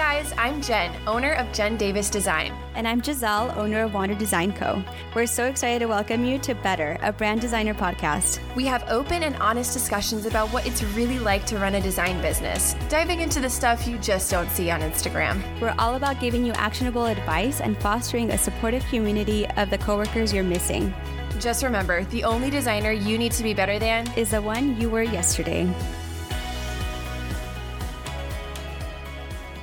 guys, 0.00 0.32
I'm 0.38 0.62
Jen, 0.62 0.90
owner 1.06 1.34
of 1.34 1.52
Jen 1.52 1.76
Davis 1.76 2.08
Design. 2.08 2.54
And 2.74 2.88
I'm 2.88 3.02
Giselle, 3.02 3.52
owner 3.60 3.82
of 3.82 3.92
Wander 3.92 4.14
Design 4.14 4.50
Co. 4.50 4.82
We're 5.14 5.26
so 5.26 5.44
excited 5.44 5.80
to 5.80 5.88
welcome 5.88 6.24
you 6.24 6.38
to 6.38 6.54
Better, 6.54 6.96
a 7.02 7.12
brand 7.12 7.42
designer 7.42 7.74
podcast. 7.74 8.40
We 8.56 8.64
have 8.64 8.82
open 8.88 9.24
and 9.24 9.36
honest 9.36 9.74
discussions 9.74 10.24
about 10.24 10.48
what 10.54 10.66
it's 10.66 10.82
really 10.82 11.18
like 11.18 11.44
to 11.48 11.58
run 11.58 11.74
a 11.74 11.82
design 11.82 12.18
business, 12.22 12.74
diving 12.88 13.20
into 13.20 13.40
the 13.40 13.50
stuff 13.50 13.86
you 13.86 13.98
just 13.98 14.30
don't 14.30 14.48
see 14.48 14.70
on 14.70 14.80
Instagram. 14.80 15.42
We're 15.60 15.74
all 15.78 15.96
about 15.96 16.18
giving 16.18 16.46
you 16.46 16.52
actionable 16.54 17.04
advice 17.04 17.60
and 17.60 17.76
fostering 17.76 18.30
a 18.30 18.38
supportive 18.38 18.86
community 18.86 19.46
of 19.58 19.68
the 19.68 19.76
coworkers 19.76 20.32
you're 20.32 20.42
missing. 20.42 20.94
Just 21.38 21.62
remember 21.62 22.04
the 22.04 22.24
only 22.24 22.48
designer 22.48 22.90
you 22.90 23.18
need 23.18 23.32
to 23.32 23.42
be 23.42 23.52
better 23.52 23.78
than 23.78 24.10
is 24.16 24.30
the 24.30 24.40
one 24.40 24.80
you 24.80 24.88
were 24.88 25.02
yesterday. 25.02 25.70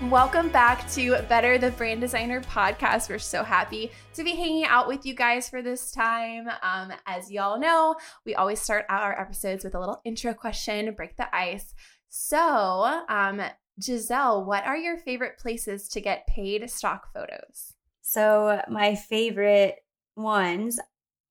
Welcome 0.10 0.48
back 0.48 0.90
to 0.92 1.22
Better 1.24 1.58
the 1.58 1.72
Brand 1.72 2.00
Designer 2.00 2.40
podcast. 2.40 3.10
We're 3.10 3.20
so 3.20 3.44
happy 3.44 3.92
to 4.14 4.24
be 4.24 4.38
hanging 4.38 4.64
out 4.64 4.88
with 4.88 5.06
you 5.06 5.14
guys 5.14 5.50
for 5.50 5.62
this 5.62 5.92
time. 5.92 6.48
Um, 6.62 6.94
as 7.06 7.30
y'all 7.30 7.60
know, 7.60 7.94
we 8.26 8.34
always 8.34 8.62
start 8.62 8.86
out 8.88 9.02
our 9.02 9.20
episodes 9.20 9.66
with 9.66 9.76
a 9.76 9.80
little 9.80 10.00
intro 10.06 10.34
question, 10.34 10.94
break 10.94 11.18
the 11.18 11.36
ice. 11.36 11.74
So, 12.08 13.04
um, 13.10 13.42
Giselle, 13.84 14.46
what 14.46 14.66
are 14.66 14.78
your 14.78 14.98
favorite 14.98 15.40
places 15.40 15.90
to 15.90 16.00
get 16.00 16.26
paid 16.26 16.70
stock 16.70 17.12
photos? 17.14 17.74
So, 18.02 18.62
my 18.70 18.96
favorite 18.96 19.76
ones 20.16 20.80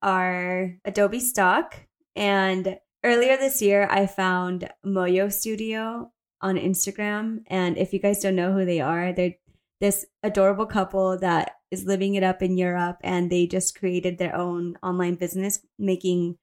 are 0.02 0.77
Adobe 0.85 1.21
Stock. 1.21 1.77
And 2.15 2.77
earlier 3.02 3.38
this 3.38 3.63
year, 3.63 3.88
I 3.91 4.07
found 4.07 4.69
Moyo 4.85 5.33
Studio 5.33 6.13
on 6.41 6.57
Instagram. 6.57 7.41
And 7.47 7.79
if 7.79 7.93
you 7.93 7.99
guys 7.99 8.21
don't 8.21 8.37
know 8.37 8.53
who 8.53 8.65
they 8.65 8.81
are, 8.81 9.13
they're 9.13 9.35
this 9.81 10.07
adorable 10.23 10.66
couple 10.66 11.19
that 11.19 11.52
is 11.71 11.85
living 11.85 12.15
it 12.15 12.23
up 12.23 12.43
in 12.43 12.57
Europe 12.57 12.99
and 13.02 13.30
they 13.30 13.47
just 13.47 13.79
created 13.79 14.19
their 14.19 14.35
own 14.35 14.77
online 14.83 15.16
business 15.16 15.60
making 15.79 16.37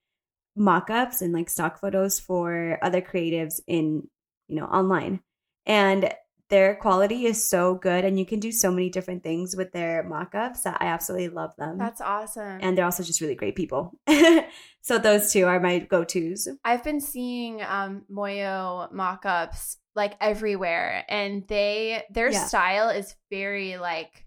mock-ups 0.56 1.20
and 1.20 1.32
like 1.32 1.50
stock 1.50 1.80
photos 1.80 2.20
for 2.20 2.78
other 2.82 3.00
creatives 3.00 3.60
in, 3.66 4.06
you 4.48 4.56
know, 4.56 4.66
online. 4.66 5.20
And 5.66 6.12
their 6.50 6.76
quality 6.76 7.26
is 7.26 7.48
so 7.48 7.74
good 7.74 8.04
and 8.04 8.18
you 8.18 8.26
can 8.26 8.38
do 8.38 8.52
so 8.52 8.70
many 8.70 8.90
different 8.90 9.24
things 9.24 9.56
with 9.56 9.72
their 9.72 10.04
mock-ups 10.04 10.62
that 10.62 10.76
I 10.80 10.86
absolutely 10.86 11.30
love 11.30 11.56
them. 11.56 11.78
That's 11.78 12.00
awesome. 12.00 12.58
And 12.60 12.76
they're 12.76 12.84
also 12.84 13.02
just 13.02 13.20
really 13.20 13.34
great 13.34 13.56
people. 13.56 13.98
so 14.82 14.98
those 14.98 15.32
two 15.32 15.46
are 15.46 15.58
my 15.58 15.80
go-tos. 15.80 16.46
I've 16.64 16.84
been 16.84 17.00
seeing 17.00 17.62
um 17.62 18.04
Moyo 18.12 18.92
mock-ups 18.92 19.78
like 19.94 20.14
everywhere 20.20 21.04
and 21.08 21.46
they 21.48 22.02
their 22.10 22.30
yeah. 22.30 22.44
style 22.44 22.88
is 22.88 23.14
very 23.30 23.76
like 23.76 24.26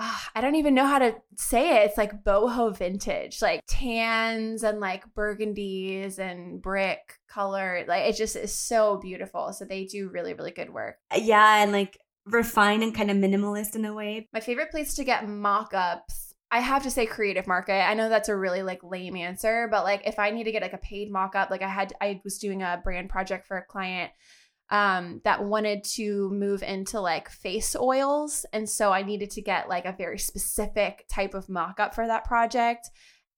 uh, 0.00 0.16
I 0.34 0.40
don't 0.40 0.54
even 0.54 0.74
know 0.74 0.86
how 0.86 1.00
to 1.00 1.16
say 1.36 1.78
it. 1.78 1.86
It's 1.88 1.98
like 1.98 2.22
boho 2.22 2.76
vintage, 2.76 3.42
like 3.42 3.62
tans 3.66 4.62
and 4.62 4.78
like 4.78 5.02
burgundies 5.12 6.20
and 6.20 6.62
brick 6.62 7.18
color. 7.28 7.84
Like 7.88 8.04
it 8.04 8.16
just 8.16 8.36
is 8.36 8.54
so 8.54 8.98
beautiful. 8.98 9.52
So 9.52 9.64
they 9.64 9.86
do 9.86 10.08
really, 10.08 10.34
really 10.34 10.52
good 10.52 10.72
work. 10.72 10.98
Yeah, 11.16 11.64
and 11.64 11.72
like 11.72 11.98
refined 12.26 12.84
and 12.84 12.94
kind 12.94 13.10
of 13.10 13.16
minimalist 13.16 13.74
in 13.74 13.84
a 13.84 13.92
way. 13.92 14.28
My 14.32 14.38
favorite 14.38 14.70
place 14.70 14.94
to 14.94 15.04
get 15.04 15.28
mock-ups 15.28 16.28
I 16.50 16.60
have 16.60 16.82
to 16.84 16.90
say 16.90 17.04
creative 17.04 17.46
market. 17.46 17.86
I 17.86 17.94
know 17.94 18.08
that's 18.08 18.30
a 18.30 18.36
really 18.36 18.62
like 18.62 18.82
lame 18.82 19.16
answer, 19.16 19.68
but 19.70 19.84
like 19.84 20.06
if 20.06 20.18
I 20.18 20.30
need 20.30 20.44
to 20.44 20.52
get 20.52 20.62
like 20.62 20.72
a 20.72 20.78
paid 20.78 21.10
mock 21.10 21.34
up, 21.34 21.50
like 21.50 21.62
I 21.62 21.68
had 21.68 21.92
I 22.00 22.20
was 22.24 22.38
doing 22.38 22.62
a 22.62 22.80
brand 22.82 23.10
project 23.10 23.46
for 23.46 23.58
a 23.58 23.64
client 23.64 24.12
um, 24.70 25.20
that 25.24 25.44
wanted 25.44 25.82
to 25.82 26.30
move 26.30 26.62
into 26.62 27.00
like 27.00 27.30
face 27.30 27.74
oils. 27.74 28.44
And 28.52 28.68
so 28.68 28.92
I 28.92 29.02
needed 29.02 29.30
to 29.32 29.42
get 29.42 29.68
like 29.68 29.86
a 29.86 29.94
very 29.96 30.18
specific 30.18 31.06
type 31.10 31.34
of 31.34 31.48
mock 31.48 31.80
up 31.80 31.94
for 31.94 32.06
that 32.06 32.24
project. 32.24 32.90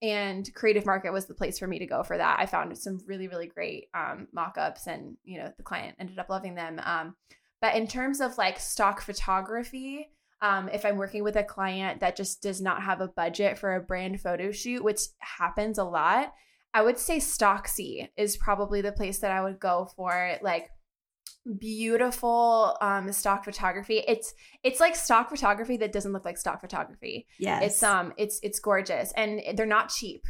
And 0.03 0.49
Creative 0.55 0.87
Market 0.87 1.13
was 1.13 1.27
the 1.27 1.35
place 1.35 1.59
for 1.59 1.67
me 1.67 1.79
to 1.79 1.87
go 1.87 2.03
for 2.03 2.17
that. 2.17 2.41
I 2.41 2.47
found 2.47 2.77
some 2.79 3.01
really, 3.07 3.29
really 3.29 3.47
great 3.47 3.89
um, 3.93 4.29
mock 4.33 4.57
ups, 4.57 4.87
and 4.87 5.19
you 5.25 5.39
know, 5.39 5.53
the 5.57 5.63
client 5.63 5.97
ended 6.01 6.19
up 6.19 6.31
loving 6.31 6.55
them. 6.55 6.81
Um, 6.83 7.15
but 7.61 7.75
in 7.75 7.87
terms 7.87 8.23
of 8.23 8.39
like 8.39 8.59
stock 8.59 9.03
photography, 9.03 10.09
um, 10.41 10.71
if 10.71 10.87
I'm 10.87 10.97
working 10.97 11.23
with 11.23 11.37
a 11.37 11.45
client 11.45 12.01
that 12.01 12.17
just 12.17 12.43
does 12.43 12.63
not 12.63 12.83
have 12.83 13.03
a 13.03 13.09
budget 13.09 13.59
for 13.59 13.75
a 13.75 13.83
brand 13.83 14.23
photo 14.23 14.53
shoot, 14.53 14.83
which 14.83 15.01
happens 15.19 15.77
a 15.77 15.85
lot, 15.85 16.33
I 16.73 16.81
would 16.81 16.99
say 16.99 17.19
Stocksy 17.19 18.09
is 18.17 18.39
probably 18.39 18.81
the 18.81 18.93
place 18.93 19.19
that 19.19 19.33
I 19.33 19.43
would 19.43 19.61
go 19.61 19.91
for 19.97 20.39
like 20.41 20.71
beautiful 21.59 22.77
um 22.81 23.13
stock 23.13 23.45
photography. 23.45 24.03
It's 24.07 24.35
it's 24.63 24.81
like 24.81 24.97
stock 24.97 25.29
photography 25.29 25.77
that 25.79 25.93
doesn't 25.93 26.13
look 26.13 26.25
like 26.25 26.39
stock 26.39 26.61
photography. 26.61 27.27
Yeah 27.39 27.61
it's 27.61 27.83
um 27.83 28.13
it's 28.17 28.41
it's 28.43 28.61
gorgeous 28.61 29.13
and 29.17 29.43
they're 29.55 29.67
not 29.67 29.91
cheap. 29.91 30.25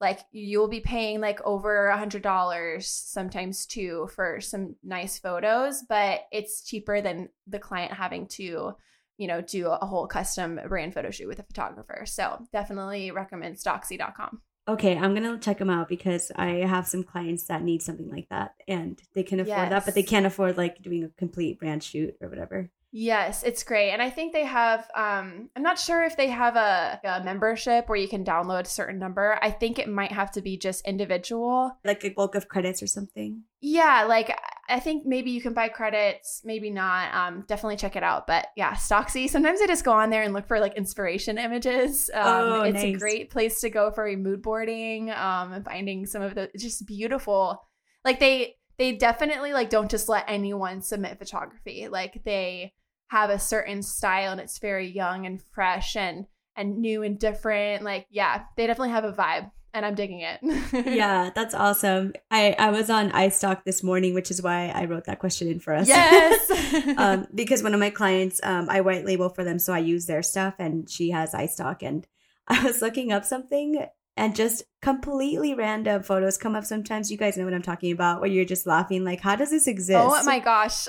Like 0.00 0.20
you'll 0.32 0.68
be 0.68 0.80
paying 0.80 1.20
like 1.20 1.40
over 1.44 1.86
a 1.86 1.98
hundred 1.98 2.22
dollars 2.22 2.88
sometimes 2.88 3.66
too 3.66 4.08
for 4.14 4.40
some 4.40 4.76
nice 4.82 5.18
photos 5.18 5.82
but 5.88 6.22
it's 6.32 6.62
cheaper 6.62 7.00
than 7.00 7.28
the 7.46 7.58
client 7.58 7.92
having 7.92 8.26
to 8.28 8.72
you 9.16 9.28
know 9.28 9.40
do 9.40 9.68
a 9.68 9.86
whole 9.86 10.06
custom 10.06 10.60
brand 10.68 10.92
photo 10.94 11.10
shoot 11.10 11.28
with 11.28 11.38
a 11.38 11.44
photographer. 11.44 12.04
So 12.06 12.46
definitely 12.52 13.10
recommend 13.10 13.56
stocksy.com 13.56 14.42
okay, 14.66 14.96
I'm 14.96 15.14
gonna 15.14 15.38
check 15.38 15.58
them 15.58 15.70
out 15.70 15.88
because 15.88 16.30
I 16.36 16.46
have 16.66 16.86
some 16.86 17.02
clients 17.02 17.44
that 17.44 17.62
need 17.62 17.82
something 17.82 18.10
like 18.10 18.28
that, 18.30 18.54
and 18.66 19.00
they 19.14 19.22
can 19.22 19.40
afford 19.40 19.58
yes. 19.58 19.70
that, 19.70 19.84
but 19.84 19.94
they 19.94 20.02
can't 20.02 20.26
afford 20.26 20.56
like 20.56 20.82
doing 20.82 21.04
a 21.04 21.08
complete 21.18 21.58
brand 21.58 21.82
shoot 21.82 22.16
or 22.20 22.28
whatever. 22.28 22.70
Yes, 22.96 23.42
it's 23.42 23.64
great. 23.64 23.90
And 23.90 24.00
I 24.00 24.08
think 24.08 24.32
they 24.32 24.44
have 24.44 24.88
um 24.94 25.50
I'm 25.56 25.64
not 25.64 25.80
sure 25.80 26.04
if 26.04 26.16
they 26.16 26.28
have 26.28 26.54
a, 26.54 27.00
a, 27.02 27.24
membership 27.24 27.88
where 27.88 27.98
you 27.98 28.06
can 28.06 28.24
download 28.24 28.62
a 28.62 28.66
certain 28.66 29.00
number. 29.00 29.36
I 29.42 29.50
think 29.50 29.80
it 29.80 29.88
might 29.88 30.12
have 30.12 30.30
to 30.32 30.40
be 30.40 30.56
just 30.56 30.86
individual. 30.86 31.76
Like 31.84 32.04
a 32.04 32.10
bulk 32.10 32.36
of 32.36 32.48
credits 32.48 32.84
or 32.84 32.86
something. 32.86 33.42
Yeah, 33.60 34.04
like 34.04 34.30
I 34.68 34.80
think 34.80 35.04
maybe 35.06 35.30
you 35.30 35.40
can 35.40 35.54
buy 35.54 35.68
credits, 35.68 36.42
maybe 36.44 36.70
not. 36.70 37.14
Um 37.14 37.44
definitely 37.46 37.76
check 37.76 37.96
it 37.96 38.02
out. 38.02 38.26
But 38.26 38.48
yeah, 38.56 38.74
Stocksy. 38.74 39.28
Sometimes 39.28 39.60
I 39.60 39.66
just 39.66 39.84
go 39.84 39.92
on 39.92 40.10
there 40.10 40.22
and 40.22 40.32
look 40.32 40.46
for 40.46 40.60
like 40.60 40.76
inspiration 40.76 41.38
images. 41.38 42.10
Um 42.14 42.24
oh, 42.26 42.62
it's 42.62 42.82
nice. 42.82 42.96
a 42.96 42.98
great 42.98 43.30
place 43.30 43.60
to 43.60 43.70
go 43.70 43.90
for 43.90 44.10
mood 44.16 44.42
boarding, 44.42 45.10
um 45.10 45.52
and 45.52 45.64
finding 45.64 46.06
some 46.06 46.22
of 46.22 46.34
the 46.34 46.50
just 46.56 46.86
beautiful 46.86 47.60
like 48.04 48.20
they 48.20 48.56
they 48.78 48.92
definitely 48.92 49.52
like 49.52 49.70
don't 49.70 49.90
just 49.90 50.08
let 50.08 50.24
anyone 50.28 50.82
submit 50.82 51.18
photography. 51.18 51.88
Like 51.88 52.22
they 52.24 52.72
have 53.08 53.30
a 53.30 53.38
certain 53.38 53.82
style 53.82 54.32
and 54.32 54.40
it's 54.40 54.58
very 54.58 54.88
young 54.88 55.26
and 55.26 55.40
fresh 55.52 55.96
and 55.96 56.26
and 56.56 56.78
new 56.78 57.02
and 57.02 57.18
different. 57.18 57.82
Like, 57.82 58.06
yeah, 58.10 58.44
they 58.56 58.66
definitely 58.66 58.90
have 58.90 59.04
a 59.04 59.12
vibe 59.12 59.50
and 59.74 59.84
I'm 59.84 59.96
digging 59.96 60.20
it. 60.20 60.38
yeah, 60.86 61.30
that's 61.34 61.52
awesome. 61.52 62.14
I, 62.30 62.54
I 62.58 62.70
was 62.70 62.88
on 62.88 63.10
iStock 63.10 63.64
this 63.64 63.82
morning, 63.82 64.14
which 64.14 64.30
is 64.30 64.40
why 64.40 64.68
I 64.68 64.84
wrote 64.84 65.04
that 65.06 65.18
question 65.18 65.48
in 65.48 65.58
for 65.58 65.74
us. 65.74 65.88
Yes. 65.88 66.96
um, 66.96 67.26
because 67.34 67.62
one 67.62 67.74
of 67.74 67.80
my 67.80 67.90
clients, 67.90 68.40
um, 68.44 68.70
I 68.70 68.80
white 68.80 69.04
label 69.04 69.28
for 69.28 69.42
them, 69.42 69.58
so 69.58 69.72
I 69.72 69.80
use 69.80 70.06
their 70.06 70.22
stuff, 70.22 70.54
and 70.60 70.88
she 70.88 71.10
has 71.10 71.32
iStock. 71.32 71.82
And 71.82 72.06
I 72.48 72.62
was 72.62 72.80
looking 72.80 73.10
up 73.10 73.24
something, 73.24 73.84
and 74.16 74.36
just 74.36 74.62
completely 74.80 75.54
random 75.54 76.04
photos 76.04 76.38
come 76.38 76.54
up 76.54 76.64
sometimes. 76.64 77.10
You 77.10 77.18
guys 77.18 77.36
know 77.36 77.44
what 77.44 77.54
I'm 77.54 77.62
talking 77.62 77.90
about, 77.90 78.20
where 78.20 78.30
you're 78.30 78.44
just 78.44 78.66
laughing, 78.66 79.04
like, 79.04 79.20
how 79.20 79.34
does 79.34 79.50
this 79.50 79.66
exist? 79.66 79.98
Oh 80.00 80.22
my 80.24 80.38
gosh. 80.38 80.86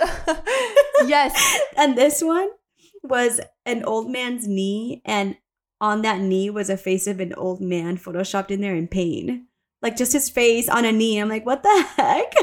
yes. 1.07 1.59
and 1.75 1.97
this 1.97 2.21
one 2.21 2.49
was 3.03 3.41
an 3.65 3.83
old 3.83 4.11
man's 4.11 4.47
knee, 4.47 5.01
and 5.05 5.37
on 5.85 6.01
that 6.01 6.19
knee 6.19 6.49
was 6.49 6.71
a 6.71 6.77
face 6.77 7.05
of 7.05 7.19
an 7.19 7.31
old 7.35 7.61
man 7.61 7.95
photoshopped 7.95 8.49
in 8.49 8.59
there 8.59 8.75
in 8.75 8.87
pain. 8.87 9.45
Like 9.83 9.95
just 9.95 10.13
his 10.13 10.31
face 10.31 10.67
on 10.67 10.83
a 10.83 10.91
knee. 10.91 11.19
I'm 11.19 11.29
like, 11.29 11.45
what 11.45 11.61
the 11.61 11.85
heck? 11.95 12.33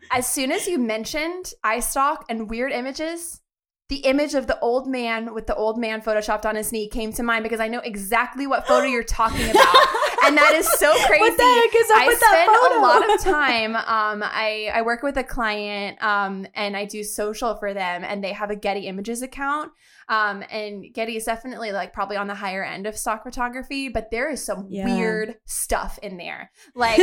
as 0.12 0.26
soon 0.26 0.52
as 0.52 0.66
you 0.66 0.78
mentioned 0.78 1.54
iStock 1.64 2.24
and 2.28 2.50
weird 2.50 2.70
images, 2.70 3.40
the 3.88 4.00
image 4.00 4.34
of 4.34 4.46
the 4.46 4.60
old 4.60 4.86
man 4.86 5.32
with 5.32 5.46
the 5.46 5.54
old 5.54 5.78
man 5.78 6.02
photoshopped 6.02 6.44
on 6.44 6.54
his 6.54 6.70
knee 6.70 6.86
came 6.86 7.14
to 7.14 7.22
mind 7.22 7.44
because 7.44 7.60
I 7.60 7.68
know 7.68 7.80
exactly 7.80 8.46
what 8.46 8.66
photo 8.66 8.84
you're 8.84 9.02
talking 9.02 9.48
about. 9.50 9.74
and 10.26 10.36
that 10.36 10.52
is 10.54 10.70
so 10.70 10.92
crazy. 11.06 11.22
What 11.22 11.36
the 11.38 11.42
heck 11.42 11.74
is 11.74 11.90
up 11.90 11.96
I 11.96 12.06
with 12.08 12.18
spend 12.18 12.34
that 12.34 12.68
photo? 12.68 12.78
a 12.78 12.82
lot 12.82 13.14
of 13.14 13.20
time. 13.24 13.76
Um, 13.76 14.22
I, 14.22 14.70
I 14.74 14.82
work 14.82 15.02
with 15.02 15.16
a 15.16 15.24
client 15.24 16.02
um, 16.02 16.46
and 16.54 16.76
I 16.76 16.84
do 16.84 17.02
social 17.02 17.54
for 17.54 17.72
them, 17.72 18.04
and 18.04 18.22
they 18.22 18.34
have 18.34 18.50
a 18.50 18.56
Getty 18.56 18.86
Images 18.86 19.22
account. 19.22 19.72
Um, 20.08 20.42
and 20.50 20.86
Getty 20.94 21.16
is 21.16 21.24
definitely 21.24 21.72
like 21.72 21.92
probably 21.92 22.16
on 22.16 22.28
the 22.28 22.34
higher 22.34 22.64
end 22.64 22.86
of 22.86 22.96
stock 22.96 23.22
photography, 23.22 23.88
but 23.88 24.10
there 24.10 24.30
is 24.30 24.42
some 24.42 24.66
yeah. 24.70 24.86
weird 24.86 25.36
stuff 25.44 25.98
in 26.02 26.16
there. 26.16 26.50
Like 26.74 27.00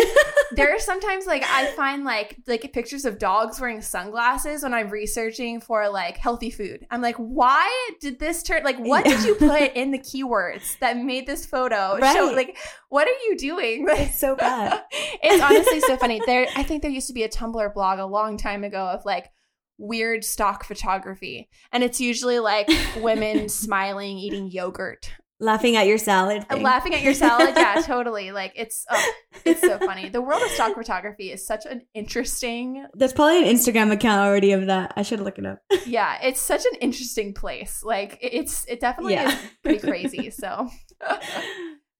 there 0.53 0.73
are 0.73 0.79
sometimes 0.79 1.25
like 1.25 1.43
I 1.43 1.65
find 1.71 2.05
like 2.05 2.37
like 2.47 2.71
pictures 2.71 3.03
of 3.03 3.19
dogs 3.19 3.59
wearing 3.59 3.81
sunglasses 3.81 4.63
when 4.63 4.73
I'm 4.73 4.89
researching 4.89 5.59
for 5.59 5.89
like 5.89 6.17
healthy 6.17 6.49
food. 6.49 6.85
I'm 6.89 7.01
like, 7.01 7.17
why 7.17 7.89
did 7.99 8.19
this 8.19 8.41
turn 8.41 8.63
like 8.63 8.77
what 8.77 9.03
did 9.03 9.23
you 9.23 9.35
put 9.35 9.73
in 9.73 9.91
the 9.91 9.99
keywords 9.99 10.79
that 10.79 10.97
made 10.97 11.27
this 11.27 11.45
photo 11.45 11.97
right. 11.97 12.15
show 12.15 12.31
like 12.33 12.57
what 12.89 13.07
are 13.07 13.19
you 13.27 13.37
doing? 13.37 13.85
It's 13.89 14.19
so 14.19 14.35
bad. 14.35 14.83
it's 14.91 15.43
honestly 15.43 15.81
so 15.81 15.97
funny. 15.97 16.21
There 16.25 16.47
I 16.55 16.63
think 16.63 16.81
there 16.81 16.91
used 16.91 17.07
to 17.07 17.13
be 17.13 17.23
a 17.23 17.29
Tumblr 17.29 17.73
blog 17.73 17.99
a 17.99 18.05
long 18.05 18.37
time 18.37 18.63
ago 18.63 18.87
of 18.87 19.03
like 19.03 19.29
weird 19.77 20.24
stock 20.24 20.63
photography. 20.63 21.50
And 21.72 21.83
it's 21.83 22.00
usually 22.00 22.39
like 22.39 22.69
women 22.98 23.50
smiling, 23.50 24.18
eating 24.18 24.50
yogurt. 24.51 25.12
Laughing 25.42 25.75
at 25.75 25.86
your 25.86 25.98
salad. 25.98 26.48
Thing. 26.48 26.63
Laughing 26.63 26.94
at 26.94 27.01
your 27.01 27.13
salad. 27.13 27.54
Yeah, 27.57 27.81
totally. 27.86 28.31
Like 28.31 28.54
it's 28.56 28.86
oh, 28.89 29.12
it's 29.44 29.60
so 29.60 29.77
funny. 29.80 30.07
The 30.07 30.22
world 30.22 30.42
of 30.42 30.50
stock 30.50 30.75
photography 30.75 31.30
is 31.30 31.45
such 31.45 31.66
an 31.66 31.81
interesting 31.94 32.86
There's 32.94 33.12
probably 33.12 33.44
an 33.44 33.54
Instagram 33.54 33.92
account 33.92 34.22
already 34.22 34.54
of 34.54 34.68
that. 34.68 34.94
I 34.95 35.01
should 35.01 35.19
look 35.19 35.38
it 35.38 35.45
up. 35.45 35.60
yeah, 35.86 36.19
it's 36.24 36.39
such 36.39 36.66
an 36.66 36.80
interesting 36.80 37.33
place. 37.33 37.81
Like 37.83 38.18
it's 38.22 38.66
it 38.69 38.80
definitely 38.80 39.16
yeah. 39.16 39.27
is 39.27 39.36
pretty 39.62 39.80
crazy. 39.80 40.30
So 40.30 40.69
oh, 41.01 41.19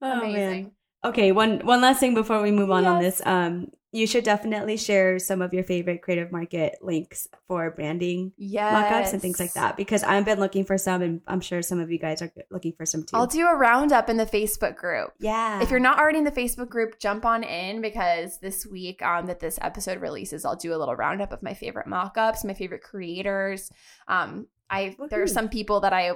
amazing. 0.02 0.64
Man. 0.64 0.72
Okay, 1.06 1.32
one 1.32 1.60
one 1.60 1.82
last 1.82 2.00
thing 2.00 2.16
before 2.16 2.42
we 2.42 2.52
move 2.52 2.72
on 2.72 2.84
yes. 2.84 2.90
on 2.92 3.02
this. 3.02 3.22
Um, 3.26 3.72
you 3.96 4.08
should 4.08 4.26
definitely 4.26 4.76
share 4.76 5.20
some 5.20 5.42
of 5.42 5.54
your 5.54 5.64
favorite 5.64 6.02
creative 6.02 6.30
market 6.30 6.80
links 6.82 7.30
for 7.48 7.72
branding 7.72 8.34
yes. 8.38 8.74
mockups 8.74 9.14
and 9.14 9.22
things 9.22 9.40
like 9.40 9.54
that 9.54 9.78
because 9.78 10.04
I've 10.04 10.26
been 10.26 10.38
looking 10.38 10.66
for 10.66 10.78
some 10.78 11.02
and 11.02 11.22
I'm 11.28 11.40
sure 11.40 11.62
some 11.62 11.80
of 11.80 11.90
you 11.90 11.98
guys 11.98 12.22
are 12.22 12.30
looking 12.52 12.74
for 12.74 12.86
some 12.86 13.04
too. 13.04 13.16
I'll 13.16 13.26
do 13.26 13.48
a 13.48 13.56
roundup 13.56 14.10
in 14.10 14.18
the 14.18 14.26
Facebook 14.26 14.76
group. 14.76 15.14
Yeah. 15.20 15.62
If 15.62 15.72
you're 15.72 15.80
not 15.80 15.98
already 15.98 16.18
in 16.18 16.26
the 16.26 16.32
Facebook 16.32 16.68
group, 16.68 17.00
jump 17.00 17.24
on 17.24 17.44
in 17.44 17.82
because 17.82 18.38
this 18.40 18.66
week 18.66 19.02
um, 19.02 19.28
that 19.28 19.40
this 19.40 19.58
episode 19.62 20.02
releases, 20.02 20.44
I'll 20.44 20.58
do 20.58 20.76
a 20.76 20.78
little 20.78 20.96
roundup 20.98 21.32
of 21.32 21.42
my 21.42 21.54
favorite 21.54 21.88
mockups, 21.88 22.44
my 22.44 22.54
favorite 22.54 22.82
creators. 22.84 23.72
Um, 24.10 24.48
I 24.70 24.96
there 25.10 25.22
are 25.22 25.28
some 25.28 25.48
people 25.48 25.80
that 25.82 25.94
I 25.94 26.14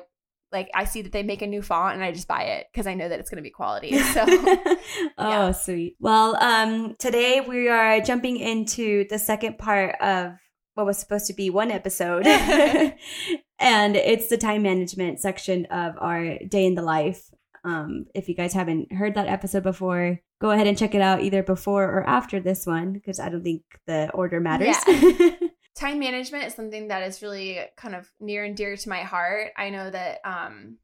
like 0.52 0.70
I 0.74 0.86
see 0.86 1.02
that 1.02 1.12
they 1.12 1.24
make 1.24 1.42
a 1.42 1.48
new 1.48 1.62
font 1.62 1.96
and 1.96 2.04
I 2.04 2.12
just 2.12 2.28
buy 2.28 2.44
it 2.44 2.68
because 2.72 2.88
I 2.88 2.94
know 2.94 3.08
that 3.08 3.20
it's 3.20 3.30
going 3.30 3.38
to 3.38 3.44
be 3.44 3.50
quality. 3.50 3.98
So, 4.10 4.26
oh, 5.18 5.52
sweet. 5.52 5.96
Well, 6.00 6.36
um, 6.42 6.96
today 6.98 7.42
we 7.42 7.70
are 7.70 8.02
jumping 8.02 8.38
into 8.38 9.06
the 9.08 9.20
second 9.20 9.60
part 9.60 9.96
of 10.02 10.34
what 10.74 10.86
was 10.86 10.98
supposed 10.98 11.28
to 11.28 11.34
be 11.34 11.50
one 11.50 11.70
episode, 11.70 12.26
and 13.60 13.96
it's 13.96 14.30
the 14.30 14.38
time 14.38 14.64
management 14.64 15.20
section 15.20 15.66
of 15.66 15.96
our 16.00 16.40
day 16.40 16.66
in 16.66 16.76
the 16.76 16.82
life. 16.82 17.30
Um, 17.64 18.06
if 18.16 18.30
you 18.30 18.36
guys 18.36 18.54
haven't 18.54 18.92
heard 18.92 19.16
that 19.16 19.28
episode 19.28 19.64
before, 19.64 20.20
go 20.42 20.50
ahead 20.50 20.66
and 20.66 20.78
check 20.78 20.96
it 20.96 21.02
out 21.02 21.22
either 21.22 21.44
before 21.44 21.84
or 21.84 22.08
after 22.08 22.40
this 22.40 22.66
one 22.66 22.94
because 22.94 23.20
I 23.20 23.30
don't 23.30 23.44
think 23.44 23.62
the 23.86 24.10
order 24.12 24.40
matters. 24.40 24.78
Yeah 24.88 25.32
time 25.80 26.00
management 26.00 26.44
is 26.44 26.54
something 26.54 26.90
that 26.90 27.04
is 27.04 27.22
really 27.22 27.60
kind 27.78 27.96
of 27.96 28.12
near 28.20 28.44
and 28.44 28.56
dear 28.56 28.76
to 28.76 28.90
my 28.90 29.00
heart. 29.00 29.52
I 29.58 29.70
know 29.70 29.90
that 29.90 30.20
um, 30.26 30.78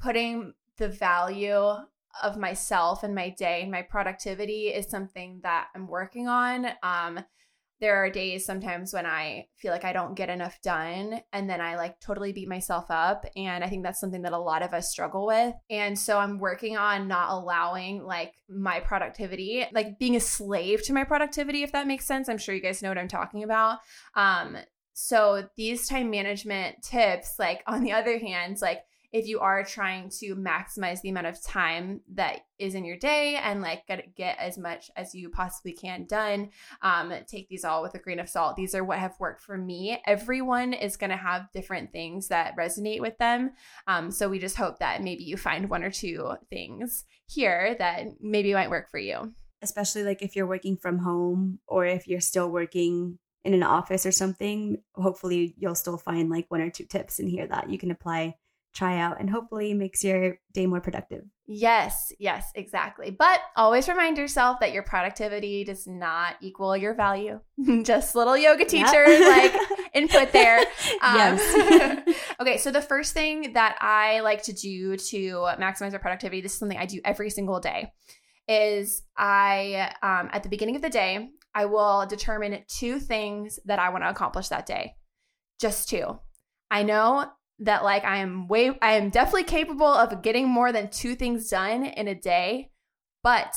putting 0.00 0.54
the 0.76 0.88
value 0.88 1.74
of 2.22 2.36
myself 2.36 3.02
and 3.02 3.14
my 3.14 3.30
day 3.30 3.62
and 3.62 3.70
my 3.70 3.82
productivity 3.82 4.68
is 4.68 4.88
something 4.88 5.40
that 5.42 5.68
I'm 5.74 5.88
working 5.88 6.28
on. 6.28 6.68
Um, 6.84 7.20
there 7.80 7.96
are 7.96 8.10
days 8.10 8.44
sometimes 8.44 8.92
when 8.92 9.06
I 9.06 9.46
feel 9.56 9.72
like 9.72 9.84
I 9.84 9.92
don't 9.92 10.14
get 10.14 10.30
enough 10.30 10.60
done 10.62 11.20
and 11.32 11.48
then 11.48 11.60
I 11.60 11.76
like 11.76 12.00
totally 12.00 12.32
beat 12.32 12.48
myself 12.48 12.86
up. 12.90 13.24
And 13.36 13.62
I 13.62 13.68
think 13.68 13.84
that's 13.84 14.00
something 14.00 14.22
that 14.22 14.32
a 14.32 14.38
lot 14.38 14.62
of 14.62 14.74
us 14.74 14.90
struggle 14.90 15.26
with. 15.26 15.54
And 15.70 15.98
so 15.98 16.18
I'm 16.18 16.38
working 16.38 16.76
on 16.76 17.08
not 17.08 17.30
allowing 17.30 18.02
like 18.02 18.34
my 18.48 18.80
productivity, 18.80 19.66
like 19.72 19.98
being 19.98 20.16
a 20.16 20.20
slave 20.20 20.82
to 20.84 20.92
my 20.92 21.04
productivity, 21.04 21.62
if 21.62 21.72
that 21.72 21.86
makes 21.86 22.06
sense. 22.06 22.28
I'm 22.28 22.38
sure 22.38 22.54
you 22.54 22.62
guys 22.62 22.82
know 22.82 22.88
what 22.88 22.98
I'm 22.98 23.08
talking 23.08 23.44
about. 23.44 23.78
Um, 24.14 24.56
so 25.00 25.48
these 25.56 25.86
time 25.86 26.10
management 26.10 26.82
tips, 26.82 27.38
like 27.38 27.62
on 27.68 27.84
the 27.84 27.92
other 27.92 28.18
hand, 28.18 28.58
like 28.60 28.80
if 29.12 29.26
you 29.26 29.40
are 29.40 29.64
trying 29.64 30.10
to 30.10 30.36
maximize 30.36 31.00
the 31.00 31.08
amount 31.08 31.26
of 31.26 31.42
time 31.42 32.00
that 32.12 32.40
is 32.58 32.74
in 32.74 32.84
your 32.84 32.96
day 32.96 33.36
and 33.36 33.62
like 33.62 33.86
get, 33.86 34.14
get 34.14 34.38
as 34.38 34.58
much 34.58 34.90
as 34.96 35.14
you 35.14 35.30
possibly 35.30 35.72
can 35.72 36.04
done 36.04 36.50
um, 36.82 37.12
take 37.26 37.48
these 37.48 37.64
all 37.64 37.82
with 37.82 37.94
a 37.94 37.98
grain 37.98 38.20
of 38.20 38.28
salt. 38.28 38.56
These 38.56 38.74
are 38.74 38.84
what 38.84 38.98
have 38.98 39.14
worked 39.18 39.40
for 39.40 39.56
me. 39.56 40.00
Everyone 40.06 40.72
is 40.72 40.96
going 40.96 41.10
to 41.10 41.16
have 41.16 41.50
different 41.52 41.90
things 41.90 42.28
that 42.28 42.56
resonate 42.56 43.00
with 43.00 43.16
them. 43.18 43.52
Um, 43.86 44.10
so 44.10 44.28
we 44.28 44.38
just 44.38 44.56
hope 44.56 44.78
that 44.80 45.02
maybe 45.02 45.24
you 45.24 45.36
find 45.36 45.70
one 45.70 45.82
or 45.82 45.90
two 45.90 46.34
things 46.50 47.04
here 47.26 47.76
that 47.78 48.06
maybe 48.20 48.52
might 48.52 48.70
work 48.70 48.90
for 48.90 48.98
you. 48.98 49.32
Especially 49.62 50.04
like 50.04 50.22
if 50.22 50.36
you're 50.36 50.46
working 50.46 50.76
from 50.76 50.98
home 50.98 51.58
or 51.66 51.86
if 51.86 52.06
you're 52.06 52.20
still 52.20 52.50
working 52.50 53.18
in 53.44 53.54
an 53.54 53.62
office 53.62 54.04
or 54.04 54.12
something 54.12 54.76
hopefully 54.94 55.54
you'll 55.56 55.74
still 55.74 55.96
find 55.96 56.28
like 56.28 56.44
one 56.48 56.60
or 56.60 56.70
two 56.70 56.84
tips 56.84 57.20
in 57.20 57.28
here 57.28 57.46
that 57.46 57.70
you 57.70 57.78
can 57.78 57.90
apply 57.90 58.34
try 58.74 58.98
out 58.98 59.20
and 59.20 59.30
hopefully 59.30 59.74
makes 59.74 60.04
your 60.04 60.38
day 60.52 60.66
more 60.66 60.80
productive. 60.80 61.22
Yes, 61.46 62.12
yes, 62.18 62.50
exactly. 62.54 63.10
But 63.10 63.40
always 63.56 63.88
remind 63.88 64.18
yourself 64.18 64.60
that 64.60 64.72
your 64.72 64.82
productivity 64.82 65.64
does 65.64 65.86
not 65.86 66.36
equal 66.42 66.76
your 66.76 66.94
value. 66.94 67.40
Just 67.84 68.14
little 68.14 68.36
yoga 68.36 68.66
teacher 68.66 69.06
yep. 69.08 69.54
like 69.54 69.68
input 69.94 70.32
there. 70.32 70.64
Um, 71.00 71.16
yes. 71.16 72.16
okay, 72.40 72.58
so 72.58 72.70
the 72.70 72.82
first 72.82 73.14
thing 73.14 73.52
that 73.52 73.76
I 73.80 74.20
like 74.20 74.42
to 74.44 74.52
do 74.52 74.96
to 74.96 75.30
maximize 75.60 75.92
our 75.92 75.98
productivity, 75.98 76.40
this 76.40 76.54
is 76.54 76.58
something 76.58 76.78
I 76.78 76.86
do 76.86 77.00
every 77.04 77.30
single 77.30 77.60
day, 77.60 77.92
is 78.48 79.02
I 79.16 79.92
um, 80.02 80.28
at 80.32 80.42
the 80.42 80.48
beginning 80.48 80.76
of 80.76 80.82
the 80.82 80.90
day, 80.90 81.28
I 81.54 81.66
will 81.66 82.06
determine 82.06 82.64
two 82.68 82.98
things 82.98 83.58
that 83.66 83.78
I 83.78 83.90
want 83.90 84.02
to 84.02 84.10
accomplish 84.10 84.48
that 84.48 84.66
day. 84.66 84.94
Just 85.60 85.88
two. 85.88 86.18
I 86.70 86.82
know 86.82 87.30
that 87.60 87.84
like 87.84 88.04
I 88.04 88.18
am 88.18 88.48
way 88.48 88.76
I 88.80 88.92
am 88.92 89.10
definitely 89.10 89.44
capable 89.44 89.86
of 89.86 90.22
getting 90.22 90.48
more 90.48 90.72
than 90.72 90.90
two 90.90 91.14
things 91.14 91.48
done 91.48 91.84
in 91.84 92.08
a 92.08 92.14
day, 92.14 92.70
but 93.22 93.52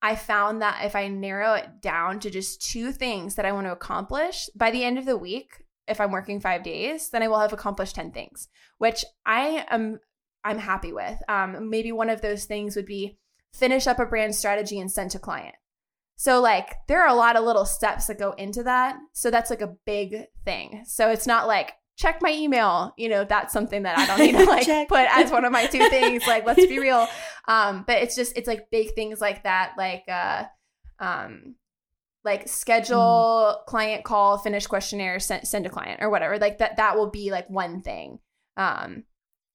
I 0.00 0.14
found 0.14 0.62
that 0.62 0.84
if 0.84 0.94
I 0.94 1.08
narrow 1.08 1.54
it 1.54 1.82
down 1.82 2.20
to 2.20 2.30
just 2.30 2.62
two 2.62 2.92
things 2.92 3.34
that 3.34 3.44
I 3.44 3.52
want 3.52 3.66
to 3.66 3.72
accomplish 3.72 4.48
by 4.54 4.70
the 4.70 4.84
end 4.84 4.98
of 4.98 5.06
the 5.06 5.16
week, 5.16 5.64
if 5.88 6.00
I'm 6.00 6.12
working 6.12 6.40
5 6.40 6.62
days, 6.62 7.10
then 7.10 7.22
I 7.22 7.28
will 7.28 7.40
have 7.40 7.52
accomplished 7.52 7.96
10 7.96 8.12
things, 8.12 8.48
which 8.78 9.04
I 9.26 9.66
am 9.68 10.00
I'm 10.44 10.58
happy 10.58 10.92
with. 10.92 11.18
Um 11.28 11.68
maybe 11.68 11.92
one 11.92 12.10
of 12.10 12.22
those 12.22 12.44
things 12.44 12.76
would 12.76 12.86
be 12.86 13.18
finish 13.52 13.86
up 13.86 13.98
a 13.98 14.06
brand 14.06 14.34
strategy 14.34 14.78
and 14.78 14.90
send 14.90 15.10
to 15.12 15.18
client. 15.18 15.54
So 16.16 16.40
like 16.40 16.74
there 16.86 17.02
are 17.02 17.08
a 17.08 17.14
lot 17.14 17.36
of 17.36 17.44
little 17.44 17.64
steps 17.64 18.06
that 18.06 18.18
go 18.18 18.32
into 18.32 18.62
that. 18.64 18.96
So 19.12 19.30
that's 19.30 19.50
like 19.50 19.62
a 19.62 19.76
big 19.86 20.26
thing. 20.44 20.82
So 20.86 21.10
it's 21.10 21.26
not 21.26 21.46
like 21.46 21.72
check 21.98 22.22
my 22.22 22.30
email. 22.30 22.94
You 22.96 23.08
know, 23.08 23.24
that's 23.24 23.52
something 23.52 23.82
that 23.82 23.98
I 23.98 24.06
don't 24.06 24.20
need 24.20 24.36
to 24.38 24.44
like 24.50 24.88
put 24.88 25.06
as 25.10 25.30
one 25.30 25.44
of 25.44 25.52
my 25.52 25.66
two 25.66 25.86
things. 25.90 26.26
Like, 26.26 26.46
let's 26.46 26.66
be 26.66 26.78
real. 26.78 27.06
Um, 27.48 27.84
but 27.86 28.02
it's 28.02 28.14
just 28.14 28.36
it's 28.36 28.46
like 28.46 28.70
big 28.70 28.94
things 28.94 29.22
like 29.22 29.44
that, 29.44 29.72
like 29.78 30.04
uh 30.06 30.44
um 30.98 31.54
like 32.22 32.46
schedule 32.46 33.56
mm. 33.56 33.64
client 33.64 34.04
call, 34.04 34.36
finish 34.36 34.66
questionnaire, 34.66 35.18
send 35.18 35.48
send 35.48 35.64
a 35.64 35.70
client 35.70 36.02
or 36.02 36.10
whatever. 36.10 36.36
Like 36.36 36.58
that 36.58 36.76
that 36.76 36.98
will 36.98 37.08
be 37.08 37.30
like 37.30 37.48
one 37.48 37.80
thing. 37.80 38.18
Um 38.58 39.04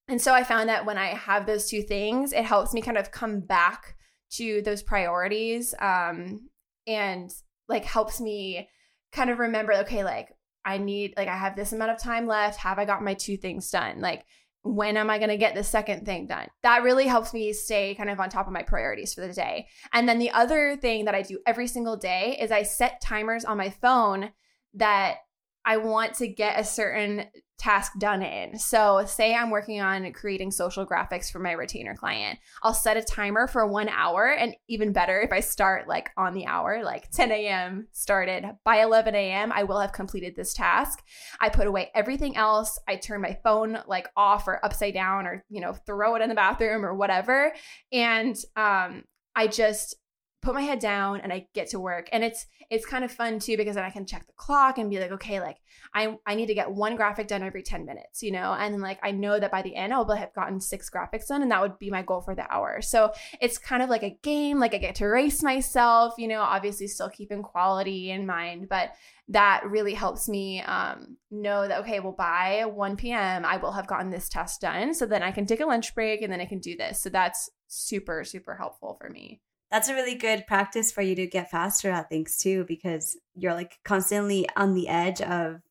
and 0.07 0.19
so 0.19 0.33
I 0.33 0.43
found 0.43 0.69
that 0.69 0.87
when 0.87 0.97
I 0.97 1.09
have 1.09 1.45
those 1.45 1.69
two 1.69 1.83
things, 1.83 2.33
it 2.33 2.45
helps 2.45 2.73
me 2.73 2.81
kind 2.81 2.97
of 2.97 3.11
come 3.11 3.41
back 3.41 3.95
to 4.37 4.63
those 4.63 4.81
priorities 4.81 5.75
um 5.79 6.49
and 6.87 7.31
like 7.69 7.85
helps 7.85 8.19
me 8.19 8.67
kind 9.11 9.29
of 9.29 9.37
remember 9.37 9.73
okay 9.73 10.03
like 10.03 10.29
I 10.65 10.77
need, 10.77 11.13
like, 11.17 11.27
I 11.27 11.37
have 11.37 11.55
this 11.55 11.73
amount 11.73 11.91
of 11.91 11.99
time 11.99 12.27
left. 12.27 12.59
Have 12.59 12.79
I 12.79 12.85
got 12.85 13.03
my 13.03 13.13
two 13.13 13.37
things 13.37 13.69
done? 13.69 13.99
Like, 13.99 14.25
when 14.63 14.95
am 14.95 15.09
I 15.09 15.17
going 15.17 15.29
to 15.29 15.37
get 15.37 15.55
the 15.55 15.63
second 15.63 16.05
thing 16.05 16.25
done? 16.25 16.47
That 16.63 16.83
really 16.83 17.05
helps 17.05 17.33
me 17.33 17.51
stay 17.51 17.95
kind 17.95 18.09
of 18.09 18.19
on 18.19 18.29
top 18.29 18.47
of 18.47 18.53
my 18.53 18.63
priorities 18.63 19.13
for 19.13 19.21
the 19.21 19.33
day. 19.33 19.67
And 19.91 20.07
then 20.07 20.19
the 20.19 20.31
other 20.31 20.77
thing 20.77 21.05
that 21.05 21.15
I 21.15 21.21
do 21.21 21.39
every 21.45 21.67
single 21.67 21.97
day 21.97 22.37
is 22.39 22.49
I 22.49 22.63
set 22.63 23.01
timers 23.01 23.43
on 23.43 23.57
my 23.57 23.69
phone 23.69 24.31
that 24.75 25.17
I 25.65 25.77
want 25.77 26.15
to 26.15 26.27
get 26.27 26.59
a 26.59 26.63
certain 26.63 27.25
task 27.63 27.93
done 27.97 28.21
in. 28.21 28.59
So, 28.59 29.05
say 29.05 29.33
I'm 29.33 29.49
working 29.49 29.79
on 29.79 30.11
creating 30.11 30.51
social 30.51 30.85
graphics 30.85 31.31
for 31.31 31.39
my 31.39 31.53
retainer 31.53 31.95
client. 31.95 32.39
I'll 32.61 32.73
set 32.73 32.97
a 32.97 33.01
timer 33.01 33.47
for 33.47 33.65
one 33.65 33.87
hour, 33.87 34.27
and 34.27 34.53
even 34.67 34.91
better 34.91 35.21
if 35.21 35.31
I 35.31 35.39
start 35.39 35.87
like 35.87 36.09
on 36.17 36.33
the 36.33 36.45
hour, 36.45 36.83
like 36.83 37.09
10 37.11 37.31
a.m. 37.31 37.87
started 37.93 38.43
by 38.65 38.81
11 38.81 39.15
a.m., 39.15 39.53
I 39.53 39.63
will 39.63 39.79
have 39.79 39.93
completed 39.93 40.35
this 40.35 40.53
task. 40.53 41.03
I 41.39 41.47
put 41.47 41.67
away 41.67 41.89
everything 41.95 42.35
else. 42.35 42.77
I 42.85 42.97
turn 42.97 43.21
my 43.21 43.37
phone 43.43 43.79
like 43.87 44.09
off 44.17 44.45
or 44.47 44.63
upside 44.65 44.93
down 44.93 45.25
or, 45.25 45.45
you 45.49 45.61
know, 45.61 45.73
throw 45.73 46.15
it 46.15 46.21
in 46.21 46.27
the 46.27 46.35
bathroom 46.35 46.83
or 46.85 46.93
whatever. 46.93 47.53
And 47.93 48.35
um, 48.57 49.03
I 49.35 49.47
just 49.47 49.95
put 50.43 50.53
my 50.53 50.61
head 50.61 50.79
down 50.79 51.21
and 51.21 51.31
I 51.31 51.47
get 51.53 51.69
to 51.69 51.79
work. 51.79 52.09
And 52.11 52.23
it's 52.23 52.45
it's 52.69 52.85
kind 52.85 53.03
of 53.03 53.11
fun 53.11 53.39
too 53.39 53.57
because 53.57 53.75
then 53.75 53.85
I 53.85 53.89
can 53.89 54.05
check 54.05 54.27
the 54.27 54.33
clock 54.33 54.77
and 54.77 54.89
be 54.89 54.99
like, 54.99 55.11
okay, 55.11 55.39
like 55.39 55.57
I 55.93 56.17
I 56.27 56.35
need 56.35 56.47
to 56.47 56.53
get 56.53 56.69
one 56.69 56.95
graphic 56.95 57.27
done 57.27 57.41
every 57.41 57.63
10 57.63 57.85
minutes, 57.85 58.21
you 58.21 58.31
know? 58.31 58.53
And 58.53 58.81
like 58.81 58.99
I 59.01 59.11
know 59.11 59.39
that 59.39 59.51
by 59.51 59.61
the 59.61 59.75
end 59.75 59.93
I'll 59.93 60.07
have 60.13 60.33
gotten 60.33 60.59
six 60.59 60.89
graphics 60.89 61.27
done 61.27 61.41
and 61.41 61.51
that 61.51 61.61
would 61.61 61.79
be 61.79 61.89
my 61.89 62.03
goal 62.03 62.21
for 62.21 62.35
the 62.35 62.51
hour. 62.51 62.81
So 62.81 63.13
it's 63.41 63.57
kind 63.57 63.81
of 63.81 63.89
like 63.89 64.03
a 64.03 64.17
game, 64.21 64.59
like 64.59 64.73
I 64.73 64.77
get 64.77 64.95
to 64.95 65.05
race 65.05 65.41
myself, 65.41 66.15
you 66.17 66.27
know, 66.27 66.41
obviously 66.41 66.87
still 66.87 67.09
keeping 67.09 67.41
quality 67.41 68.11
in 68.11 68.25
mind, 68.25 68.67
but 68.69 68.91
that 69.29 69.63
really 69.65 69.93
helps 69.93 70.27
me 70.27 70.61
um, 70.63 71.15
know 71.31 71.65
that 71.65 71.79
okay 71.79 72.01
well 72.01 72.11
by 72.11 72.65
1 72.65 72.97
p.m 72.97 73.45
i 73.45 73.55
will 73.55 73.71
have 73.71 73.87
gotten 73.87 74.09
this 74.09 74.27
test 74.27 74.59
done 74.59 74.93
so 74.93 75.05
then 75.05 75.23
i 75.23 75.31
can 75.31 75.45
take 75.45 75.61
a 75.61 75.65
lunch 75.65 75.95
break 75.95 76.21
and 76.21 76.31
then 76.31 76.41
i 76.41 76.45
can 76.45 76.59
do 76.59 76.75
this 76.75 76.99
so 76.99 77.09
that's 77.09 77.49
super 77.67 78.25
super 78.25 78.55
helpful 78.55 78.97
for 78.99 79.09
me 79.09 79.39
that's 79.73 79.89
a 79.89 79.95
really 79.95 80.13
good 80.13 80.45
practice 80.45 80.91
for 80.91 81.01
you 81.01 81.15
to 81.15 81.25
get 81.25 81.49
faster 81.49 81.89
at 81.89 82.07
things 82.07 82.37
too 82.37 82.63
because 82.67 83.17
you're 83.33 83.55
like 83.55 83.79
constantly 83.83 84.47
on 84.55 84.75
the 84.75 84.87
edge 84.87 85.19
of 85.19 85.61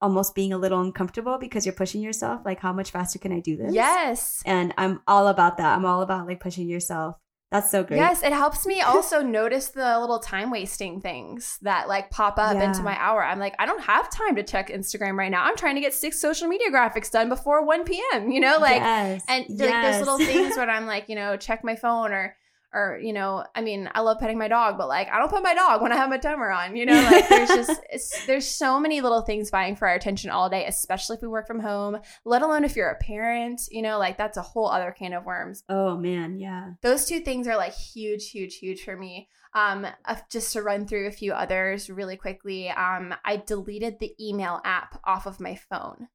almost 0.00 0.34
being 0.34 0.52
a 0.52 0.58
little 0.58 0.80
uncomfortable 0.80 1.38
because 1.38 1.64
you're 1.64 1.72
pushing 1.72 2.02
yourself. 2.02 2.40
Like, 2.44 2.58
how 2.58 2.72
much 2.72 2.90
faster 2.90 3.20
can 3.20 3.30
I 3.32 3.38
do 3.38 3.56
this? 3.56 3.72
Yes. 3.72 4.42
And 4.44 4.74
I'm 4.76 5.00
all 5.06 5.28
about 5.28 5.58
that. 5.58 5.76
I'm 5.78 5.84
all 5.84 6.02
about 6.02 6.26
like 6.26 6.40
pushing 6.40 6.68
yourself. 6.68 7.16
That's 7.52 7.70
so 7.70 7.84
great. 7.84 7.98
Yes, 7.98 8.22
it 8.24 8.32
helps 8.32 8.66
me 8.66 8.80
also 8.80 9.22
notice 9.22 9.68
the 9.68 10.00
little 10.00 10.18
time 10.18 10.50
wasting 10.50 11.00
things 11.00 11.56
that 11.62 11.86
like 11.86 12.10
pop 12.10 12.36
up 12.36 12.56
Yeah. 12.56 12.64
into 12.68 12.82
my 12.82 12.96
hour. 12.98 13.22
I'm 13.22 13.38
like, 13.38 13.54
I 13.60 13.66
don't 13.66 13.82
have 13.82 14.10
time 14.10 14.34
to 14.36 14.42
check 14.42 14.70
Instagram 14.70 15.16
right 15.16 15.30
now. 15.30 15.44
I'm 15.44 15.56
trying 15.56 15.76
to 15.76 15.80
get 15.80 15.94
six 15.94 16.20
social 16.20 16.48
media 16.48 16.70
graphics 16.72 17.12
done 17.12 17.28
before 17.28 17.64
1 17.64 17.84
p.m. 17.84 18.30
You 18.32 18.40
know, 18.40 18.58
like 18.58 18.80
yes. 18.80 19.22
and 19.28 19.44
like 19.50 19.82
those 19.84 20.00
little 20.00 20.18
things 20.26 20.56
when 20.56 20.68
I'm 20.68 20.86
like, 20.86 21.08
you 21.08 21.14
know, 21.14 21.36
check 21.36 21.62
my 21.62 21.76
phone 21.76 22.10
or 22.12 22.36
or 22.72 23.00
you 23.02 23.12
know, 23.12 23.44
I 23.54 23.62
mean, 23.62 23.90
I 23.94 24.00
love 24.00 24.18
petting 24.20 24.38
my 24.38 24.48
dog, 24.48 24.78
but 24.78 24.88
like 24.88 25.08
I 25.10 25.18
don't 25.18 25.30
put 25.30 25.42
my 25.42 25.54
dog 25.54 25.82
when 25.82 25.92
I 25.92 25.96
have 25.96 26.10
my 26.10 26.18
timer 26.18 26.50
on. 26.50 26.76
You 26.76 26.86
know, 26.86 27.00
like 27.10 27.28
there's 27.28 27.48
just 27.48 27.80
it's, 27.90 28.26
there's 28.26 28.46
so 28.46 28.78
many 28.78 29.00
little 29.00 29.22
things 29.22 29.50
vying 29.50 29.76
for 29.76 29.88
our 29.88 29.94
attention 29.94 30.30
all 30.30 30.48
day, 30.48 30.66
especially 30.66 31.16
if 31.16 31.22
we 31.22 31.28
work 31.28 31.46
from 31.46 31.60
home. 31.60 31.98
Let 32.24 32.42
alone 32.42 32.64
if 32.64 32.76
you're 32.76 32.90
a 32.90 32.98
parent. 32.98 33.62
You 33.70 33.82
know, 33.82 33.98
like 33.98 34.16
that's 34.16 34.36
a 34.36 34.42
whole 34.42 34.68
other 34.68 34.94
can 34.96 35.12
of 35.12 35.24
worms. 35.24 35.64
oh 35.68 35.96
man, 35.96 36.38
yeah. 36.38 36.70
Those 36.82 37.06
two 37.06 37.20
things 37.20 37.46
are 37.48 37.56
like 37.56 37.74
huge, 37.74 38.30
huge, 38.30 38.56
huge 38.56 38.82
for 38.82 38.96
me. 38.96 39.28
Um, 39.52 39.84
uh, 40.04 40.16
just 40.30 40.52
to 40.52 40.62
run 40.62 40.86
through 40.86 41.08
a 41.08 41.12
few 41.12 41.32
others 41.32 41.90
really 41.90 42.16
quickly. 42.16 42.68
Um, 42.70 43.14
I 43.24 43.36
deleted 43.36 43.98
the 43.98 44.14
email 44.20 44.60
app 44.64 45.00
off 45.04 45.26
of 45.26 45.40
my 45.40 45.56
phone. 45.56 46.06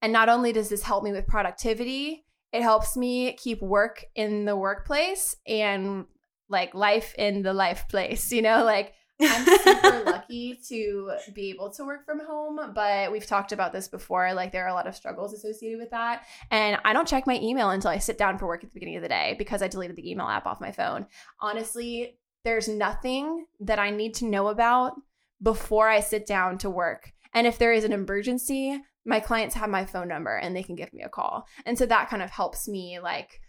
And 0.00 0.12
not 0.12 0.28
only 0.28 0.52
does 0.52 0.68
this 0.68 0.82
help 0.82 1.04
me 1.04 1.12
with 1.12 1.26
productivity, 1.26 2.24
it 2.54 2.62
helps 2.62 2.96
me 2.96 3.32
keep 3.32 3.60
work 3.60 4.04
in 4.14 4.44
the 4.44 4.56
workplace 4.56 5.34
and 5.44 6.06
like 6.48 6.72
life 6.72 7.12
in 7.18 7.42
the 7.42 7.52
life 7.52 7.88
place, 7.88 8.30
you 8.30 8.42
know, 8.42 8.64
like 8.64 8.94
I'm 9.20 9.44
super 9.44 10.02
lucky 10.06 10.60
to 10.68 11.10
be 11.34 11.50
able 11.50 11.70
to 11.70 11.84
work 11.84 12.04
from 12.04 12.20
home, 12.20 12.60
but 12.72 13.10
we've 13.10 13.26
talked 13.26 13.50
about 13.50 13.72
this 13.72 13.88
before. 13.88 14.32
Like, 14.34 14.52
there 14.52 14.64
are 14.64 14.68
a 14.68 14.74
lot 14.74 14.86
of 14.86 14.94
struggles 14.94 15.32
associated 15.32 15.80
with 15.80 15.90
that. 15.90 16.26
And 16.52 16.78
I 16.84 16.92
don't 16.92 17.08
check 17.08 17.26
my 17.26 17.40
email 17.40 17.70
until 17.70 17.90
I 17.90 17.98
sit 17.98 18.18
down 18.18 18.38
for 18.38 18.46
work 18.46 18.62
at 18.62 18.70
the 18.70 18.74
beginning 18.74 18.96
of 18.96 19.02
the 19.02 19.08
day 19.08 19.34
because 19.36 19.60
I 19.60 19.68
deleted 19.68 19.96
the 19.96 20.08
email 20.08 20.26
app 20.26 20.46
off 20.46 20.60
my 20.60 20.72
phone. 20.72 21.06
Honestly, 21.40 22.18
there's 22.44 22.68
nothing 22.68 23.46
that 23.60 23.80
I 23.80 23.90
need 23.90 24.14
to 24.14 24.26
know 24.26 24.48
about 24.48 24.92
before 25.42 25.88
I 25.88 26.00
sit 26.00 26.24
down 26.24 26.58
to 26.58 26.70
work. 26.70 27.12
And 27.32 27.48
if 27.48 27.58
there 27.58 27.72
is 27.72 27.82
an 27.82 27.92
emergency, 27.92 28.80
my 29.04 29.20
clients 29.20 29.54
have 29.54 29.70
my 29.70 29.84
phone 29.84 30.08
number 30.08 30.36
and 30.36 30.54
they 30.54 30.62
can 30.62 30.76
give 30.76 30.92
me 30.92 31.02
a 31.02 31.08
call. 31.08 31.46
And 31.66 31.78
so 31.78 31.86
that 31.86 32.08
kind 32.08 32.22
of 32.22 32.30
helps 32.30 32.68
me 32.68 32.98
like 33.00 33.40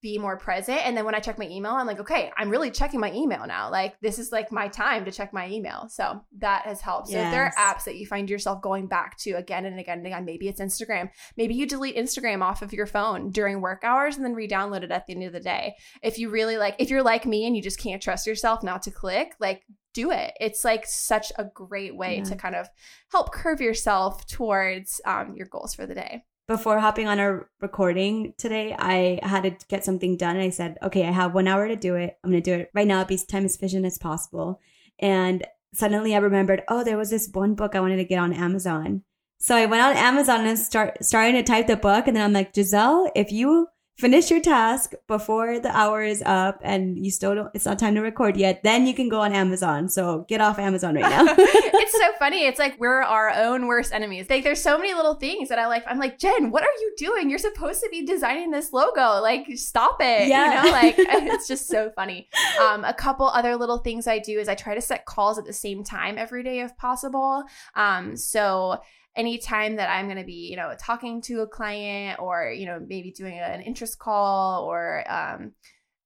be 0.00 0.16
more 0.16 0.38
present. 0.38 0.78
And 0.86 0.96
then 0.96 1.04
when 1.04 1.16
I 1.16 1.18
check 1.18 1.38
my 1.38 1.48
email, 1.48 1.72
I'm 1.72 1.86
like, 1.86 1.98
okay, 1.98 2.30
I'm 2.36 2.50
really 2.50 2.70
checking 2.70 3.00
my 3.00 3.12
email 3.12 3.44
now. 3.48 3.68
Like 3.70 3.96
this 4.00 4.20
is 4.20 4.30
like 4.30 4.52
my 4.52 4.68
time 4.68 5.04
to 5.04 5.10
check 5.10 5.32
my 5.32 5.48
email. 5.48 5.88
So 5.90 6.20
that 6.38 6.66
has 6.66 6.80
helped. 6.80 7.08
So 7.08 7.18
if 7.18 7.32
there 7.32 7.44
are 7.46 7.52
apps 7.58 7.84
that 7.84 7.96
you 7.96 8.06
find 8.06 8.30
yourself 8.30 8.62
going 8.62 8.86
back 8.86 9.18
to 9.18 9.32
again 9.32 9.64
and 9.64 9.80
again 9.80 9.98
and 9.98 10.06
again, 10.06 10.24
maybe 10.24 10.46
it's 10.46 10.60
Instagram. 10.60 11.10
Maybe 11.36 11.54
you 11.54 11.66
delete 11.66 11.96
Instagram 11.96 12.42
off 12.42 12.62
of 12.62 12.72
your 12.72 12.86
phone 12.86 13.30
during 13.30 13.60
work 13.60 13.82
hours 13.82 14.14
and 14.14 14.24
then 14.24 14.34
re-download 14.34 14.84
it 14.84 14.92
at 14.92 15.06
the 15.06 15.14
end 15.14 15.24
of 15.24 15.32
the 15.32 15.40
day. 15.40 15.74
If 16.00 16.18
you 16.18 16.30
really 16.30 16.58
like, 16.58 16.76
if 16.78 16.90
you're 16.90 17.02
like 17.02 17.26
me 17.26 17.46
and 17.46 17.56
you 17.56 17.62
just 17.62 17.80
can't 17.80 18.02
trust 18.02 18.26
yourself 18.26 18.62
not 18.62 18.82
to 18.82 18.92
click, 18.92 19.34
like 19.40 19.64
do 19.94 20.10
it. 20.10 20.32
It's 20.40 20.64
like 20.64 20.86
such 20.86 21.32
a 21.36 21.44
great 21.44 21.96
way 21.96 22.18
Yeah. 22.18 22.24
to 22.24 22.36
kind 22.36 22.54
of 22.54 22.68
help 23.10 23.32
curve 23.32 23.60
yourself 23.60 24.26
towards 24.26 25.00
um, 25.04 25.34
your 25.36 25.46
goals 25.46 25.74
for 25.74 25.86
the 25.86 25.94
day. 25.94 26.24
Before 26.46 26.78
hopping 26.78 27.06
on 27.08 27.20
our 27.20 27.50
recording 27.60 28.32
today, 28.38 28.74
I 28.78 29.20
had 29.22 29.42
to 29.42 29.54
get 29.68 29.84
something 29.84 30.16
done. 30.16 30.36
And 30.36 30.44
I 30.44 30.48
said, 30.50 30.78
okay, 30.82 31.06
I 31.06 31.10
have 31.10 31.34
one 31.34 31.46
hour 31.46 31.68
to 31.68 31.76
do 31.76 31.94
it. 31.96 32.16
I'm 32.24 32.30
going 32.30 32.42
to 32.42 32.50
do 32.50 32.58
it 32.58 32.70
right 32.74 32.86
now, 32.86 33.02
It 33.02 33.08
be 33.08 33.14
as 33.16 33.24
time 33.26 33.44
efficient 33.44 33.84
as 33.84 33.98
possible. 33.98 34.60
And 34.98 35.46
suddenly 35.74 36.14
I 36.14 36.18
remembered, 36.18 36.62
oh, 36.68 36.84
there 36.84 36.96
was 36.96 37.10
this 37.10 37.28
one 37.32 37.54
book 37.54 37.74
I 37.74 37.80
wanted 37.80 37.96
to 37.96 38.04
get 38.04 38.18
on 38.18 38.32
Amazon. 38.32 39.02
So 39.40 39.54
I 39.54 39.66
went 39.66 39.82
on 39.82 39.96
Amazon 39.96 40.46
and 40.46 40.58
start 40.58 41.04
starting 41.04 41.34
to 41.34 41.42
type 41.42 41.66
the 41.66 41.76
book. 41.76 42.06
And 42.08 42.16
then 42.16 42.24
I'm 42.24 42.32
like, 42.32 42.54
Giselle, 42.54 43.12
if 43.14 43.30
you 43.30 43.68
finish 43.98 44.30
your 44.30 44.40
task 44.40 44.94
before 45.08 45.58
the 45.58 45.76
hour 45.76 46.02
is 46.04 46.22
up 46.24 46.60
and 46.62 47.04
you 47.04 47.10
still 47.10 47.34
don't, 47.34 47.50
it's 47.52 47.66
not 47.66 47.80
time 47.80 47.96
to 47.96 48.00
record 48.00 48.36
yet, 48.36 48.62
then 48.62 48.86
you 48.86 48.94
can 48.94 49.08
go 49.08 49.20
on 49.20 49.32
Amazon. 49.32 49.88
So 49.88 50.24
get 50.28 50.40
off 50.40 50.58
Amazon 50.58 50.94
right 50.94 51.02
now. 51.02 51.34
it's 51.38 51.92
so 51.92 52.12
funny. 52.16 52.46
It's 52.46 52.60
like 52.60 52.78
we're 52.78 53.02
our 53.02 53.30
own 53.30 53.66
worst 53.66 53.92
enemies. 53.92 54.30
Like 54.30 54.44
there's 54.44 54.62
so 54.62 54.78
many 54.78 54.94
little 54.94 55.14
things 55.14 55.48
that 55.48 55.58
I 55.58 55.66
like. 55.66 55.82
I'm 55.88 55.98
like, 55.98 56.16
Jen, 56.16 56.52
what 56.52 56.62
are 56.62 56.78
you 56.80 56.94
doing? 56.96 57.28
You're 57.28 57.40
supposed 57.40 57.80
to 57.80 57.88
be 57.90 58.06
designing 58.06 58.52
this 58.52 58.72
logo. 58.72 59.20
Like, 59.20 59.46
stop 59.56 59.96
it. 60.00 60.28
Yeah. 60.28 60.62
You 60.62 60.70
know, 60.70 60.70
like 60.70 60.94
it's 60.98 61.48
just 61.48 61.66
so 61.66 61.90
funny. 61.96 62.28
Um, 62.62 62.84
a 62.84 62.94
couple 62.94 63.26
other 63.26 63.56
little 63.56 63.78
things 63.78 64.06
I 64.06 64.20
do 64.20 64.38
is 64.38 64.48
I 64.48 64.54
try 64.54 64.76
to 64.76 64.80
set 64.80 65.06
calls 65.06 65.38
at 65.38 65.44
the 65.44 65.52
same 65.52 65.82
time 65.82 66.18
every 66.18 66.44
day 66.44 66.60
if 66.60 66.76
possible. 66.76 67.42
Um, 67.74 68.16
so 68.16 68.80
anytime 69.18 69.76
that 69.76 69.90
I'm 69.90 70.06
going 70.06 70.18
to 70.18 70.24
be, 70.24 70.48
you 70.48 70.56
know, 70.56 70.72
talking 70.78 71.20
to 71.22 71.40
a 71.40 71.46
client 71.46 72.20
or, 72.20 72.50
you 72.50 72.66
know, 72.66 72.80
maybe 72.86 73.10
doing 73.10 73.38
an 73.38 73.60
interest 73.60 73.98
call 73.98 74.64
or 74.64 75.04
um, 75.10 75.52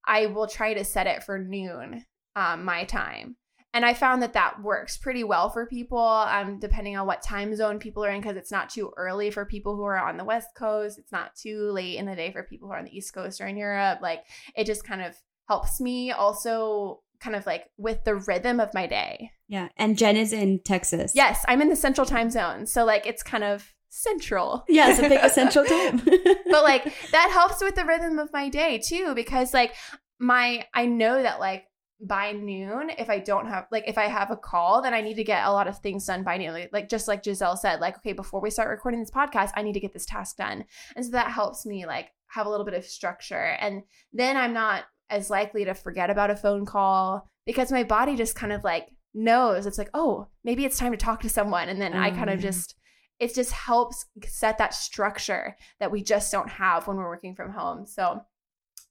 I 0.05 0.25
will 0.25 0.47
try 0.47 0.73
to 0.73 0.83
set 0.83 1.07
it 1.07 1.23
for 1.23 1.37
noon 1.37 2.03
um, 2.35 2.65
my 2.65 2.83
time. 2.85 3.37
And 3.75 3.85
I 3.85 3.93
found 3.93 4.21
that 4.21 4.33
that 4.33 4.61
works 4.61 4.97
pretty 4.97 5.23
well 5.23 5.49
for 5.49 5.65
people, 5.65 5.97
um, 5.97 6.59
depending 6.59 6.95
on 6.95 7.07
what 7.07 7.23
time 7.23 7.55
zone 7.55 7.79
people 7.79 8.03
are 8.05 8.09
in, 8.11 8.21
because 8.21 8.37
it's 8.37 8.51
not 8.51 8.69
too 8.69 8.91
early 8.97 9.31
for 9.31 9.45
people 9.45 9.75
who 9.75 9.83
are 9.83 9.97
on 9.97 10.17
the 10.17 10.23
West 10.23 10.49
Coast. 10.55 10.99
It's 10.99 11.11
not 11.11 11.35
too 11.35 11.71
late 11.71 11.97
in 11.97 12.05
the 12.05 12.15
day 12.15 12.31
for 12.31 12.43
people 12.43 12.67
who 12.67 12.73
are 12.73 12.77
on 12.77 12.85
the 12.85 12.95
East 12.95 13.13
Coast 13.13 13.41
or 13.41 13.47
in 13.47 13.57
Europe. 13.57 13.99
Like 14.01 14.25
it 14.55 14.65
just 14.65 14.83
kind 14.83 15.01
of 15.01 15.15
helps 15.47 15.81
me 15.81 16.11
also 16.11 17.01
kind 17.23 17.35
of 17.35 17.45
like 17.45 17.69
with 17.77 18.03
the 18.03 18.15
rhythm 18.15 18.59
of 18.59 18.73
my 18.73 18.85
day. 18.85 19.31
yeah. 19.47 19.69
And 19.77 19.97
Jen 19.97 20.17
is 20.17 20.33
in 20.33 20.59
Texas. 20.63 21.13
Yes, 21.15 21.45
I'm 21.47 21.61
in 21.61 21.69
the 21.69 21.75
central 21.75 22.05
time 22.05 22.29
zone. 22.29 22.65
So 22.65 22.83
like 22.83 23.07
it's 23.07 23.23
kind 23.23 23.43
of 23.43 23.73
central. 23.89 24.65
Yeah, 24.67 24.95
pick 24.99 25.21
a 25.21 25.29
central 25.41 25.63
time. 25.65 26.01
but 26.05 26.63
like 26.63 26.93
that 27.11 27.29
helps 27.31 27.61
with 27.61 27.75
the 27.75 27.85
rhythm 27.85 28.19
of 28.19 28.33
my 28.33 28.49
day 28.49 28.79
too 28.79 29.13
because 29.15 29.53
like 29.53 29.73
my 30.19 30.65
I 30.73 30.85
know 30.85 31.21
that 31.23 31.39
like 31.39 31.65
by 32.01 32.33
noon 32.33 32.89
if 32.97 33.09
I 33.09 33.19
don't 33.19 33.47
have 33.47 33.67
like 33.71 33.85
if 33.87 33.97
I 33.97 34.05
have 34.05 34.29
a 34.29 34.35
call 34.35 34.81
then 34.81 34.93
I 34.93 34.99
need 34.99 35.15
to 35.15 35.23
get 35.23 35.45
a 35.45 35.51
lot 35.51 35.69
of 35.69 35.77
things 35.77 36.05
done 36.05 36.23
by 36.23 36.37
noon 36.37 36.67
like 36.73 36.89
just 36.89 37.07
like 37.07 37.23
Giselle 37.23 37.55
said 37.55 37.79
like 37.79 37.95
okay 37.97 38.11
before 38.11 38.41
we 38.41 38.49
start 38.49 38.69
recording 38.69 38.99
this 38.99 39.11
podcast 39.11 39.51
I 39.55 39.61
need 39.61 39.73
to 39.73 39.79
get 39.79 39.93
this 39.93 40.05
task 40.05 40.35
done 40.35 40.65
and 40.97 41.05
so 41.05 41.11
that 41.11 41.31
helps 41.31 41.65
me 41.65 41.85
like 41.85 42.09
have 42.27 42.45
a 42.45 42.49
little 42.49 42.65
bit 42.65 42.73
of 42.73 42.83
structure 42.83 43.55
and 43.61 43.83
then 44.11 44.35
I'm 44.35 44.53
not 44.53 44.83
as 45.13 45.29
likely 45.29 45.65
to 45.65 45.73
forget 45.73 46.09
about 46.09 46.31
a 46.31 46.35
phone 46.35 46.65
call 46.65 47.29
because 47.45 47.71
my 47.71 47.83
body 47.83 48.15
just 48.15 48.35
kind 48.35 48.51
of 48.51 48.63
like 48.63 48.87
knows. 49.13 49.65
It's 49.65 49.77
like 49.77 49.91
oh 49.93 50.27
maybe 50.43 50.65
it's 50.65 50.77
time 50.77 50.91
to 50.91 50.97
talk 50.97 51.21
to 51.21 51.29
someone. 51.29 51.69
And 51.69 51.81
then 51.81 51.93
I 51.93 52.09
Oh, 52.09 52.15
kind 52.15 52.29
of 52.29 52.39
just 52.39 52.75
it 53.19 53.33
just 53.35 53.51
helps 53.51 54.05
set 54.25 54.57
that 54.57 54.73
structure 54.73 55.55
that 55.79 55.91
we 55.91 56.03
just 56.03 56.31
don't 56.31 56.49
have 56.49 56.87
when 56.87 56.97
we're 56.97 57.07
working 57.07 57.35
from 57.35 57.51
home. 57.51 57.85
So 57.85 58.21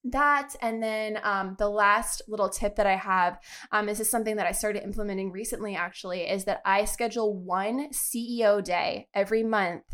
that 0.04 0.54
and 0.60 0.82
then 0.82 1.18
um, 1.22 1.54
the 1.58 1.68
last 1.68 2.22
little 2.26 2.48
tip 2.48 2.74
that 2.76 2.86
i 2.86 2.96
have 2.96 3.38
um, 3.70 3.86
this 3.86 4.00
is 4.00 4.10
something 4.10 4.36
that 4.36 4.46
i 4.46 4.52
started 4.52 4.82
implementing 4.82 5.30
recently 5.30 5.76
actually 5.76 6.22
is 6.22 6.44
that 6.44 6.60
i 6.64 6.84
schedule 6.84 7.36
one 7.38 7.88
ceo 7.92 8.62
day 8.62 9.06
every 9.14 9.44
month 9.44 9.84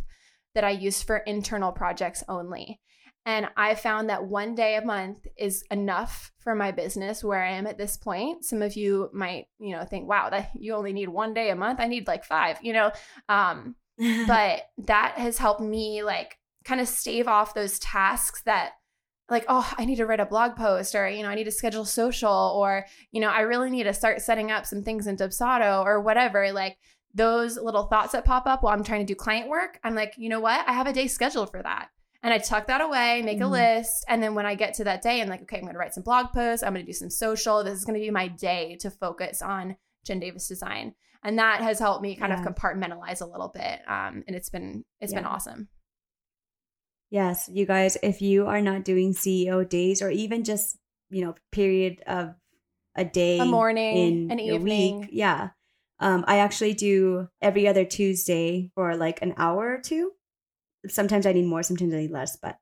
that 0.54 0.64
i 0.64 0.70
use 0.70 1.02
for 1.02 1.18
internal 1.18 1.72
projects 1.72 2.24
only 2.28 2.80
and 3.28 3.46
i 3.58 3.74
found 3.74 4.08
that 4.08 4.24
one 4.24 4.54
day 4.54 4.76
a 4.76 4.84
month 4.84 5.26
is 5.36 5.62
enough 5.70 6.32
for 6.38 6.54
my 6.54 6.72
business 6.72 7.22
where 7.22 7.44
i 7.44 7.52
am 7.52 7.66
at 7.66 7.76
this 7.76 7.96
point. 7.96 8.44
Some 8.44 8.62
of 8.62 8.74
you 8.74 9.10
might 9.12 9.44
you 9.58 9.76
know 9.76 9.84
think 9.84 10.08
wow 10.08 10.30
that 10.30 10.50
you 10.58 10.74
only 10.74 10.92
need 10.92 11.10
one 11.10 11.34
day 11.34 11.50
a 11.50 11.56
month? 11.56 11.78
I 11.78 11.86
need 11.86 12.06
like 12.06 12.24
five 12.24 12.58
you 12.62 12.72
know? 12.72 12.90
Um, 13.28 13.76
but 14.26 14.62
that 14.78 15.14
has 15.16 15.38
helped 15.38 15.60
me 15.60 16.02
like 16.02 16.38
kind 16.64 16.80
of 16.80 16.88
stave 16.88 17.28
off 17.28 17.54
those 17.54 17.78
tasks 17.78 18.42
that 18.46 18.72
like 19.28 19.44
oh 19.48 19.70
i 19.76 19.84
need 19.84 19.96
to 19.96 20.06
write 20.06 20.20
a 20.20 20.26
blog 20.26 20.56
post 20.56 20.94
or 20.94 21.08
you 21.08 21.22
know 21.22 21.28
i 21.28 21.34
need 21.34 21.44
to 21.44 21.50
schedule 21.50 21.84
social 21.84 22.54
or 22.56 22.86
you 23.12 23.20
know 23.20 23.28
i 23.28 23.40
really 23.40 23.68
need 23.70 23.84
to 23.84 23.92
start 23.92 24.22
setting 24.22 24.50
up 24.50 24.64
some 24.64 24.82
things 24.82 25.06
in 25.06 25.16
dubsado 25.16 25.84
or 25.84 26.00
whatever. 26.00 26.50
Like 26.52 26.78
those 27.14 27.58
little 27.58 27.84
thoughts 27.88 28.12
that 28.12 28.24
pop 28.24 28.46
up 28.46 28.62
while 28.62 28.72
i'm 28.72 28.84
trying 28.84 29.00
to 29.00 29.12
do 29.12 29.14
client 29.14 29.48
work 29.48 29.78
i'm 29.84 29.94
like 29.94 30.14
you 30.16 30.30
know 30.30 30.40
what? 30.40 30.66
I 30.66 30.72
have 30.72 30.86
a 30.86 30.92
day 30.92 31.08
scheduled 31.08 31.50
for 31.50 31.62
that 31.62 31.88
and 32.22 32.32
i 32.34 32.38
tuck 32.38 32.66
that 32.66 32.80
away 32.80 33.22
make 33.22 33.38
a 33.40 33.44
Mhm. 33.44 33.50
list 33.50 34.04
and 34.08 34.22
then 34.22 34.34
when 34.34 34.46
i 34.46 34.54
get 34.54 34.74
to 34.74 34.84
that 34.84 35.02
day 35.02 35.20
i'm 35.22 35.28
like 35.28 35.42
okay 35.42 35.56
i'm 35.58 35.62
going 35.62 35.74
to 35.74 35.78
write 35.78 35.94
some 35.94 36.02
blog 36.02 36.32
posts 36.32 36.62
i'm 36.62 36.72
going 36.74 36.84
to 36.84 36.90
do 36.90 36.96
some 36.96 37.10
social 37.10 37.62
this 37.64 37.78
is 37.78 37.84
going 37.84 37.94
to 37.98 38.04
be 38.04 38.10
my 38.10 38.28
day 38.28 38.76
to 38.80 38.90
focus 38.90 39.40
on 39.42 39.76
jen 40.04 40.18
davis 40.20 40.48
design 40.48 40.94
and 41.22 41.38
that 41.38 41.60
has 41.60 41.78
helped 41.78 42.02
me 42.02 42.14
kind 42.16 42.32
Yeah. 42.32 42.40
of 42.44 42.54
compartmentalize 42.54 43.20
a 43.20 43.26
little 43.26 43.48
bit 43.48 43.80
um, 43.88 44.24
and 44.26 44.34
it's 44.36 44.50
been 44.50 44.84
it's 45.00 45.12
been 45.14 45.24
awesome 45.26 45.68
Yes, 47.10 47.48
you 47.50 47.64
guys, 47.64 47.96
if 48.02 48.20
you 48.20 48.46
are 48.46 48.60
not 48.60 48.84
doing 48.84 49.14
CEO 49.14 49.66
days 49.66 50.02
or 50.02 50.10
even 50.10 50.44
just, 50.44 50.76
you 51.08 51.24
know, 51.24 51.34
period 51.52 52.02
of 52.06 52.34
a 52.94 53.04
day 53.04 53.38
a 53.38 53.46
morning 53.46 53.96
in 54.26 54.30
an 54.30 54.38
evening 54.38 55.00
week, 55.00 55.08
yeah. 55.12 55.50
Um, 56.00 56.24
I 56.28 56.38
actually 56.40 56.74
do 56.74 57.28
every 57.40 57.66
other 57.66 57.86
Tuesday 57.86 58.70
for 58.74 58.94
like 58.94 59.22
an 59.22 59.32
hour 59.38 59.72
or 59.74 59.80
two. 59.80 60.12
Sometimes 60.86 61.26
I 61.26 61.32
need 61.32 61.46
more, 61.46 61.62
sometimes 61.62 61.92
I 61.94 61.98
need 61.98 62.10
less. 62.10 62.36
But 62.36 62.58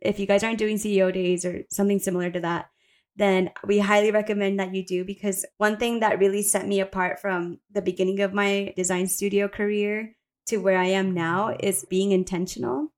if 0.00 0.18
you 0.18 0.26
guys 0.26 0.44
aren't 0.44 0.58
doing 0.58 0.76
CEO 0.76 1.12
days 1.12 1.44
or 1.44 1.62
something 1.70 1.98
similar 1.98 2.30
to 2.30 2.40
that, 2.40 2.70
then 3.16 3.50
we 3.66 3.80
highly 3.80 4.12
recommend 4.12 4.60
that 4.60 4.74
you 4.74 4.84
do 4.86 5.04
because 5.04 5.44
one 5.56 5.76
thing 5.76 6.00
that 6.00 6.20
really 6.20 6.42
set 6.42 6.66
me 6.68 6.80
apart 6.80 7.20
from 7.20 7.58
the 7.72 7.82
beginning 7.82 8.20
of 8.20 8.32
my 8.32 8.72
design 8.76 9.08
studio 9.08 9.48
career 9.48 10.14
to 10.46 10.58
where 10.58 10.78
I 10.78 10.86
am 10.86 11.14
now 11.14 11.56
is 11.58 11.84
being 11.90 12.12
intentional. 12.12 12.92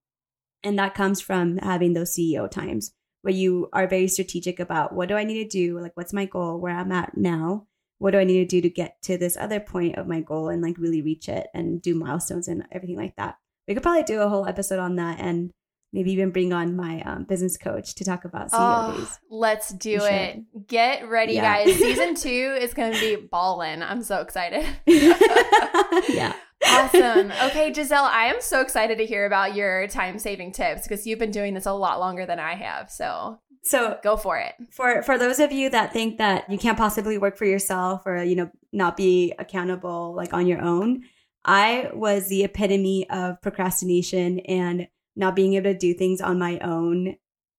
And 0.63 0.79
that 0.79 0.95
comes 0.95 1.23
from 1.23 1.57
having 1.57 1.95
those 1.95 2.15
CEO 2.15 2.51
times 2.51 2.93
where 3.23 3.35
you 3.35 3.69
are 3.73 3.87
very 3.87 4.09
strategic 4.09 4.61
about 4.61 4.95
what 4.95 5.09
do 5.09 5.17
I 5.17 5.25
need 5.25 5.43
to 5.43 5.49
do? 5.49 5.79
Like, 5.79 5.97
what's 5.97 6.13
my 6.13 6.27
goal 6.27 6.59
where 6.59 6.77
I'm 6.77 6.93
at 6.93 7.17
now? 7.17 7.67
What 7.99 8.13
do 8.13 8.19
I 8.19 8.25
need 8.25 8.49
to 8.49 8.57
do 8.57 8.61
to 8.63 8.71
get 8.71 9.01
to 9.03 9.19
this 9.19 9.37
other 9.37 9.61
point 9.61 9.97
of 9.97 10.07
my 10.07 10.21
goal 10.21 10.49
and 10.49 10.63
like 10.63 10.79
really 10.79 11.03
reach 11.03 11.29
it 11.29 11.49
and 11.53 11.83
do 11.83 11.95
milestones 11.95 12.49
and 12.49 12.65
everything 12.73 12.97
like 12.97 13.17
that? 13.17 13.37
We 13.71 13.75
could 13.75 13.85
probably 13.85 14.03
do 14.03 14.21
a 14.21 14.29
whole 14.29 14.49
episode 14.49 14.81
on 14.81 14.97
that 14.97 15.21
and 15.21 15.53
maybe 15.93 16.11
even 16.11 16.33
bring 16.33 16.53
on 16.53 16.75
my 16.75 17.03
um, 17.03 17.23
business 17.23 17.57
coach 17.57 17.95
to 17.95 18.05
talk 18.05 18.25
about 18.25 18.51
CEO 18.51 18.55
oh, 18.55 18.99
days. 18.99 19.21
Let's 19.31 19.69
do 19.69 20.01
it. 20.03 20.67
Get 20.67 21.09
ready, 21.09 21.35
yeah. 21.35 21.65
guys. 21.65 21.77
Season 21.77 22.15
two 22.17 22.59
is 22.61 22.75
going 22.75 22.93
to 22.93 22.99
be 22.99 23.15
ballin'. 23.15 23.85
I'm 23.85 24.03
so 24.03 24.23
excited. 24.23 24.67
yeah. 24.87 26.35
Awesome. 26.67 27.31
Okay, 27.45 27.73
Giselle, 27.73 28.07
I 28.07 28.25
am 28.25 28.41
so 28.41 28.61
excited 28.61 28.99
to 28.99 29.07
hear 29.07 29.25
about 29.25 29.55
your 29.55 29.87
time 29.87 30.19
saving 30.19 30.51
tips 30.51 30.83
because 30.83 31.07
you've 31.07 31.21
been 31.21 31.31
doing 31.31 31.55
this 31.55 31.67
a 31.67 31.73
lot 31.73 32.01
longer 32.01 32.27
than 32.27 32.41
I 32.41 32.57
have. 32.57 32.91
So 32.91 33.39
so 33.63 34.01
go 34.03 34.17
for 34.17 34.37
it. 34.37 34.55
For 34.71 35.03
for 35.03 35.17
those 35.17 35.39
of 35.39 35.53
you 35.53 35.71
that 35.71 35.93
think 35.93 36.19
that 36.19 36.51
you 36.51 36.59
can't 36.59 36.77
possibly 36.77 37.19
work 37.19 37.37
for 37.37 37.45
yourself 37.45 38.03
or 38.05 38.25
you 38.25 38.35
know 38.35 38.51
not 38.73 38.97
be 38.97 39.33
accountable 39.39 40.13
like 40.15 40.35
on 40.35 40.49
your 40.49 40.61
own, 40.61 41.05
I 41.45 41.91
was 41.95 42.29
the 42.29 42.45
epitome 42.45 43.09
of 43.09 43.41
procrastination 43.41 44.41
and 44.41 44.89
not 45.17 45.37
being 45.37 45.55
able 45.55 45.73
to 45.73 45.79
do 45.79 45.95
things 45.95 46.21
on 46.21 46.39
my 46.39 46.59
own. 46.59 47.17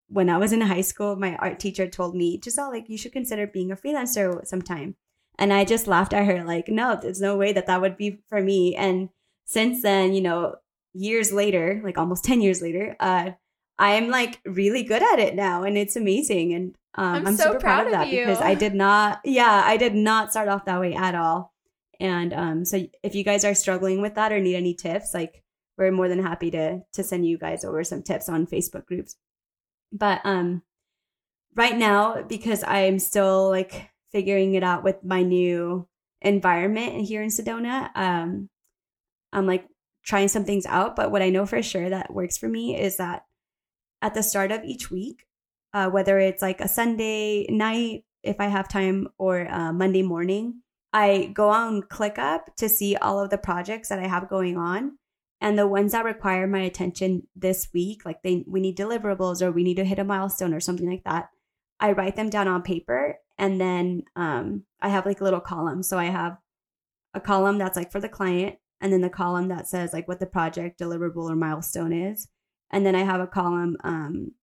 When 0.07 0.29
I 0.29 0.38
was 0.38 0.51
in 0.51 0.61
high 0.61 0.81
school, 0.81 1.15
my 1.15 1.35
art 1.38 1.59
teacher 1.59 1.88
told 1.88 2.15
me, 2.15 2.39
Giselle, 2.43 2.71
like 2.71 2.89
you 2.89 2.97
should 2.97 3.13
consider 3.13 3.47
being 3.47 3.71
a 3.71 3.75
freelancer 3.75 4.45
sometime. 4.45 4.95
And 5.39 5.51
I 5.53 5.65
just 5.65 5.88
laughed 5.88 6.13
at 6.13 6.25
her, 6.25 6.43
like, 6.43 6.67
no, 6.67 7.00
there's 7.01 7.21
no 7.21 7.38
way 7.38 7.53
that 7.53 7.65
that 7.67 7.81
would 7.81 7.97
be 7.97 8.19
for 8.27 8.41
me. 8.41 8.75
And 8.75 9.09
since 9.45 9.81
then, 9.81 10.13
you 10.13 10.21
know, 10.21 10.55
years 10.93 11.31
later, 11.31 11.81
like 11.83 11.97
almost 11.97 12.23
10 12.23 12.41
years 12.41 12.61
later, 12.61 12.95
uh, 13.00 13.31
I 13.79 13.93
am 13.93 14.09
like 14.09 14.39
really 14.45 14.83
good 14.83 15.01
at 15.01 15.19
it 15.19 15.35
now 15.35 15.63
and 15.63 15.77
it's 15.77 15.95
amazing. 15.95 16.53
And 16.53 16.75
um, 16.95 17.15
I'm, 17.15 17.27
I'm 17.27 17.35
so 17.35 17.45
super 17.45 17.59
proud, 17.59 17.83
proud 17.83 17.85
of 17.88 17.91
that 17.93 18.11
because 18.11 18.39
I 18.39 18.53
did 18.53 18.75
not, 18.75 19.21
yeah, 19.25 19.63
I 19.65 19.77
did 19.77 19.95
not 19.95 20.31
start 20.31 20.50
off 20.50 20.65
that 20.65 20.79
way 20.79 20.93
at 20.93 21.15
all. 21.15 21.50
And 22.01 22.34
um, 22.34 22.65
so 22.65 22.84
if 23.03 23.13
you 23.13 23.24
guys 23.24 23.46
are 23.46 23.53
struggling 23.53 24.01
with 24.01 24.15
that 24.15 24.31
or 24.31 24.39
need 24.39 24.55
any 24.55 24.74
tips, 24.74 25.13
like 25.13 25.43
we're 25.77 25.91
more 25.91 26.10
than 26.10 26.22
happy 26.22 26.50
to 26.51 26.81
to 26.93 27.03
send 27.03 27.27
you 27.27 27.38
guys 27.38 27.63
over 27.63 27.84
some 27.84 28.01
tips 28.01 28.27
on 28.27 28.48
Facebook 28.48 28.86
groups. 28.86 29.15
But 29.93 30.22
um 30.24 30.63
right 31.55 31.77
now 31.77 32.24
because 32.24 32.63
I'm 32.63 32.98
still 32.98 33.50
like 33.50 33.89
figuring 34.12 34.55
it 34.55 34.63
out 34.63 34.84
with 34.84 35.03
my 35.03 35.22
new 35.22 35.88
environment 36.22 37.01
here 37.05 37.22
in 37.22 37.29
Sedona, 37.29 37.89
um 37.96 38.50
I'm 39.31 39.46
like 39.46 39.67
trying 40.03 40.27
some 40.27 40.43
things 40.43 40.65
out, 40.65 40.96
but 40.96 41.12
what 41.12 41.22
I 41.22 41.29
know 41.29 41.46
for 41.46 41.62
sure 41.62 41.89
that 41.89 42.13
works 42.13 42.38
for 42.38 42.50
me 42.50 42.75
is 42.79 42.98
that 42.98 43.25
at 44.01 44.15
the 44.15 44.24
start 44.24 44.51
of 44.51 44.63
each 44.63 44.89
week, 44.89 45.27
uh, 45.74 45.88
whether 45.89 46.17
it's 46.17 46.41
like 46.41 46.62
a 46.62 46.67
Sunday 46.67 47.46
night 47.50 48.03
if 48.24 48.39
I 48.39 48.48
have 48.48 48.67
time 48.67 49.08
or 49.17 49.48
uh, 49.50 49.72
Monday 49.72 50.01
morning, 50.01 50.62
I 50.93 51.31
go 51.33 51.50
on 51.50 51.83
ClickUp 51.83 52.55
to 52.57 52.67
see 52.67 52.95
all 52.95 53.19
of 53.19 53.29
the 53.29 53.38
projects 53.38 53.89
that 53.89 54.00
I 54.00 54.07
have 54.07 54.29
going 54.29 54.57
on. 54.57 54.98
And 55.39 55.57
the 55.57 55.67
ones 55.67 55.93
that 55.93 56.05
require 56.05 56.45
my 56.45 56.60
attention 56.60 57.24
this 57.36 57.67
week 57.74 58.05
like 58.05 58.21
they 58.21 58.45
we 58.48 58.60
need 58.60 58.77
deliverables 58.77 59.41
or 59.41 59.51
we 59.51 59.63
need 59.63 59.77
to 59.77 59.83
hit 59.86 59.98
a 59.98 60.03
milestone 60.03 60.53
or 60.53 60.60
something 60.60 60.88
like 60.88 61.03
that 61.03 61.29
i 61.79 61.91
write 61.93 62.15
them 62.15 62.29
down 62.29 62.48
on 62.48 62.62
paper. 62.62 63.15
And 63.39 63.60
then 63.60 64.03
um, 64.15 64.65
i 64.81 64.89
have 64.89 65.07
like 65.07 65.19
a 65.19 65.24
little 65.24 65.39
column 65.39 65.81
so 65.81 65.98
i 65.98 66.05
have 66.05 66.38
a 67.15 67.19
column 67.19 67.57
that's 67.57 67.75
like 67.75 67.91
for 67.91 68.00
the 68.00 68.07
client 68.07 68.57
and 68.81 68.93
then 68.93 69.01
the 69.01 69.10
column 69.10 69.48
that 69.48 69.67
says 69.67 69.93
like 69.93 70.07
what 70.07 70.19
the 70.19 70.27
project 70.27 70.79
deliverable 70.79 71.29
or 71.31 71.36
milestone 71.36 71.91
is. 71.91 72.27
And 72.69 72.86
then 72.86 72.95
i 72.95 73.03
have 73.03 73.19
a 73.21 73.27
column 73.27 73.77
um, 73.83 74.33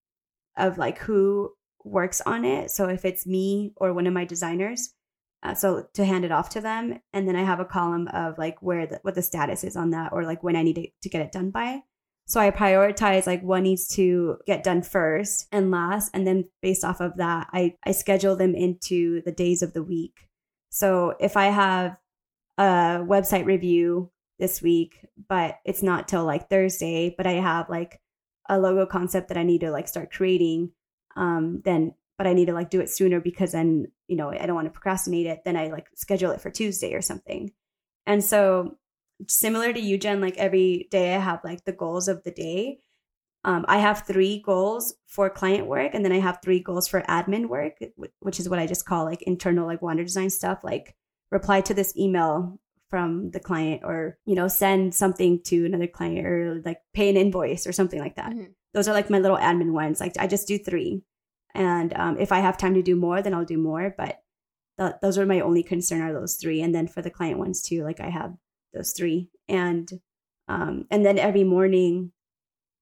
of 0.56 0.78
like 0.78 0.98
who 0.98 1.52
works 1.84 2.20
on 2.22 2.44
it. 2.44 2.72
So 2.72 2.88
if 2.88 3.04
it's 3.04 3.24
me 3.24 3.72
or 3.76 3.92
one 3.92 4.08
of 4.08 4.12
my 4.12 4.24
designers 4.24 4.94
uh, 5.42 5.54
so 5.54 5.86
to 5.94 6.04
hand 6.04 6.24
it 6.24 6.32
off 6.32 6.50
to 6.50 6.60
them. 6.60 7.00
And 7.12 7.28
then 7.28 7.36
i 7.36 7.42
have 7.42 7.60
a 7.60 7.64
column 7.64 8.08
of 8.08 8.38
like 8.38 8.60
where 8.60 8.86
the, 8.86 8.98
what 9.02 9.14
the 9.14 9.22
status 9.22 9.64
is 9.64 9.76
on 9.76 9.90
that 9.90 10.12
or 10.12 10.24
like 10.24 10.42
when 10.42 10.56
i 10.56 10.62
need 10.62 10.76
to, 10.76 10.88
to 11.02 11.08
get 11.08 11.22
it 11.22 11.32
done 11.32 11.50
by. 11.50 11.82
So 12.26 12.40
i 12.40 12.50
prioritize 12.50 13.26
like 13.26 13.42
what 13.42 13.62
needs 13.62 13.88
to 13.96 14.38
get 14.46 14.64
done 14.64 14.82
first 14.82 15.46
and 15.52 15.70
last. 15.70 16.10
And 16.14 16.26
then 16.26 16.48
based 16.62 16.84
off 16.84 17.00
of 17.00 17.16
that 17.16 17.48
i 17.52 17.74
i 17.84 17.92
schedule 17.92 18.36
them 18.36 18.54
into 18.54 19.22
the 19.22 19.32
days 19.32 19.62
of 19.62 19.72
the 19.72 19.82
week. 19.82 20.28
So 20.70 21.14
if 21.20 21.36
i 21.36 21.46
have 21.46 21.96
a 22.58 23.04
website 23.06 23.46
review 23.46 24.10
this 24.38 24.62
week 24.62 25.04
but 25.28 25.58
it's 25.64 25.82
not 25.82 26.08
till 26.08 26.24
like 26.24 26.48
thursday 26.48 27.12
but 27.16 27.26
i 27.26 27.32
have 27.32 27.68
like 27.68 28.00
a 28.48 28.58
logo 28.58 28.86
concept 28.86 29.28
that 29.28 29.36
i 29.36 29.42
need 29.42 29.60
to 29.60 29.70
like 29.70 29.88
start 29.88 30.12
creating 30.12 30.70
um 31.16 31.60
then 31.64 31.92
but 32.18 32.26
I 32.26 32.32
need 32.34 32.46
to 32.46 32.52
like 32.52 32.68
do 32.68 32.80
it 32.80 32.90
sooner 32.90 33.20
because 33.20 33.52
then, 33.52 33.86
you 34.08 34.16
know, 34.16 34.30
I 34.30 34.44
don't 34.44 34.56
want 34.56 34.66
to 34.66 34.72
procrastinate 34.72 35.26
it. 35.26 35.42
Then 35.44 35.56
I 35.56 35.68
like 35.68 35.86
schedule 35.94 36.32
it 36.32 36.40
for 36.40 36.50
Tuesday 36.50 36.92
or 36.94 37.00
something. 37.00 37.52
And 38.06 38.22
so, 38.22 38.76
similar 39.28 39.72
to 39.72 39.80
you, 39.80 39.96
Jen, 39.98 40.20
like 40.20 40.36
every 40.36 40.88
day 40.90 41.14
I 41.14 41.20
have 41.20 41.40
like 41.44 41.64
the 41.64 41.72
goals 41.72 42.08
of 42.08 42.24
the 42.24 42.32
day. 42.32 42.80
Um, 43.44 43.64
I 43.68 43.78
have 43.78 44.04
three 44.04 44.42
goals 44.44 44.94
for 45.06 45.30
client 45.30 45.68
work, 45.68 45.94
and 45.94 46.04
then 46.04 46.12
I 46.12 46.18
have 46.18 46.40
three 46.42 46.60
goals 46.60 46.88
for 46.88 47.02
admin 47.02 47.46
work, 47.46 47.74
which 48.18 48.40
is 48.40 48.48
what 48.48 48.58
I 48.58 48.66
just 48.66 48.84
call 48.84 49.04
like 49.04 49.22
internal, 49.22 49.66
like 49.66 49.80
wander 49.80 50.02
design 50.02 50.28
stuff, 50.28 50.58
like 50.64 50.96
reply 51.30 51.60
to 51.62 51.72
this 51.74 51.96
email 51.96 52.58
from 52.90 53.30
the 53.30 53.40
client 53.40 53.82
or 53.84 54.18
you 54.24 54.34
know 54.34 54.48
send 54.48 54.94
something 54.94 55.40
to 55.42 55.66
another 55.66 55.86
client 55.86 56.26
or 56.26 56.62
like 56.64 56.80
pay 56.94 57.10
an 57.10 57.16
invoice 57.16 57.66
or 57.66 57.72
something 57.72 58.00
like 58.00 58.16
that 58.16 58.30
mm-hmm. 58.30 58.50
those 58.72 58.88
are 58.88 58.94
like 58.94 59.10
my 59.10 59.18
little 59.18 59.36
admin 59.36 59.72
ones 59.72 60.00
like 60.00 60.14
i 60.18 60.26
just 60.26 60.48
do 60.48 60.56
three 60.56 61.02
and 61.54 61.94
um, 61.94 62.18
if 62.18 62.32
I 62.32 62.40
have 62.40 62.56
time 62.56 62.74
to 62.74 62.82
do 62.82 62.96
more, 62.96 63.22
then 63.22 63.34
I'll 63.34 63.44
do 63.44 63.58
more. 63.58 63.94
But 63.96 64.22
th- 64.78 64.94
those 65.02 65.18
are 65.18 65.26
my 65.26 65.40
only 65.40 65.62
concern 65.62 66.02
are 66.02 66.12
those 66.12 66.36
three. 66.36 66.60
And 66.62 66.74
then 66.74 66.86
for 66.86 67.02
the 67.02 67.10
client 67.10 67.38
ones 67.38 67.62
too, 67.62 67.84
like 67.84 68.00
I 68.00 68.10
have 68.10 68.34
those 68.74 68.92
three. 68.92 69.30
And 69.48 69.90
um, 70.48 70.86
and 70.90 71.04
then 71.04 71.18
every 71.18 71.44
morning, 71.44 72.12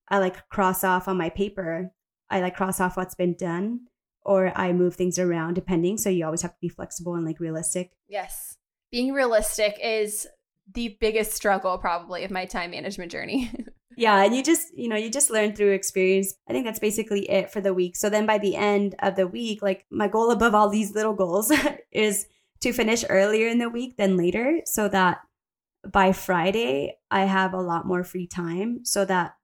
I 0.08 0.18
like 0.18 0.48
cross 0.48 0.84
off 0.84 1.08
on 1.08 1.16
my 1.16 1.30
paper. 1.30 1.92
I 2.30 2.40
like 2.40 2.56
cross 2.56 2.80
off 2.80 2.96
what's 2.96 3.14
been 3.14 3.34
done, 3.34 3.80
or 4.22 4.52
I 4.56 4.72
move 4.72 4.94
things 4.94 5.18
around 5.18 5.54
depending. 5.54 5.98
So 5.98 6.10
you 6.10 6.24
always 6.24 6.42
have 6.42 6.52
to 6.52 6.60
be 6.60 6.68
flexible 6.68 7.14
and 7.14 7.24
like 7.24 7.40
realistic. 7.40 7.92
Yes, 8.08 8.56
being 8.92 9.12
realistic 9.12 9.78
is 9.82 10.26
the 10.72 10.96
biggest 11.00 11.32
struggle 11.32 11.78
probably 11.78 12.24
of 12.24 12.30
my 12.30 12.44
time 12.44 12.70
management 12.70 13.10
journey. 13.10 13.50
yeah 13.96 14.22
and 14.22 14.34
you 14.36 14.42
just 14.42 14.68
you 14.76 14.88
know 14.88 14.96
you 14.96 15.10
just 15.10 15.30
learn 15.30 15.54
through 15.54 15.72
experience. 15.72 16.34
I 16.48 16.52
think 16.52 16.64
that's 16.64 16.78
basically 16.78 17.28
it 17.28 17.50
for 17.50 17.60
the 17.60 17.74
week. 17.74 17.96
So 17.96 18.08
then 18.08 18.26
by 18.26 18.38
the 18.38 18.56
end 18.56 18.94
of 19.00 19.16
the 19.16 19.26
week 19.26 19.62
like 19.62 19.84
my 19.90 20.08
goal 20.08 20.30
above 20.30 20.54
all 20.54 20.68
these 20.68 20.94
little 20.94 21.14
goals 21.14 21.52
is 21.90 22.26
to 22.60 22.72
finish 22.72 23.04
earlier 23.08 23.48
in 23.48 23.58
the 23.58 23.68
week 23.68 23.96
than 23.96 24.16
later 24.16 24.60
so 24.64 24.88
that 24.88 25.18
by 25.86 26.10
friday 26.10 26.96
i 27.10 27.24
have 27.24 27.52
a 27.54 27.60
lot 27.60 27.86
more 27.86 28.02
free 28.02 28.26
time 28.26 28.84
so 28.84 29.04
that 29.04 29.34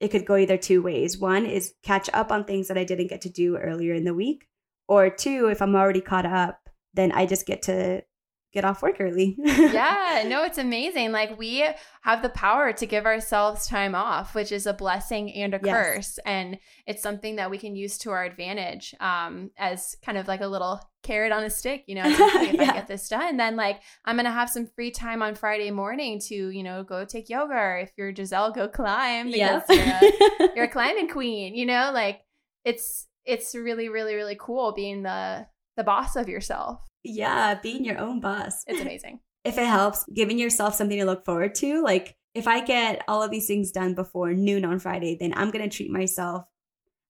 it 0.00 0.10
could 0.10 0.26
go 0.26 0.34
either 0.34 0.56
two 0.56 0.82
ways. 0.82 1.16
One 1.16 1.46
is 1.46 1.74
catch 1.84 2.10
up 2.12 2.32
on 2.32 2.44
things 2.44 2.68
that 2.68 2.76
i 2.76 2.84
didn't 2.84 3.06
get 3.06 3.22
to 3.22 3.30
do 3.30 3.56
earlier 3.56 3.94
in 3.94 4.04
the 4.04 4.12
week 4.12 4.48
or 4.88 5.08
two 5.08 5.48
if 5.48 5.62
i'm 5.62 5.76
already 5.76 6.00
caught 6.00 6.26
up 6.26 6.68
then 6.94 7.12
i 7.12 7.24
just 7.24 7.46
get 7.46 7.62
to 7.62 8.02
get 8.52 8.64
off 8.64 8.82
work 8.82 8.96
early. 9.00 9.36
yeah, 9.38 10.24
no, 10.26 10.44
it's 10.44 10.58
amazing. 10.58 11.10
Like 11.10 11.38
we 11.38 11.66
have 12.02 12.22
the 12.22 12.28
power 12.28 12.72
to 12.72 12.86
give 12.86 13.06
ourselves 13.06 13.66
time 13.66 13.94
off, 13.94 14.34
which 14.34 14.52
is 14.52 14.66
a 14.66 14.74
blessing 14.74 15.32
and 15.32 15.54
a 15.54 15.60
yes. 15.62 15.74
curse, 15.74 16.18
and 16.26 16.58
it's 16.86 17.02
something 17.02 17.36
that 17.36 17.50
we 17.50 17.58
can 17.58 17.74
use 17.74 17.98
to 17.98 18.10
our 18.10 18.24
advantage 18.24 18.94
um, 19.00 19.50
as 19.56 19.96
kind 20.04 20.18
of 20.18 20.28
like 20.28 20.42
a 20.42 20.46
little 20.46 20.80
carrot 21.02 21.32
on 21.32 21.44
a 21.44 21.50
stick. 21.50 21.84
You 21.86 21.96
know, 21.96 22.04
if 22.06 22.18
yeah. 22.54 22.62
I 22.62 22.72
get 22.74 22.88
this 22.88 23.08
done, 23.08 23.38
then 23.38 23.56
like 23.56 23.80
I'm 24.04 24.16
gonna 24.16 24.30
have 24.30 24.50
some 24.50 24.66
free 24.66 24.90
time 24.90 25.22
on 25.22 25.34
Friday 25.34 25.70
morning 25.70 26.20
to 26.28 26.34
you 26.34 26.62
know 26.62 26.84
go 26.84 27.04
take 27.04 27.30
yoga. 27.30 27.54
Or 27.54 27.78
if 27.78 27.92
you're 27.96 28.14
Giselle, 28.14 28.52
go 28.52 28.68
climb 28.68 29.30
because 29.30 29.62
you're, 29.68 29.78
a, 29.78 30.52
you're 30.56 30.64
a 30.66 30.68
climbing 30.68 31.08
queen. 31.08 31.54
You 31.54 31.66
know, 31.66 31.90
like 31.92 32.20
it's 32.64 33.06
it's 33.24 33.54
really 33.54 33.88
really 33.88 34.14
really 34.14 34.36
cool 34.38 34.72
being 34.72 35.02
the 35.02 35.46
the 35.76 35.84
boss 35.84 36.16
of 36.16 36.28
yourself. 36.28 36.80
Yeah, 37.04 37.54
being 37.60 37.84
your 37.84 37.98
own 37.98 38.20
boss. 38.20 38.64
It's 38.66 38.80
amazing. 38.80 39.20
if 39.44 39.58
it 39.58 39.66
helps, 39.66 40.04
giving 40.14 40.38
yourself 40.38 40.74
something 40.74 40.98
to 40.98 41.04
look 41.04 41.24
forward 41.24 41.54
to, 41.56 41.82
like 41.82 42.16
if 42.34 42.48
I 42.48 42.64
get 42.64 43.02
all 43.08 43.22
of 43.22 43.30
these 43.30 43.46
things 43.46 43.72
done 43.72 43.94
before 43.94 44.32
noon 44.32 44.64
on 44.64 44.78
Friday, 44.78 45.16
then 45.18 45.34
I'm 45.36 45.50
going 45.50 45.68
to 45.68 45.74
treat 45.76 45.90
myself 45.90 46.44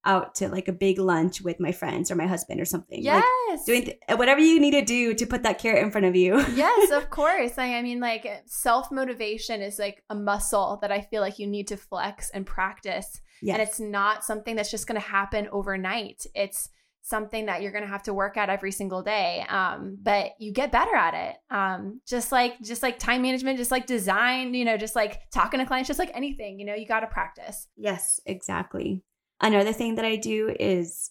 out 0.05 0.35
to 0.35 0.48
like 0.48 0.66
a 0.66 0.72
big 0.72 0.98
lunch 0.98 1.40
with 1.42 1.61
my 1.61 1.70
friends 1.70 2.11
or 2.11 2.16
my 2.16 2.26
husband 2.26 2.61
or 2.61 2.64
something. 2.64 3.00
Yes. 3.00 3.24
Like 3.48 3.64
doing 3.66 3.85
th- 3.85 3.98
uh, 4.09 4.16
whatever 4.16 4.40
you 4.40 4.59
need 4.59 4.72
to 4.72 4.85
do 4.85 5.14
to 5.14 5.26
put 5.26 5.44
that 5.44 5.61
carrot 5.61 5.85
in 5.85 5.92
front 5.92 6.07
of 6.07 6.16
you. 6.16 6.38
yes, 6.55 6.90
of 6.90 7.09
course. 7.11 7.57
Like, 7.57 7.70
I 7.70 7.83
mean, 7.83 8.00
like 8.00 8.26
self 8.46 8.90
motivation 8.90 9.62
is 9.62 9.78
like 9.78 10.02
a 10.11 10.14
muscle 10.16 10.78
that 10.83 10.90
I 10.90 11.02
feel 11.02 11.20
like 11.20 11.38
you 11.38 11.46
need 11.46 11.68
to 11.68 11.76
flex 11.76 12.31
and 12.31 12.44
practice. 12.44 13.20
Yes. 13.42 13.55
And 13.59 13.68
it's 13.68 13.78
not 13.78 14.24
something 14.24 14.57
that's 14.57 14.72
just 14.72 14.88
going 14.88 15.00
to 15.00 15.07
happen 15.07 15.48
overnight. 15.52 16.26
It's 16.35 16.68
something 17.03 17.47
that 17.47 17.62
you're 17.62 17.73
going 17.73 17.85
to 17.85 17.91
have 17.91 18.05
to 18.05 18.15
work 18.15 18.37
at 18.37 18.49
every 18.49 18.71
single 18.71 19.03
day 19.03 19.45
um, 19.49 19.99
but 20.01 20.31
you 20.38 20.53
get 20.53 20.71
better 20.71 20.95
at 20.95 21.15
it. 21.15 21.37
Um, 21.55 22.01
just 22.07 22.33
like 22.33 22.61
just 22.62 22.83
like 22.83 22.99
time 22.99 23.23
management 23.23 23.59
just 23.59 23.71
like 23.71 23.87
design 23.87 24.55
you 24.55 24.65
know 24.65 24.77
just 24.77 24.97
like 24.97 25.21
talking 25.31 25.61
to 25.61 25.67
clients 25.67 25.88
just 25.88 25.99
like 25.99 26.12
anything 26.15 26.59
you 26.59 26.65
know 26.65 26.75
you 26.75 26.87
got 26.87 27.01
to 27.01 27.09
practice. 27.09 27.69
Yes 27.77 28.21
exactly. 28.25 29.03
Another 29.41 29.73
thing 29.73 29.97
that 29.97 30.05
i 30.05 30.17
do 30.17 30.55
is 30.59 31.11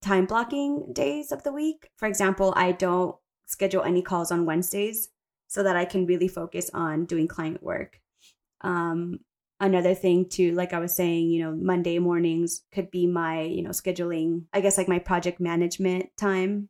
time 0.00 0.26
blocking 0.26 0.92
days 0.92 1.32
of 1.32 1.42
the 1.42 1.52
week. 1.52 1.90
For 1.96 2.06
example 2.06 2.54
i 2.56 2.72
don't 2.72 3.16
schedule 3.46 3.82
any 3.82 4.00
calls 4.00 4.30
on 4.30 4.46
wednesdays 4.46 5.08
so 5.48 5.62
that 5.62 5.76
i 5.76 5.84
can 5.84 6.06
really 6.06 6.28
focus 6.28 6.70
on 6.72 7.04
doing 7.04 7.26
client 7.26 7.62
work. 7.62 8.00
Um, 8.60 9.18
another 9.62 9.94
thing 9.94 10.28
too 10.28 10.52
like 10.52 10.72
i 10.72 10.78
was 10.80 10.94
saying 10.94 11.30
you 11.30 11.40
know 11.42 11.52
monday 11.52 11.98
mornings 12.00 12.62
could 12.72 12.90
be 12.90 13.06
my 13.06 13.42
you 13.42 13.62
know 13.62 13.70
scheduling 13.70 14.42
i 14.52 14.60
guess 14.60 14.76
like 14.76 14.88
my 14.88 14.98
project 14.98 15.40
management 15.40 16.06
time. 16.18 16.68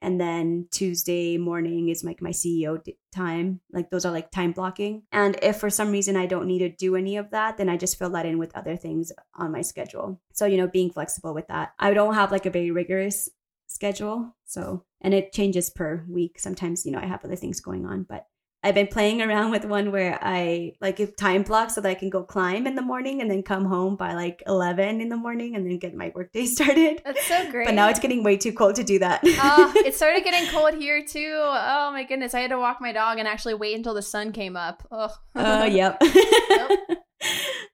And 0.00 0.20
then 0.20 0.68
tuesday 0.70 1.38
morning 1.38 1.88
is 1.88 2.04
like 2.04 2.22
my 2.22 2.30
ceo 2.30 2.80
time. 3.12 3.60
Like 3.72 3.90
those 3.90 4.04
are 4.04 4.12
like 4.12 4.30
time 4.30 4.52
blocking. 4.52 5.02
And 5.10 5.36
if 5.42 5.56
for 5.56 5.70
some 5.70 5.90
reason 5.90 6.16
i 6.16 6.26
don't 6.26 6.46
need 6.46 6.60
to 6.60 6.68
do 6.68 6.94
any 6.94 7.16
of 7.16 7.30
that 7.30 7.56
then 7.56 7.68
i 7.68 7.76
just 7.76 7.98
fill 7.98 8.10
that 8.10 8.26
in 8.26 8.38
with 8.38 8.56
other 8.56 8.76
things 8.76 9.10
on 9.34 9.50
my 9.50 9.62
schedule. 9.62 10.20
So 10.32 10.46
you 10.46 10.56
know 10.56 10.68
being 10.68 10.90
flexible 10.90 11.34
with 11.34 11.48
that. 11.48 11.72
I 11.80 11.92
don't 11.94 12.14
have 12.14 12.30
like 12.30 12.46
a 12.46 12.50
very 12.50 12.70
rigorous 12.70 13.28
schedule 13.66 14.36
so 14.44 14.84
and 15.00 15.12
it 15.14 15.32
changes 15.32 15.68
per 15.68 16.04
week. 16.08 16.38
Sometimes 16.38 16.86
you 16.86 16.92
know 16.92 17.00
i 17.00 17.06
have 17.06 17.24
other 17.24 17.36
things 17.36 17.60
going 17.60 17.84
on 17.84 18.06
but 18.08 18.27
I've 18.64 18.74
been 18.74 18.88
playing 18.88 19.22
around 19.22 19.52
with 19.52 19.64
one 19.64 19.92
where 19.92 20.18
I 20.20 20.72
like 20.80 20.98
time 21.16 21.44
block 21.44 21.70
so 21.70 21.80
that 21.80 21.88
I 21.88 21.94
can 21.94 22.10
go 22.10 22.24
climb 22.24 22.66
in 22.66 22.74
the 22.74 22.82
morning 22.82 23.20
and 23.20 23.30
then 23.30 23.44
come 23.44 23.64
home 23.64 23.94
by 23.94 24.14
like 24.14 24.42
11 24.48 25.00
in 25.00 25.08
the 25.08 25.16
morning 25.16 25.54
and 25.54 25.64
then 25.64 25.78
get 25.78 25.94
my 25.94 26.10
workday 26.12 26.44
started. 26.46 27.00
That's 27.04 27.24
so 27.26 27.48
great. 27.52 27.66
But 27.66 27.74
now 27.74 27.88
it's 27.88 28.00
getting 28.00 28.24
way 28.24 28.36
too 28.36 28.52
cold 28.52 28.74
to 28.74 28.82
do 28.82 28.98
that. 28.98 29.22
uh, 29.22 29.72
it 29.76 29.94
started 29.94 30.24
getting 30.24 30.48
cold 30.50 30.74
here 30.74 31.04
too. 31.04 31.34
Oh 31.36 31.90
my 31.92 32.02
goodness. 32.02 32.34
I 32.34 32.40
had 32.40 32.50
to 32.50 32.58
walk 32.58 32.78
my 32.80 32.92
dog 32.92 33.18
and 33.18 33.28
actually 33.28 33.54
wait 33.54 33.76
until 33.76 33.94
the 33.94 34.02
sun 34.02 34.32
came 34.32 34.56
up. 34.56 34.86
Oh, 34.90 35.14
uh, 35.36 35.68
yep. 35.70 36.02
yep. 36.02 36.70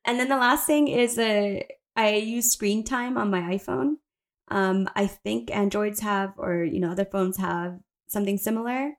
and 0.05 0.20
then 0.20 0.29
the 0.29 0.37
last 0.37 0.66
thing 0.66 0.88
is 0.88 1.18
uh, 1.18 1.61
I 1.97 2.16
use 2.16 2.53
screen 2.53 2.85
time 2.85 3.16
on 3.16 3.31
my 3.31 3.40
iPhone. 3.40 3.94
Um, 4.49 4.90
I 4.94 5.07
think 5.07 5.51
Androids 5.51 6.01
have, 6.01 6.35
or 6.37 6.62
you 6.62 6.79
know, 6.79 6.90
other 6.90 7.07
phones 7.07 7.38
have 7.38 7.79
something 8.07 8.37
similar. 8.37 8.92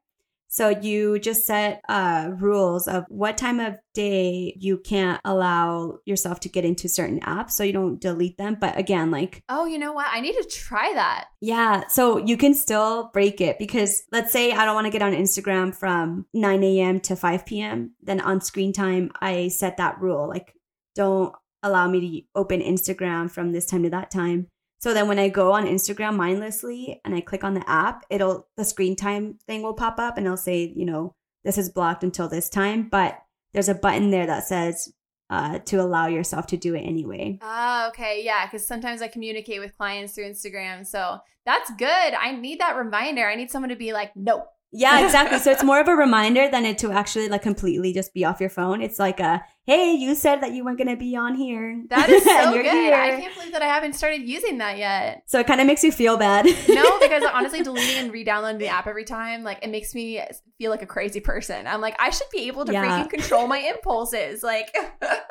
So 0.48 0.70
you 0.70 1.20
just 1.20 1.46
set 1.46 1.82
uh, 1.90 2.32
rules 2.38 2.88
of 2.88 3.06
what 3.10 3.38
time 3.38 3.60
of 3.60 3.76
day 3.94 4.56
you 4.60 4.78
can't 4.78 5.20
allow 5.26 5.98
yourself 6.06 6.40
to 6.42 6.50
get 6.50 6.64
into 6.64 6.88
certain 6.88 7.20
apps 7.22 7.52
so 7.52 7.64
you 7.64 7.74
don't 7.74 8.00
delete 8.00 8.38
them. 8.38 8.58
But 8.60 8.78
again, 8.78 9.12
like, 9.12 9.44
oh, 9.50 9.66
you 9.66 9.78
know 9.78 9.94
what? 9.94 10.08
I 10.10 10.22
need 10.22 10.34
to 10.34 10.48
try 10.50 10.94
that. 10.94 11.26
Yeah. 11.42 11.88
So 11.88 12.18
you 12.18 12.38
can 12.38 12.54
still 12.54 13.10
break 13.14 13.42
it 13.42 13.60
because 13.60 14.04
let's 14.12 14.32
say 14.32 14.52
I 14.52 14.66
don't 14.66 14.76
want 14.76 14.86
to 14.86 14.92
get 14.92 15.02
on 15.02 15.14
Instagram 15.14 15.76
from 15.76 16.26
9 16.34 16.64
a.m. 16.64 17.00
to 17.02 17.16
5 17.16 17.46
p.m. 17.46 17.94
Then 18.02 18.22
on 18.22 18.42
screen 18.42 18.74
time, 18.74 19.12
I 19.20 19.50
set 19.50 19.78
that 19.78 20.00
rule 20.00 20.28
like, 20.30 20.54
don't 20.96 21.34
allow 21.64 21.90
me 21.90 22.00
to 22.00 22.40
open 22.40 22.62
Instagram 22.62 23.30
from 23.30 23.52
this 23.52 23.66
time 23.66 23.84
to 23.84 23.90
that 23.90 24.12
time. 24.12 24.48
So 24.86 24.94
then 24.94 25.08
when 25.08 25.18
I 25.18 25.30
go 25.30 25.52
on 25.52 25.66
Instagram 25.66 26.16
mindlessly 26.16 27.02
and 27.04 27.16
I 27.16 27.20
click 27.20 27.44
on 27.44 27.56
the 27.56 27.68
app, 27.68 28.06
it'll 28.12 28.48
the 28.56 28.64
screen 28.64 28.96
time 28.96 29.40
thing 29.48 29.64
will 29.64 29.74
pop 29.74 29.98
up 29.98 30.16
and 30.16 30.28
it'll 30.28 30.38
say, 30.38 30.72
you 30.76 30.86
know, 30.86 31.16
this 31.44 31.58
is 31.58 31.72
blocked 31.72 32.04
until 32.04 32.30
this 32.30 32.50
time, 32.50 32.88
but 32.88 33.18
there's 33.52 33.68
a 33.68 33.74
button 33.74 34.12
there 34.12 34.28
that 34.28 34.44
says 34.44 34.94
uh, 35.32 35.58
to 35.66 35.78
allow 35.78 36.06
yourself 36.06 36.46
to 36.46 36.58
do 36.58 36.76
it 36.76 36.82
anyway. 36.82 37.40
Ah, 37.42 37.88
okay. 37.88 38.22
Yeah. 38.24 38.48
Cause 38.48 38.68
sometimes 38.68 39.02
I 39.02 39.08
communicate 39.08 39.60
with 39.60 39.76
clients 39.76 40.14
through 40.14 40.30
Instagram. 40.30 40.86
So 40.86 41.18
that's 41.48 41.72
good. 41.80 41.90
I 42.14 42.34
need 42.34 42.60
that 42.60 42.76
reminder. 42.76 43.28
I 43.28 43.34
need 43.34 43.50
someone 43.50 43.70
to 43.70 43.76
be 43.76 43.92
like, 43.92 44.16
no. 44.16 44.46
Yeah, 44.72 45.04
exactly. 45.04 45.40
so 45.40 45.50
it's 45.50 45.64
more 45.72 45.80
of 45.80 45.88
a 45.88 45.96
reminder 45.96 46.48
than 46.48 46.64
it 46.64 46.78
to 46.80 46.92
actually 46.92 47.28
like 47.28 47.42
completely 47.42 47.92
just 47.92 48.14
be 48.14 48.24
off 48.24 48.40
your 48.40 48.52
phone. 48.52 48.84
It's 48.84 49.00
like 49.00 49.20
a, 49.20 49.44
hey, 49.66 49.94
you 49.94 50.14
said 50.14 50.42
that 50.42 50.54
you 50.54 50.64
weren't 50.64 50.78
going 50.78 50.90
to 50.90 50.96
be 50.96 51.16
on 51.16 51.34
here. 51.36 51.84
That 51.90 52.08
is 52.10 52.24
so 52.24 52.54
good. 52.54 52.66
Here. 52.66 52.94
I 52.94 53.20
can't 53.20 53.34
believe 53.34 53.52
that 53.52 53.64
I 53.64 53.68
haven't 53.68 53.94
started 53.94 54.22
using 54.22 54.60
that 54.60 54.78
yet. 54.78 55.24
So 55.26 55.40
it 55.40 55.48
kind 55.48 55.60
of 55.60 55.66
makes 55.66 55.84
you 55.84 55.92
feel 55.92 56.18
bad. 56.18 56.46
no, 56.46 57.00
because 57.02 57.24
honestly, 57.34 57.64
deleting 57.64 57.98
and 57.98 58.14
re-downloading 58.14 58.60
the 58.60 58.68
app 58.68 58.86
every 58.86 59.06
time, 59.06 59.44
like 59.44 59.60
it 59.64 59.70
makes 59.70 59.96
me 59.96 60.22
feel 60.60 60.70
like 60.70 60.84
a 60.84 60.88
crazy 60.88 61.20
person. 61.20 61.66
I'm 61.66 61.82
like, 61.82 61.96
I 62.00 62.12
should 62.12 62.30
be 62.32 62.48
able 62.48 62.66
to 62.66 62.74
yeah. 62.74 63.04
freaking 63.04 63.10
control 63.10 63.48
my 63.48 63.60
impulses. 63.60 64.44
Like, 64.44 64.76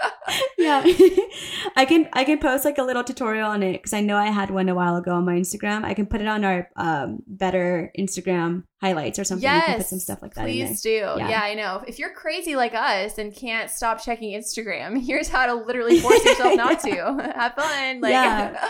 yeah, 0.59 0.83
I 1.77 1.85
can 1.87 2.09
I 2.13 2.25
can 2.25 2.39
post 2.39 2.65
like 2.65 2.79
a 2.79 2.83
little 2.83 3.05
tutorial 3.05 3.49
on 3.49 3.63
it 3.63 3.75
because 3.75 3.93
I 3.93 4.01
know 4.01 4.17
I 4.17 4.27
had 4.27 4.51
one 4.51 4.69
a 4.69 4.75
while 4.75 4.97
ago 4.97 5.13
on 5.13 5.25
my 5.25 5.35
Instagram. 5.35 5.85
I 5.85 5.95
can 5.95 6.07
put 6.07 6.21
it 6.21 6.27
on 6.27 6.45
our 6.45 6.69
um, 6.77 7.23
better 7.27 7.93
Instagram 7.99 8.65
highlights 8.81 9.19
or 9.19 9.25
something. 9.25 9.43
Yes, 9.43 9.63
you 9.63 9.67
can 9.67 9.77
put 9.79 9.87
some 9.87 9.99
stuff 9.99 10.23
like 10.23 10.35
that. 10.35 10.45
Please 10.45 10.83
do. 10.83 10.91
Yeah. 10.91 11.29
yeah, 11.29 11.41
I 11.43 11.55
know. 11.55 11.83
If 11.87 11.99
you're 11.99 12.13
crazy 12.13 12.57
like 12.57 12.75
us 12.75 13.19
and 13.19 13.35
can't 13.35 13.71
stop 13.71 14.03
checking 14.03 14.24
Instagram, 14.33 15.01
here's 15.07 15.29
how 15.29 15.47
to 15.47 15.55
literally 15.55 16.01
force 16.01 16.25
yourself 16.25 16.57
not 16.57 16.81
to. 16.81 17.33
Have 17.37 17.55
fun. 17.55 18.01
Like 18.01 18.13
yeah. 18.13 18.69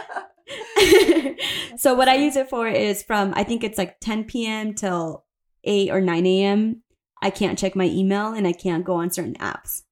so 1.77 1.95
what 1.95 2.09
I 2.09 2.17
use 2.17 2.37
it 2.37 2.51
for 2.51 2.69
is 2.69 3.03
from 3.03 3.33
I 3.35 3.45
think 3.45 3.65
it's 3.65 3.79
like 3.79 4.01
10 4.01 4.25
p.m. 4.25 4.75
till 4.75 5.25
8 5.65 5.91
or 5.91 6.01
9 6.01 6.27
a.m. 6.27 6.83
I 7.23 7.31
can't 7.31 7.59
check 7.59 7.75
my 7.75 7.87
email 7.87 8.35
and 8.35 8.47
I 8.47 8.53
can't 8.53 8.85
go 8.85 8.95
on 8.95 9.11
certain 9.11 9.35
apps. 9.37 9.83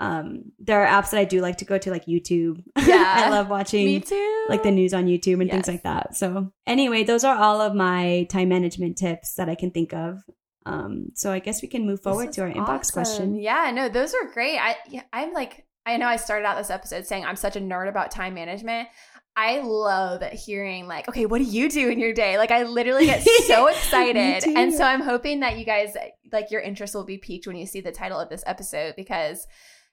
Um, 0.00 0.50
there 0.58 0.84
are 0.84 1.00
apps 1.00 1.10
that 1.10 1.20
I 1.20 1.24
do 1.24 1.40
like 1.40 1.58
to 1.58 1.64
go 1.64 1.78
to, 1.78 1.90
like 1.92 2.06
YouTube. 2.06 2.60
Yeah, 2.76 3.04
I 3.18 3.30
love 3.30 3.48
watching. 3.48 3.86
Me 3.86 4.00
too. 4.00 4.46
Like 4.48 4.64
the 4.64 4.72
news 4.72 4.92
on 4.92 5.06
YouTube 5.06 5.34
and 5.34 5.46
yes. 5.46 5.52
things 5.52 5.68
like 5.68 5.84
that. 5.84 6.16
So 6.16 6.50
anyway, 6.66 7.04
those 7.04 7.22
are 7.22 7.36
all 7.36 7.60
of 7.60 7.76
my 7.76 8.26
time 8.28 8.48
management 8.48 8.98
tips 8.98 9.34
that 9.34 9.48
I 9.48 9.54
can 9.54 9.70
think 9.70 9.94
of. 9.94 10.24
Um, 10.66 11.08
so 11.14 11.32
I 11.32 11.38
guess 11.38 11.62
we 11.62 11.68
can 11.68 11.86
move 11.86 12.02
forward 12.02 12.32
to 12.32 12.42
our 12.42 12.50
awesome. 12.50 12.64
inbox 12.64 12.92
question. 12.92 13.36
Yeah, 13.36 13.70
no, 13.74 13.88
those 13.88 14.14
are 14.14 14.30
great. 14.32 14.58
I 14.58 14.76
I'm 15.12 15.32
like 15.32 15.66
I 15.84 15.96
know 15.96 16.06
I 16.06 16.16
started 16.16 16.46
out 16.46 16.58
this 16.58 16.70
episode 16.70 17.06
saying 17.06 17.24
I'm 17.24 17.36
such 17.36 17.56
a 17.56 17.60
nerd 17.60 17.88
about 17.88 18.10
time 18.10 18.34
management. 18.34 18.88
I 19.34 19.60
love 19.60 20.22
hearing 20.32 20.86
like, 20.86 21.08
okay, 21.08 21.24
what 21.24 21.38
do 21.38 21.44
you 21.44 21.70
do 21.70 21.88
in 21.88 21.98
your 21.98 22.12
day? 22.12 22.36
Like 22.36 22.50
I 22.50 22.64
literally 22.64 23.06
get 23.06 23.22
so 23.46 23.68
excited. 23.68 24.44
and 24.46 24.72
so 24.72 24.84
I'm 24.84 25.00
hoping 25.00 25.40
that 25.40 25.58
you 25.58 25.64
guys 25.64 25.96
like 26.30 26.50
your 26.50 26.60
interest 26.60 26.94
will 26.94 27.04
be 27.04 27.18
piqued 27.18 27.46
when 27.46 27.56
you 27.56 27.66
see 27.66 27.80
the 27.80 27.92
title 27.92 28.18
of 28.18 28.28
this 28.28 28.44
episode 28.46 28.94
because 28.96 29.46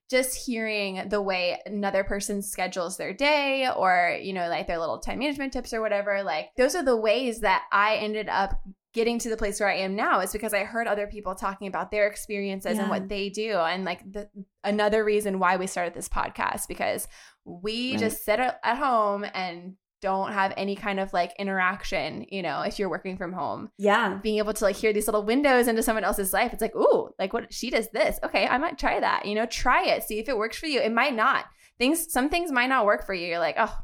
just 0.09 0.35
hearing 0.35 1.07
the 1.09 1.21
way 1.21 1.59
another 1.65 2.03
person 2.03 2.41
schedules 2.41 2.97
their 2.97 3.13
day 3.13 3.69
or 3.75 4.17
you 4.21 4.33
know 4.33 4.49
like 4.49 4.65
their 4.65 4.79
little 4.79 4.99
time 4.99 5.19
management 5.19 5.53
tips 5.53 5.71
or 5.71 5.81
whatever 5.81 6.23
like 6.23 6.49
those 6.57 6.73
are 6.73 6.83
the 6.83 6.97
ways 6.97 7.41
that 7.41 7.63
i 7.71 7.95
ended 7.97 8.27
up 8.27 8.59
getting 8.93 9.19
to 9.19 9.29
the 9.29 9.37
place 9.37 9.59
where 9.59 9.69
i 9.69 9.75
am 9.75 9.95
now 9.95 10.19
is 10.19 10.31
because 10.31 10.53
i 10.53 10.63
heard 10.63 10.87
other 10.87 11.07
people 11.07 11.35
talking 11.35 11.67
about 11.67 11.91
their 11.91 12.07
experiences 12.07 12.75
yeah. 12.75 12.81
and 12.81 12.89
what 12.89 13.07
they 13.07 13.29
do 13.29 13.51
and 13.51 13.85
like 13.85 13.99
the, 14.11 14.29
another 14.63 15.03
reason 15.03 15.39
why 15.39 15.57
we 15.57 15.67
started 15.67 15.93
this 15.93 16.09
podcast 16.09 16.67
because 16.67 17.07
we 17.45 17.91
right. 17.91 17.99
just 17.99 18.23
sit 18.23 18.39
at 18.39 18.77
home 18.77 19.25
and 19.33 19.75
don't 20.01 20.31
have 20.31 20.53
any 20.55 20.75
kind 20.75 20.99
of 20.99 21.11
like 21.13 21.33
interaction, 21.37 22.25
you 22.29 22.41
know, 22.41 22.61
if 22.61 22.79
you're 22.79 22.89
working 22.89 23.17
from 23.17 23.33
home. 23.33 23.69
Yeah. 23.77 24.19
Being 24.21 24.37
able 24.37 24.53
to 24.53 24.63
like 24.63 24.75
hear 24.75 24.93
these 24.93 25.07
little 25.07 25.23
windows 25.23 25.67
into 25.67 25.83
someone 25.83 26.03
else's 26.03 26.33
life. 26.33 26.53
It's 26.53 26.61
like, 26.61 26.75
ooh, 26.75 27.09
like 27.19 27.33
what 27.33 27.53
she 27.53 27.69
does 27.69 27.89
this. 27.89 28.19
Okay, 28.23 28.47
I 28.47 28.57
might 28.57 28.77
try 28.77 28.99
that. 28.99 29.25
You 29.25 29.35
know, 29.35 29.45
try 29.45 29.85
it. 29.85 30.03
See 30.03 30.19
if 30.19 30.29
it 30.29 30.37
works 30.37 30.57
for 30.57 30.67
you. 30.67 30.79
It 30.79 30.93
might 30.93 31.15
not. 31.15 31.45
Things 31.77 32.11
some 32.11 32.29
things 32.29 32.51
might 32.51 32.67
not 32.67 32.85
work 32.85 33.05
for 33.05 33.13
you. 33.13 33.27
You're 33.27 33.39
like, 33.39 33.55
oh, 33.57 33.75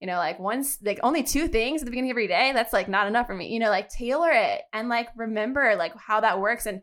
you 0.00 0.06
know, 0.06 0.16
like 0.16 0.38
once 0.38 0.78
like 0.82 1.00
only 1.02 1.22
two 1.22 1.48
things 1.48 1.82
at 1.82 1.84
the 1.84 1.90
beginning 1.90 2.10
of 2.10 2.14
every 2.14 2.28
day, 2.28 2.52
that's 2.52 2.72
like 2.72 2.88
not 2.88 3.06
enough 3.06 3.26
for 3.26 3.34
me. 3.34 3.48
You 3.48 3.58
know, 3.58 3.70
like 3.70 3.88
tailor 3.88 4.30
it 4.30 4.62
and 4.72 4.88
like 4.88 5.08
remember 5.16 5.74
like 5.76 5.96
how 5.98 6.20
that 6.20 6.40
works. 6.40 6.66
And 6.66 6.82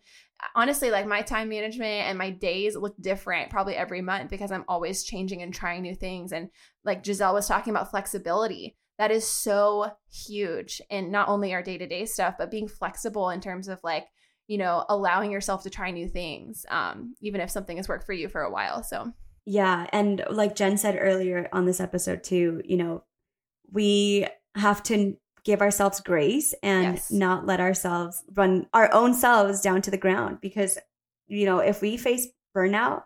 honestly 0.53 0.91
like 0.91 1.07
my 1.07 1.21
time 1.21 1.49
management 1.49 2.07
and 2.07 2.17
my 2.17 2.29
days 2.29 2.75
look 2.75 2.95
different 3.01 3.49
probably 3.49 3.75
every 3.75 4.01
month 4.01 4.29
because 4.29 4.51
I'm 4.51 4.65
always 4.67 5.03
changing 5.03 5.41
and 5.41 5.53
trying 5.53 5.81
new 5.81 5.95
things 5.95 6.31
and 6.31 6.49
like 6.83 7.05
Giselle 7.05 7.33
was 7.33 7.47
talking 7.47 7.71
about 7.71 7.89
flexibility 7.89 8.75
that 8.97 9.11
is 9.11 9.27
so 9.27 9.91
huge 10.11 10.81
in 10.89 11.11
not 11.11 11.29
only 11.29 11.53
our 11.53 11.63
day-to-day 11.63 12.05
stuff 12.05 12.35
but 12.37 12.51
being 12.51 12.67
flexible 12.67 13.29
in 13.29 13.41
terms 13.41 13.67
of 13.67 13.79
like 13.83 14.07
you 14.47 14.57
know 14.57 14.85
allowing 14.89 15.31
yourself 15.31 15.63
to 15.63 15.69
try 15.69 15.89
new 15.89 16.07
things 16.07 16.65
um 16.69 17.15
even 17.21 17.41
if 17.41 17.49
something 17.49 17.77
has 17.77 17.87
worked 17.89 18.05
for 18.05 18.13
you 18.13 18.27
for 18.27 18.41
a 18.41 18.51
while 18.51 18.83
so 18.83 19.11
yeah 19.45 19.87
and 19.91 20.23
like 20.29 20.55
Jen 20.55 20.77
said 20.77 20.97
earlier 20.99 21.47
on 21.53 21.65
this 21.65 21.79
episode 21.79 22.23
too 22.23 22.61
you 22.65 22.77
know 22.77 23.03
we 23.71 24.27
have 24.55 24.81
to 24.83 25.17
give 25.43 25.61
ourselves 25.61 26.01
grace 26.01 26.53
and 26.63 26.95
yes. 26.95 27.11
not 27.11 27.45
let 27.45 27.59
ourselves 27.59 28.23
run 28.33 28.67
our 28.73 28.91
own 28.93 29.13
selves 29.13 29.61
down 29.61 29.81
to 29.83 29.91
the 29.91 29.97
ground 29.97 30.39
because 30.41 30.77
you 31.27 31.45
know 31.45 31.59
if 31.59 31.81
we 31.81 31.95
face 31.95 32.27
burnout 32.55 33.03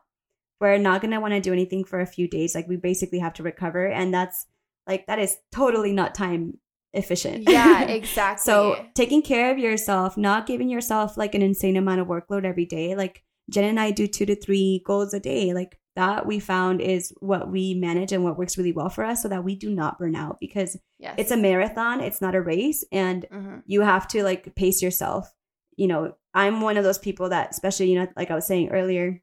we're 0.59 0.77
not 0.77 1.01
going 1.01 1.11
to 1.11 1.19
want 1.19 1.33
to 1.33 1.39
do 1.39 1.53
anything 1.53 1.83
for 1.83 1.99
a 1.99 2.05
few 2.05 2.27
days 2.27 2.55
like 2.55 2.67
we 2.67 2.77
basically 2.77 3.19
have 3.19 3.33
to 3.33 3.43
recover 3.43 3.85
and 3.87 4.13
that's 4.13 4.45
like 4.87 5.05
that 5.07 5.19
is 5.19 5.37
totally 5.51 5.91
not 5.91 6.15
time 6.15 6.57
efficient 6.93 7.49
yeah 7.49 7.81
exactly 7.87 8.43
so 8.43 8.85
taking 8.95 9.21
care 9.21 9.51
of 9.51 9.59
yourself 9.59 10.17
not 10.17 10.47
giving 10.47 10.69
yourself 10.69 11.17
like 11.17 11.35
an 11.35 11.41
insane 11.41 11.77
amount 11.77 11.99
of 11.99 12.07
workload 12.07 12.45
every 12.45 12.65
day 12.65 12.95
like 12.95 13.23
jen 13.49 13.65
and 13.65 13.79
i 13.79 13.91
do 13.91 14.07
two 14.07 14.25
to 14.25 14.35
three 14.35 14.81
goals 14.85 15.13
a 15.13 15.19
day 15.19 15.53
like 15.53 15.77
that 15.99 16.25
we 16.25 16.39
found 16.39 16.79
is 16.81 17.13
what 17.19 17.51
we 17.51 17.73
manage 17.73 18.11
and 18.13 18.23
what 18.23 18.37
works 18.37 18.57
really 18.57 18.71
well 18.71 18.89
for 18.89 19.03
us 19.03 19.21
so 19.21 19.27
that 19.27 19.43
we 19.43 19.53
do 19.55 19.69
not 19.69 19.99
burn 19.99 20.15
out 20.15 20.37
because 20.39 20.77
Yes. 20.97 21.15
it's 21.17 21.31
a 21.31 21.37
marathon, 21.37 21.99
it's 22.01 22.21
not 22.21 22.35
a 22.35 22.41
race. 22.41 22.83
And 22.91 23.25
Mhm. 23.31 23.63
you 23.65 23.81
have 23.81 24.07
to 24.09 24.23
like 24.23 24.55
pace 24.55 24.81
yourself. 24.81 25.33
You 25.75 25.87
know, 25.87 26.13
I'm 26.33 26.61
one 26.61 26.77
of 26.77 26.83
those 26.83 26.97
people 26.97 27.29
that, 27.29 27.49
especially, 27.51 27.91
you 27.91 27.99
know, 27.99 28.07
like 28.15 28.31
I 28.31 28.35
was 28.35 28.45
saying 28.47 28.69
earlier, 28.69 29.21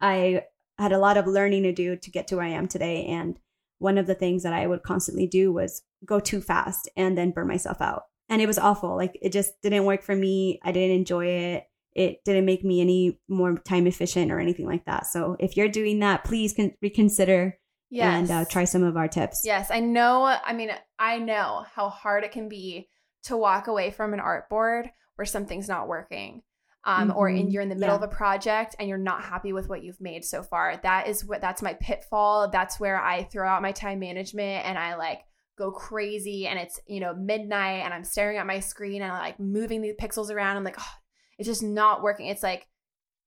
I 0.00 0.44
had 0.78 0.92
a 0.92 0.98
lot 0.98 1.16
of 1.16 1.26
learning 1.26 1.62
to 1.64 1.72
do 1.72 1.96
to 1.96 2.10
get 2.10 2.28
to 2.28 2.36
where 2.36 2.44
I 2.44 2.50
am 2.50 2.68
today. 2.68 3.06
And 3.06 3.38
one 3.78 3.96
of 3.98 4.06
the 4.06 4.14
things 4.14 4.42
that 4.42 4.52
I 4.52 4.66
would 4.66 4.82
constantly 4.82 5.26
do 5.26 5.52
was 5.52 5.82
go 6.04 6.20
too 6.20 6.40
fast 6.40 6.88
and 6.96 7.16
then 7.16 7.30
burn 7.30 7.48
myself 7.48 7.80
out. 7.80 8.04
And 8.28 8.42
it 8.42 8.46
was 8.46 8.58
awful. 8.58 8.96
Like 8.96 9.16
it 9.22 9.32
just 9.32 9.52
didn't 9.62 9.84
work 9.86 10.02
for 10.02 10.14
me. 10.16 10.60
I 10.62 10.72
didn't 10.72 10.96
enjoy 10.96 11.26
it. 11.26 11.64
It 11.96 12.22
didn't 12.24 12.44
make 12.44 12.62
me 12.62 12.80
any 12.80 13.18
more 13.28 13.56
time 13.56 13.86
efficient 13.86 14.30
or 14.30 14.38
anything 14.38 14.66
like 14.66 14.84
that. 14.84 15.06
So 15.06 15.36
if 15.40 15.56
you're 15.56 15.68
doing 15.68 16.00
that, 16.00 16.24
please 16.24 16.52
con- 16.54 16.74
reconsider 16.82 17.58
Yes. 17.88 18.14
and 18.18 18.30
uh, 18.30 18.44
try 18.50 18.64
some 18.64 18.82
of 18.82 18.96
our 18.96 19.06
tips. 19.08 19.42
Yes, 19.44 19.70
I 19.70 19.80
know. 19.80 20.24
I 20.24 20.52
mean, 20.52 20.70
I 20.98 21.18
know 21.18 21.64
how 21.72 21.88
hard 21.88 22.24
it 22.24 22.32
can 22.32 22.48
be 22.48 22.88
to 23.24 23.36
walk 23.36 23.68
away 23.68 23.90
from 23.92 24.12
an 24.12 24.20
art 24.20 24.48
board 24.50 24.90
where 25.14 25.24
something's 25.24 25.68
not 25.68 25.86
working. 25.88 26.42
Um, 26.84 27.12
or 27.16 27.28
in, 27.28 27.46
Mhm. 27.48 27.52
you're 27.52 27.62
in 27.62 27.68
the 27.68 27.74
middle 27.74 27.94
Yeah. 27.96 28.04
of 28.04 28.12
a 28.12 28.14
project 28.14 28.76
and 28.78 28.88
you're 28.88 28.98
not 28.98 29.22
happy 29.24 29.52
with 29.52 29.68
what 29.68 29.82
you've 29.82 30.00
made 30.00 30.24
so 30.24 30.42
far. 30.42 30.76
That 30.82 31.08
is 31.08 31.24
what 31.24 31.40
that's 31.40 31.62
my 31.62 31.74
pitfall. 31.74 32.48
That's 32.50 32.78
where 32.78 33.00
I 33.00 33.24
throw 33.24 33.48
out 33.48 33.62
my 33.62 33.72
time 33.72 33.98
management 34.00 34.64
and 34.66 34.78
I 34.78 34.94
like 34.96 35.20
go 35.58 35.72
crazy 35.72 36.46
and 36.46 36.58
it's 36.58 36.78
you 36.86 37.00
know 37.00 37.14
midnight 37.14 37.82
and 37.84 37.92
I'm 37.94 38.04
staring 38.04 38.36
at 38.36 38.46
my 38.46 38.60
screen 38.60 39.00
and 39.02 39.10
I'm 39.10 39.18
like 39.18 39.40
moving 39.40 39.80
these 39.80 39.96
pixels 39.96 40.30
around. 40.30 40.56
I'm 40.58 40.64
like, 40.64 40.76
oh, 40.78 40.94
it's 41.38 41.48
just 41.48 41.62
not 41.62 42.02
working. 42.02 42.26
It's 42.26 42.42
like 42.42 42.66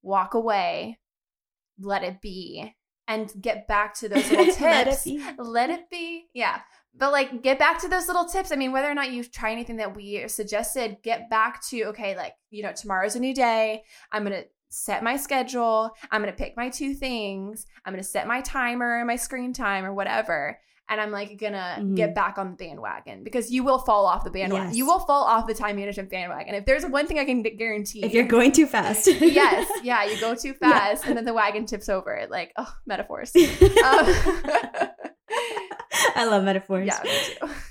walk 0.02 0.34
away, 0.34 0.98
let 1.78 2.02
it 2.02 2.20
be, 2.20 2.74
and 3.06 3.32
get 3.40 3.66
back 3.66 3.94
to 3.94 4.08
those 4.08 4.30
little 4.30 4.46
tips 4.46 4.60
Let 4.60 4.86
it 4.88 5.00
be. 5.04 5.24
let 5.38 5.70
it 5.70 5.90
be. 5.90 6.26
Yeah. 6.32 6.60
But 6.94 7.12
like 7.12 7.42
get 7.42 7.58
back 7.58 7.80
to 7.80 7.88
those 7.88 8.06
little 8.06 8.24
tips. 8.24 8.52
I 8.52 8.56
mean, 8.56 8.72
whether 8.72 8.90
or 8.90 8.94
not 8.94 9.12
you 9.12 9.24
try 9.24 9.52
anything 9.52 9.76
that 9.76 9.94
we 9.94 10.26
suggested, 10.28 10.98
get 11.02 11.30
back 11.30 11.64
to 11.68 11.84
okay, 11.86 12.16
like, 12.16 12.34
you 12.50 12.62
know, 12.62 12.72
tomorrow's 12.72 13.16
a 13.16 13.20
new 13.20 13.34
day. 13.34 13.82
I'm 14.12 14.22
gonna 14.24 14.44
set 14.68 15.02
my 15.02 15.16
schedule. 15.16 15.90
I'm 16.10 16.20
gonna 16.20 16.32
pick 16.32 16.56
my 16.56 16.68
two 16.68 16.94
things. 16.94 17.66
I'm 17.84 17.92
gonna 17.92 18.02
set 18.02 18.26
my 18.26 18.40
timer 18.40 18.98
and 18.98 19.06
my 19.06 19.16
screen 19.16 19.52
time 19.52 19.84
or 19.84 19.92
whatever. 19.92 20.58
And 20.90 21.00
I'm 21.00 21.12
like 21.12 21.38
gonna 21.38 21.76
Mhm. 21.78 21.94
get 21.96 22.14
back 22.16 22.36
on 22.36 22.50
the 22.50 22.56
bandwagon 22.56 23.22
because 23.24 23.50
you 23.50 23.62
will 23.62 23.78
fall 23.78 24.04
off 24.06 24.24
the 24.24 24.30
bandwagon. 24.30 24.66
Yes. 24.68 24.76
You 24.76 24.84
will 24.86 24.98
fall 24.98 25.22
off 25.24 25.46
the 25.46 25.54
time 25.54 25.76
management 25.76 26.10
bandwagon. 26.10 26.54
If 26.56 26.66
there's 26.66 26.84
one 26.84 27.06
thing 27.06 27.18
I 27.18 27.24
can 27.24 27.42
guarantee, 27.42 28.04
If 28.04 28.12
you're 28.12 28.26
going 28.26 28.50
too 28.52 28.66
fast. 28.66 29.06
yes, 29.20 29.70
yeah, 29.84 30.04
you 30.04 30.18
go 30.20 30.34
too 30.34 30.54
Yeah. 30.60 30.68
fast 30.72 31.06
and 31.06 31.16
then 31.16 31.24
the 31.24 31.32
wagon 31.32 31.64
tips 31.64 31.88
over. 31.88 32.26
Like, 32.28 32.52
oh, 32.56 32.70
metaphors. 32.86 33.32
Um, 33.84 34.04
I 36.16 36.24
love 36.26 36.42
metaphors. 36.44 36.86
yeah, 36.88 37.00
me 37.04 37.10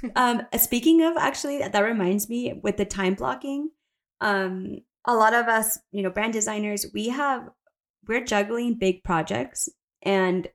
too. 0.01 0.12
Um, 0.15 0.41
speaking 0.58 1.03
of 1.03 1.17
actually, 1.17 1.60
that 1.60 1.79
reminds 1.82 2.29
me 2.29 2.53
with 2.63 2.77
the 2.77 2.86
time 2.86 3.15
blocking. 3.15 3.69
Um, 4.21 4.77
a 5.05 5.13
lot 5.13 5.34
of 5.34 5.47
us, 5.47 5.77
you 5.91 6.01
know, 6.03 6.10
brand 6.10 6.34
designers, 6.34 6.86
we 6.93 7.10
have 7.10 7.49
we're 8.08 8.23
juggling 8.23 8.75
big 8.75 9.03
projects, 9.03 9.67
and 10.03 10.47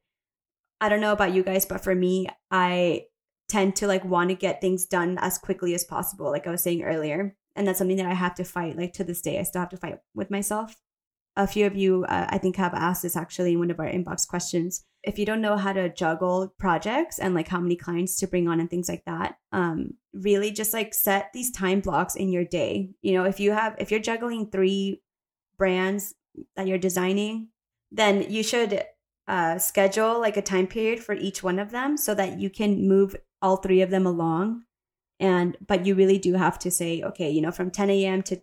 I 0.84 0.90
don't 0.90 1.00
know 1.00 1.12
about 1.12 1.32
you 1.32 1.42
guys, 1.42 1.64
but 1.64 1.82
for 1.82 1.94
me, 1.94 2.26
I 2.50 3.06
tend 3.48 3.76
to 3.76 3.86
like 3.86 4.04
want 4.04 4.28
to 4.28 4.34
get 4.34 4.60
things 4.60 4.84
done 4.84 5.16
as 5.18 5.38
quickly 5.38 5.74
as 5.74 5.82
possible, 5.84 6.30
like 6.30 6.46
I 6.46 6.50
was 6.50 6.62
saying 6.62 6.82
earlier, 6.82 7.34
and 7.56 7.66
that's 7.66 7.78
something 7.78 7.96
that 7.96 8.06
I 8.06 8.12
have 8.12 8.34
to 8.34 8.44
fight. 8.44 8.76
Like 8.76 8.92
to 8.94 9.04
this 9.04 9.22
day, 9.22 9.38
I 9.38 9.44
still 9.44 9.62
have 9.62 9.70
to 9.70 9.78
fight 9.78 9.98
with 10.14 10.30
myself. 10.30 10.76
A 11.36 11.46
few 11.46 11.64
of 11.66 11.74
you, 11.74 12.04
uh, 12.04 12.26
I 12.28 12.36
think, 12.36 12.56
have 12.56 12.74
asked 12.74 13.02
this 13.02 13.16
actually 13.16 13.52
in 13.54 13.60
one 13.60 13.70
of 13.70 13.80
our 13.80 13.90
inbox 13.90 14.28
questions 14.28 14.84
if 15.02 15.18
you 15.18 15.26
don't 15.26 15.40
know 15.40 15.56
how 15.56 15.72
to 15.72 15.92
juggle 15.92 16.54
projects 16.58 17.18
and 17.18 17.34
like 17.34 17.48
how 17.48 17.60
many 17.60 17.76
clients 17.76 18.16
to 18.16 18.26
bring 18.26 18.48
on 18.48 18.58
and 18.58 18.70
things 18.70 18.88
like 18.88 19.04
that 19.04 19.36
um 19.52 19.90
really 20.12 20.50
just 20.50 20.72
like 20.72 20.94
set 20.94 21.30
these 21.32 21.50
time 21.50 21.80
blocks 21.80 22.16
in 22.16 22.32
your 22.32 22.44
day 22.44 22.90
you 23.02 23.12
know 23.12 23.24
if 23.24 23.38
you 23.38 23.52
have 23.52 23.76
if 23.78 23.90
you're 23.90 24.00
juggling 24.00 24.50
three 24.50 25.02
brands 25.58 26.14
that 26.56 26.66
you're 26.66 26.78
designing 26.78 27.48
then 27.92 28.24
you 28.30 28.42
should 28.42 28.82
uh 29.26 29.58
schedule 29.58 30.20
like 30.20 30.36
a 30.36 30.42
time 30.42 30.66
period 30.66 31.02
for 31.02 31.14
each 31.14 31.42
one 31.42 31.58
of 31.58 31.70
them 31.70 31.96
so 31.96 32.14
that 32.14 32.38
you 32.38 32.50
can 32.50 32.86
move 32.86 33.16
all 33.40 33.56
three 33.56 33.80
of 33.80 33.90
them 33.90 34.06
along. 34.06 34.64
And 35.20 35.56
but 35.66 35.86
you 35.86 35.94
really 35.94 36.18
do 36.18 36.34
have 36.34 36.58
to 36.60 36.70
say 36.70 37.02
okay 37.02 37.30
you 37.30 37.40
know 37.40 37.52
from 37.52 37.70
10 37.70 37.88
a.m 37.90 38.22
to 38.24 38.42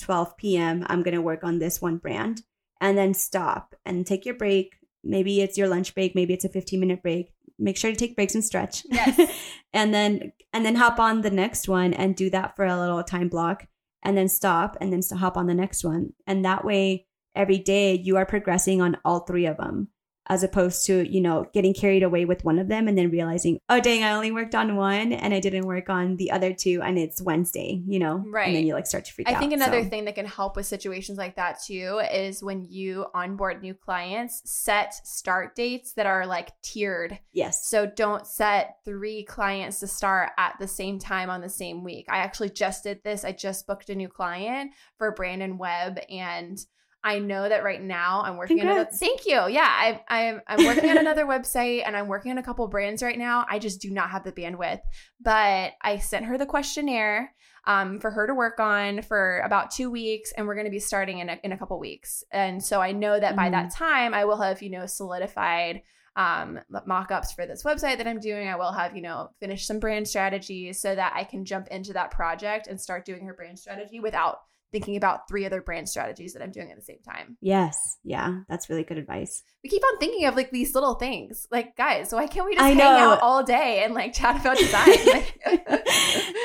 12 0.00 0.36
p.m 0.36 0.84
i'm 0.88 1.02
going 1.02 1.14
to 1.14 1.22
work 1.22 1.44
on 1.44 1.58
this 1.58 1.80
one 1.80 1.98
brand 1.98 2.42
and 2.80 2.96
then 2.96 3.14
stop 3.14 3.74
and 3.84 4.06
take 4.06 4.26
your 4.26 4.34
break. 4.34 4.76
Maybe 5.02 5.40
it's 5.40 5.56
your 5.56 5.68
lunch 5.68 5.94
break 5.94 6.14
maybe 6.14 6.34
it's 6.34 6.44
a 6.44 6.48
15 6.48 6.80
minute 6.80 7.02
break. 7.02 7.32
Make 7.58 7.76
sure 7.76 7.90
to 7.90 7.96
take 7.96 8.16
breaks 8.16 8.34
and 8.34 8.44
stretch. 8.44 8.84
Yes. 8.90 9.32
and 9.72 9.94
then 9.94 10.32
and 10.52 10.64
then 10.64 10.76
hop 10.76 10.98
on 10.98 11.22
the 11.22 11.30
next 11.30 11.68
one 11.68 11.94
and 11.94 12.16
do 12.16 12.30
that 12.30 12.56
for 12.56 12.64
a 12.64 12.78
little 12.78 13.02
time 13.02 13.28
block 13.28 13.66
and 14.02 14.16
then 14.16 14.28
stop 14.28 14.76
and 14.80 14.92
then 14.92 15.02
hop 15.18 15.36
on 15.36 15.46
the 15.46 15.54
next 15.54 15.84
one. 15.84 16.12
And 16.26 16.44
that 16.44 16.64
way 16.64 17.06
every 17.34 17.58
day 17.58 17.94
you 17.94 18.16
are 18.16 18.26
progressing 18.26 18.80
on 18.80 18.98
all 19.04 19.20
three 19.20 19.46
of 19.46 19.56
them 19.56 19.88
as 20.28 20.42
opposed 20.42 20.84
to 20.86 21.08
you 21.10 21.20
know 21.20 21.46
getting 21.54 21.72
carried 21.74 22.02
away 22.02 22.24
with 22.24 22.44
one 22.44 22.58
of 22.58 22.68
them 22.68 22.88
and 22.88 22.96
then 22.98 23.10
realizing 23.10 23.58
oh 23.68 23.80
dang 23.80 24.02
i 24.02 24.12
only 24.12 24.30
worked 24.32 24.54
on 24.54 24.76
one 24.76 25.12
and 25.12 25.32
i 25.34 25.40
didn't 25.40 25.66
work 25.66 25.88
on 25.88 26.16
the 26.16 26.30
other 26.30 26.52
two 26.52 26.80
and 26.82 26.98
it's 26.98 27.22
wednesday 27.22 27.82
you 27.86 27.98
know 27.98 28.24
Right. 28.26 28.48
and 28.48 28.56
then 28.56 28.66
you 28.66 28.74
like 28.74 28.86
start 28.86 29.04
to 29.06 29.12
freak 29.12 29.28
I 29.28 29.32
out 29.32 29.36
I 29.36 29.40
think 29.40 29.52
another 29.52 29.82
so. 29.82 29.88
thing 29.88 30.04
that 30.06 30.14
can 30.14 30.26
help 30.26 30.56
with 30.56 30.66
situations 30.66 31.18
like 31.18 31.36
that 31.36 31.62
too 31.64 32.00
is 32.12 32.42
when 32.42 32.64
you 32.68 33.06
onboard 33.14 33.62
new 33.62 33.74
clients, 33.74 34.42
set 34.44 34.94
start 35.06 35.54
dates 35.54 35.92
that 35.94 36.06
are 36.06 36.26
like 36.26 36.50
tiered. 36.62 37.18
yes 37.32 37.66
So 37.68 37.86
don't 37.86 38.26
set 38.26 38.76
three 38.84 39.24
clients 39.24 39.80
to 39.80 39.86
start 39.86 40.30
at 40.38 40.54
the 40.58 40.68
same 40.68 40.98
time 40.98 41.30
on 41.30 41.40
the 41.40 41.48
same 41.48 41.84
week. 41.84 42.06
I 42.08 42.18
actually 42.18 42.50
just 42.50 42.82
did 42.84 43.02
this. 43.04 43.24
I 43.24 43.32
just 43.32 43.66
booked 43.66 43.90
a 43.90 43.94
new 43.94 44.08
client 44.08 44.72
for 44.98 45.12
Brandon 45.12 45.58
Webb 45.58 45.98
and 46.10 46.58
I 47.06 47.20
know 47.20 47.48
that 47.48 47.62
right 47.62 47.80
now 47.80 48.22
I'm 48.24 48.36
working 48.36 48.58
on 48.58 48.66
another. 48.66 48.80
Congrats. 48.80 48.98
Thank 48.98 49.26
you. 49.26 49.46
Yeah, 49.46 49.68
I, 49.68 50.00
I'm 50.08 50.42
I'm 50.48 50.66
working 50.66 50.90
on 50.90 50.98
another 50.98 51.24
website 51.34 51.84
and 51.86 51.96
I'm 51.96 52.08
working 52.08 52.32
on 52.32 52.38
a 52.38 52.42
couple 52.42 52.66
brands 52.66 53.00
right 53.00 53.16
now. 53.16 53.46
I 53.48 53.60
just 53.60 53.80
do 53.80 53.90
not 53.90 54.10
have 54.10 54.24
the 54.24 54.32
bandwidth, 54.32 54.80
but 55.20 55.74
I 55.80 55.98
sent 55.98 56.24
her 56.24 56.36
the 56.36 56.46
questionnaire 56.46 57.32
um, 57.64 58.00
for 58.00 58.10
her 58.10 58.26
to 58.26 58.34
work 58.34 58.58
on 58.58 59.02
for 59.02 59.38
about 59.44 59.70
two 59.70 59.88
weeks, 59.88 60.32
and 60.36 60.48
we're 60.48 60.56
going 60.56 60.66
to 60.66 60.70
be 60.70 60.80
starting 60.80 61.20
in 61.20 61.28
a, 61.28 61.38
in 61.44 61.52
a 61.52 61.56
couple 61.56 61.78
weeks. 61.78 62.24
And 62.32 62.60
so 62.60 62.82
I 62.82 62.90
know 62.90 63.20
that 63.20 63.36
by 63.36 63.50
that 63.50 63.70
time 63.72 64.12
I 64.12 64.24
will 64.24 64.40
have 64.40 64.60
you 64.60 64.70
know 64.70 64.86
solidified 64.86 65.82
um, 66.16 66.58
mock-ups 66.86 67.32
for 67.32 67.46
this 67.46 67.62
website 67.62 67.98
that 67.98 68.08
I'm 68.08 68.18
doing. 68.18 68.48
I 68.48 68.56
will 68.56 68.72
have, 68.72 68.96
you 68.96 69.02
know, 69.02 69.30
finished 69.38 69.66
some 69.66 69.78
brand 69.78 70.08
strategies 70.08 70.80
so 70.80 70.94
that 70.94 71.12
I 71.14 71.22
can 71.22 71.44
jump 71.44 71.68
into 71.68 71.92
that 71.92 72.10
project 72.10 72.66
and 72.66 72.80
start 72.80 73.04
doing 73.04 73.26
her 73.26 73.34
brand 73.34 73.58
strategy 73.58 74.00
without 74.00 74.40
thinking 74.76 74.96
about 74.96 75.28
three 75.28 75.46
other 75.46 75.62
brand 75.62 75.88
strategies 75.88 76.34
that 76.34 76.42
I'm 76.42 76.50
doing 76.50 76.70
at 76.70 76.76
the 76.76 76.82
same 76.82 77.00
time. 77.06 77.36
yes 77.40 77.98
yeah 78.04 78.40
that's 78.48 78.68
really 78.68 78.84
good 78.84 78.98
advice 78.98 79.42
We 79.64 79.70
keep 79.70 79.82
on 79.82 79.98
thinking 79.98 80.26
of 80.26 80.36
like 80.36 80.50
these 80.50 80.74
little 80.74 80.94
things. 80.94 81.46
Like, 81.50 81.76
guys, 81.76 82.12
why 82.12 82.26
can't 82.26 82.46
we 82.46 82.54
just 82.54 82.64
I 82.64 82.68
hang 82.68 82.78
know. 82.78 83.14
out 83.14 83.20
all 83.22 83.42
day 83.42 83.82
and 83.84 83.94
like 83.94 84.12
chat 84.12 84.40
about 84.40 84.58
design? 84.58 85.24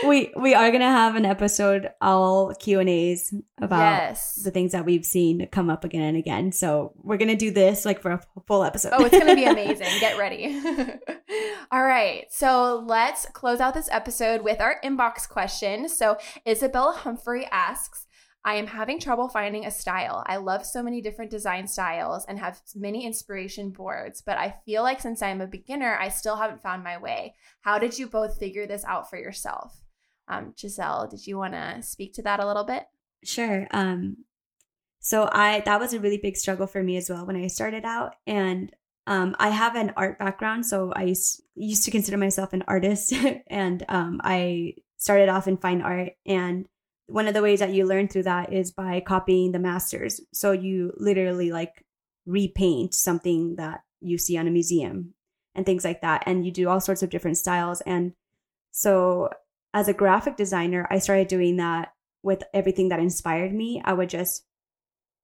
We 0.07 0.33
we 0.35 0.55
are 0.55 0.71
gonna 0.71 0.85
have 0.89 1.15
an 1.15 1.25
episode 1.25 1.89
all 2.01 2.53
Q 2.55 2.79
and 2.79 2.89
A's 2.89 3.31
about 3.61 3.79
yes. 3.79 4.41
the 4.43 4.49
things 4.49 4.71
that 4.71 4.85
we've 4.85 5.05
seen 5.05 5.47
come 5.51 5.69
up 5.69 5.83
again 5.83 6.01
and 6.01 6.17
again. 6.17 6.51
So 6.51 6.93
we're 6.95 7.17
gonna 7.17 7.35
do 7.35 7.51
this 7.51 7.85
like 7.85 8.01
for 8.01 8.11
a 8.11 8.21
full 8.47 8.63
episode. 8.63 8.93
Oh, 8.95 9.05
it's 9.05 9.11
going 9.17 9.27
to 9.27 9.35
be 9.35 9.45
amazing. 9.57 9.87
Get 9.99 10.17
ready. 10.17 10.59
All 11.71 11.83
right. 11.83 12.25
So 12.31 12.83
let's 12.87 13.27
close 13.27 13.59
out 13.59 13.73
this 13.75 13.89
episode 13.91 14.41
with 14.41 14.59
our 14.59 14.77
inbox 14.83 15.29
question. 15.29 15.87
So 15.87 16.17
Isabella 16.47 16.93
Humphrey 16.93 17.45
asks, 17.51 18.07
I 18.43 18.55
am 18.55 18.67
having 18.67 18.99
trouble 18.99 19.29
finding 19.29 19.65
a 19.65 19.71
style. 19.71 20.23
I 20.25 20.37
love 20.37 20.65
so 20.65 20.81
many 20.81 20.99
different 20.99 21.29
design 21.29 21.67
styles 21.67 22.25
and 22.25 22.39
have 22.39 22.59
many 22.75 23.05
inspiration 23.05 23.69
boards, 23.69 24.21
but 24.21 24.37
I 24.37 24.55
feel 24.65 24.81
like 24.81 24.99
since 24.99 25.21
I'm 25.21 25.41
a 25.41 25.47
beginner, 25.47 25.95
I 25.99 26.09
still 26.09 26.35
haven't 26.35 26.63
found 26.63 26.83
my 26.83 26.97
way. 26.97 27.35
How 27.61 27.77
did 27.77 27.99
you 27.99 28.07
both 28.07 28.39
figure 28.39 28.65
this 28.65 28.83
out 28.85 29.09
for 29.09 29.17
yourself? 29.17 29.83
Um, 30.27 30.53
Giselle, 30.57 31.07
did 31.07 31.27
you 31.27 31.37
want 31.37 31.53
to 31.53 31.83
speak 31.83 32.13
to 32.13 32.23
that 32.23 32.39
a 32.39 32.47
little 32.47 32.63
bit? 32.63 32.83
Sure. 33.23 33.67
Um, 33.71 34.17
so 34.99 35.29
I 35.31 35.61
that 35.65 35.79
was 35.79 35.93
a 35.93 35.99
really 35.99 36.17
big 36.17 36.37
struggle 36.37 36.67
for 36.67 36.81
me 36.81 36.97
as 36.97 37.09
well 37.09 37.25
when 37.25 37.35
I 37.35 37.47
started 37.47 37.85
out, 37.85 38.15
and 38.25 38.71
um, 39.07 39.35
I 39.39 39.49
have 39.49 39.75
an 39.75 39.93
art 39.97 40.19
background, 40.19 40.65
so 40.65 40.93
I 40.95 41.03
used, 41.03 41.41
used 41.55 41.83
to 41.85 41.91
consider 41.91 42.17
myself 42.17 42.53
an 42.53 42.63
artist, 42.67 43.13
and 43.47 43.83
um, 43.89 44.21
I 44.23 44.75
started 44.97 45.29
off 45.29 45.47
in 45.47 45.57
fine 45.57 45.81
art, 45.81 46.13
and 46.25 46.67
one 47.11 47.27
of 47.27 47.33
the 47.33 47.41
ways 47.41 47.59
that 47.59 47.73
you 47.73 47.85
learn 47.85 48.07
through 48.07 48.23
that 48.23 48.53
is 48.53 48.71
by 48.71 48.99
copying 49.01 49.51
the 49.51 49.59
masters. 49.59 50.21
So 50.33 50.51
you 50.51 50.93
literally 50.97 51.51
like 51.51 51.85
repaint 52.25 52.93
something 52.93 53.55
that 53.55 53.81
you 53.99 54.17
see 54.17 54.37
on 54.37 54.47
a 54.47 54.51
museum 54.51 55.13
and 55.53 55.65
things 55.65 55.83
like 55.83 56.01
that, 56.01 56.23
and 56.25 56.45
you 56.45 56.51
do 56.51 56.69
all 56.69 56.79
sorts 56.79 57.03
of 57.03 57.09
different 57.09 57.37
styles, 57.37 57.81
and 57.81 58.13
so 58.71 59.29
as 59.73 59.87
a 59.87 59.93
graphic 59.93 60.37
designer, 60.37 60.87
I 60.89 60.99
started 60.99 61.27
doing 61.27 61.57
that 61.57 61.93
with 62.23 62.43
everything 62.53 62.89
that 62.89 62.99
inspired 62.99 63.53
me. 63.53 63.81
I 63.83 63.93
would 63.93 64.09
just 64.09 64.45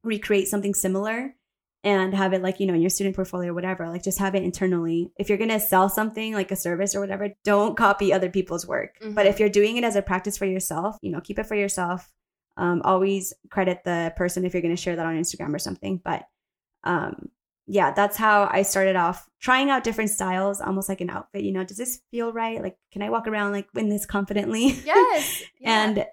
recreate 0.03 0.47
something 0.47 0.73
similar 0.73 1.35
and 1.83 2.13
have 2.13 2.33
it 2.33 2.41
like, 2.41 2.59
you 2.59 2.65
know, 2.65 2.73
in 2.73 2.81
your 2.81 2.89
student 2.89 3.15
portfolio 3.15 3.51
or 3.51 3.53
whatever. 3.53 3.87
Like 3.87 4.03
just 4.03 4.19
have 4.19 4.35
it 4.35 4.43
internally. 4.43 5.11
If 5.17 5.29
you're 5.29 5.37
going 5.37 5.49
to 5.51 5.59
sell 5.59 5.89
something 5.89 6.33
like 6.33 6.51
a 6.51 6.55
service 6.55 6.95
or 6.95 6.99
whatever, 6.99 7.29
don't 7.43 7.77
copy 7.77 8.11
other 8.11 8.29
people's 8.29 8.67
work. 8.67 8.97
Mm-hmm. 9.01 9.13
But 9.13 9.27
if 9.27 9.39
you're 9.39 9.49
doing 9.49 9.77
it 9.77 9.83
as 9.83 9.95
a 9.95 10.01
practice 10.01 10.37
for 10.37 10.45
yourself, 10.45 10.97
you 11.01 11.11
know, 11.11 11.21
keep 11.21 11.39
it 11.39 11.45
for 11.45 11.55
yourself. 11.55 12.11
Um, 12.57 12.81
always 12.83 13.33
credit 13.51 13.83
the 13.85 14.11
person 14.17 14.43
if 14.43 14.53
you're 14.53 14.63
going 14.63 14.75
to 14.75 14.81
share 14.81 14.95
that 14.95 15.05
on 15.05 15.15
Instagram 15.15 15.53
or 15.53 15.59
something. 15.59 16.01
But 16.03 16.23
um, 16.83 17.29
yeah, 17.67 17.91
that's 17.91 18.17
how 18.17 18.49
I 18.51 18.63
started 18.63 18.95
off 18.95 19.27
trying 19.39 19.69
out 19.69 19.83
different 19.83 20.09
styles, 20.09 20.61
almost 20.61 20.89
like 20.89 21.01
an 21.01 21.09
outfit. 21.09 21.43
You 21.43 21.51
know, 21.51 21.63
does 21.63 21.77
this 21.77 21.99
feel 22.09 22.33
right? 22.33 22.61
Like, 22.63 22.77
can 22.91 23.01
I 23.01 23.09
walk 23.09 23.27
around 23.27 23.51
like 23.51 23.67
in 23.75 23.89
this 23.89 24.05
confidently? 24.05 24.67
Yes. 24.85 25.43
Yeah. 25.59 25.83
and 25.83 26.05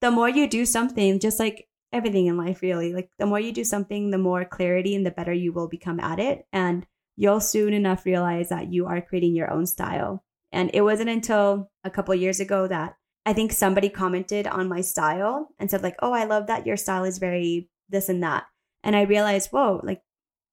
the 0.00 0.10
more 0.10 0.28
you 0.28 0.48
do 0.48 0.64
something, 0.66 1.20
just 1.20 1.38
like 1.38 1.68
everything 1.92 2.26
in 2.26 2.36
life, 2.36 2.62
really, 2.62 2.92
like 2.92 3.10
the 3.18 3.26
more 3.26 3.40
you 3.40 3.52
do 3.52 3.64
something, 3.64 4.10
the 4.10 4.18
more 4.18 4.44
clarity 4.44 4.94
and 4.94 5.04
the 5.04 5.10
better 5.10 5.32
you 5.32 5.52
will 5.52 5.68
become 5.68 6.00
at 6.00 6.18
it. 6.18 6.46
And 6.52 6.86
you'll 7.16 7.40
soon 7.40 7.72
enough 7.72 8.06
realize 8.06 8.48
that 8.48 8.72
you 8.72 8.86
are 8.86 9.00
creating 9.00 9.34
your 9.34 9.50
own 9.50 9.66
style. 9.66 10.24
And 10.50 10.70
it 10.74 10.82
wasn't 10.82 11.10
until 11.10 11.70
a 11.84 11.90
couple 11.90 12.14
years 12.14 12.40
ago 12.40 12.66
that 12.68 12.96
I 13.24 13.32
think 13.32 13.52
somebody 13.52 13.88
commented 13.88 14.46
on 14.46 14.68
my 14.68 14.80
style 14.80 15.48
and 15.58 15.70
said, 15.70 15.82
like, 15.82 15.96
oh, 16.00 16.12
I 16.12 16.24
love 16.24 16.48
that 16.48 16.66
your 16.66 16.76
style 16.76 17.04
is 17.04 17.18
very 17.18 17.68
this 17.88 18.08
and 18.08 18.22
that. 18.22 18.44
And 18.82 18.96
I 18.96 19.02
realized, 19.02 19.50
whoa, 19.50 19.80
like 19.82 20.02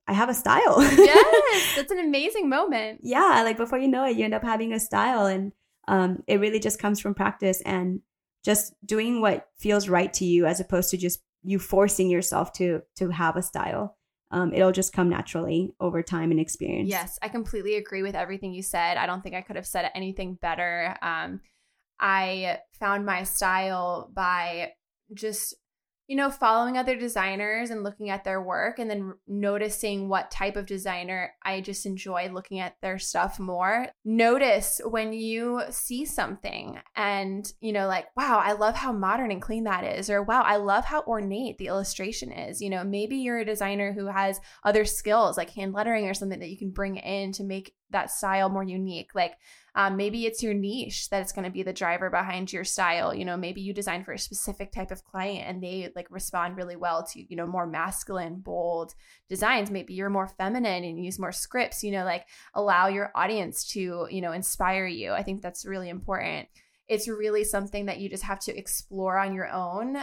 I 0.07 0.13
have 0.13 0.29
a 0.29 0.33
style. 0.33 0.81
yes, 0.81 1.73
that's 1.75 1.91
an 1.91 1.99
amazing 1.99 2.49
moment. 2.49 3.01
Yeah, 3.03 3.41
like 3.43 3.57
before 3.57 3.77
you 3.77 3.87
know 3.87 4.05
it, 4.05 4.17
you 4.17 4.25
end 4.25 4.33
up 4.33 4.43
having 4.43 4.73
a 4.73 4.79
style, 4.79 5.27
and 5.27 5.51
um, 5.87 6.23
it 6.27 6.39
really 6.39 6.59
just 6.59 6.79
comes 6.79 6.99
from 6.99 7.13
practice 7.13 7.61
and 7.61 8.01
just 8.43 8.73
doing 8.85 9.21
what 9.21 9.47
feels 9.57 9.87
right 9.87 10.11
to 10.13 10.25
you, 10.25 10.45
as 10.45 10.59
opposed 10.59 10.89
to 10.91 10.97
just 10.97 11.21
you 11.43 11.59
forcing 11.59 12.09
yourself 12.09 12.53
to 12.53 12.81
to 12.97 13.09
have 13.09 13.37
a 13.37 13.41
style. 13.41 13.97
Um, 14.31 14.53
it'll 14.53 14.71
just 14.71 14.93
come 14.93 15.09
naturally 15.09 15.73
over 15.79 16.03
time 16.03 16.29
and 16.29 16.39
experience. 16.39 16.89
Yes, 16.89 17.17
I 17.21 17.29
completely 17.29 17.75
agree 17.75 18.03
with 18.03 18.13
everything 18.15 18.53
you 18.53 18.61
said. 18.61 18.97
I 18.97 19.07
don't 19.07 19.23
think 19.23 19.33
I 19.33 19.41
could 19.41 19.55
have 19.55 19.65
said 19.65 19.89
anything 19.95 20.35
better. 20.35 20.95
Um, 21.01 21.41
I 21.99 22.59
found 22.79 23.05
my 23.05 23.23
style 23.23 24.11
by 24.13 24.73
just 25.13 25.55
you 26.09 26.15
know, 26.15 26.31
following 26.31 26.75
other 26.75 26.95
designers 26.95 27.69
and 27.69 27.83
looking 27.83 28.09
at 28.09 28.23
their 28.23 28.41
work 28.41 28.79
and 28.79 28.89
then 28.89 29.13
noticing 29.27 30.09
what 30.09 30.31
type 30.31 30.55
of 30.55 30.65
designer 30.65 31.35
I 31.43 31.61
just 31.61 31.85
enjoy 31.85 32.31
looking 32.33 32.59
at 32.59 32.77
their 32.81 32.97
stuff 32.97 33.37
more. 33.39 33.89
Notice 34.03 34.81
when 34.83 35.13
you 35.13 35.61
see 35.69 36.05
something 36.05 36.79
and, 36.95 37.53
you 37.61 37.71
know, 37.71 37.85
like, 37.85 38.07
wow, 38.17 38.41
I 38.43 38.53
love 38.53 38.73
how 38.73 38.91
modern 38.91 39.29
and 39.29 39.39
clean 39.39 39.65
that 39.65 39.83
is, 39.83 40.09
or 40.09 40.23
wow, 40.23 40.41
I 40.41 40.55
love 40.55 40.83
how 40.83 41.01
ornate 41.03 41.59
the 41.59 41.67
illustration 41.67 42.31
is. 42.31 42.59
You 42.59 42.71
know, 42.71 42.83
maybe 42.83 43.17
you're 43.17 43.37
a 43.37 43.45
designer 43.45 43.93
who 43.93 44.07
has 44.07 44.41
other 44.63 44.85
skills 44.85 45.37
like 45.37 45.51
hand 45.51 45.73
lettering 45.73 46.07
or 46.07 46.15
something 46.15 46.39
that 46.39 46.49
you 46.49 46.57
can 46.57 46.71
bring 46.71 46.95
in 46.95 47.33
to 47.33 47.43
make 47.43 47.75
that 47.91 48.11
style 48.11 48.49
more 48.49 48.63
unique. 48.63 49.11
Like 49.15 49.35
um, 49.75 49.97
maybe 49.97 50.25
it's 50.25 50.43
your 50.43 50.53
niche 50.53 51.09
that 51.09 51.21
it's 51.21 51.31
going 51.31 51.45
to 51.45 51.51
be 51.51 51.63
the 51.63 51.73
driver 51.73 52.09
behind 52.09 52.51
your 52.51 52.63
style. 52.63 53.13
You 53.13 53.25
know, 53.25 53.37
maybe 53.37 53.61
you 53.61 53.73
design 53.73 54.03
for 54.03 54.13
a 54.13 54.19
specific 54.19 54.71
type 54.71 54.91
of 54.91 55.03
client 55.03 55.47
and 55.47 55.63
they 55.63 55.91
like 55.95 56.07
respond 56.09 56.57
really 56.57 56.75
well 56.75 57.05
to, 57.07 57.21
you 57.21 57.35
know, 57.35 57.47
more 57.47 57.67
masculine, 57.67 58.39
bold 58.39 58.93
designs. 59.27 59.71
Maybe 59.71 59.93
you're 59.93 60.09
more 60.09 60.27
feminine 60.27 60.83
and 60.83 61.03
use 61.03 61.19
more 61.19 61.31
scripts, 61.31 61.83
you 61.83 61.91
know, 61.91 62.05
like 62.05 62.25
allow 62.53 62.87
your 62.87 63.11
audience 63.15 63.65
to, 63.71 64.07
you 64.09 64.21
know, 64.21 64.31
inspire 64.31 64.87
you. 64.87 65.13
I 65.13 65.23
think 65.23 65.41
that's 65.41 65.65
really 65.65 65.89
important 65.89 66.47
it's 66.89 67.07
really 67.07 67.43
something 67.43 67.85
that 67.85 67.99
you 67.99 68.09
just 68.09 68.23
have 68.23 68.39
to 68.39 68.57
explore 68.57 69.17
on 69.17 69.33
your 69.33 69.47
own. 69.47 69.97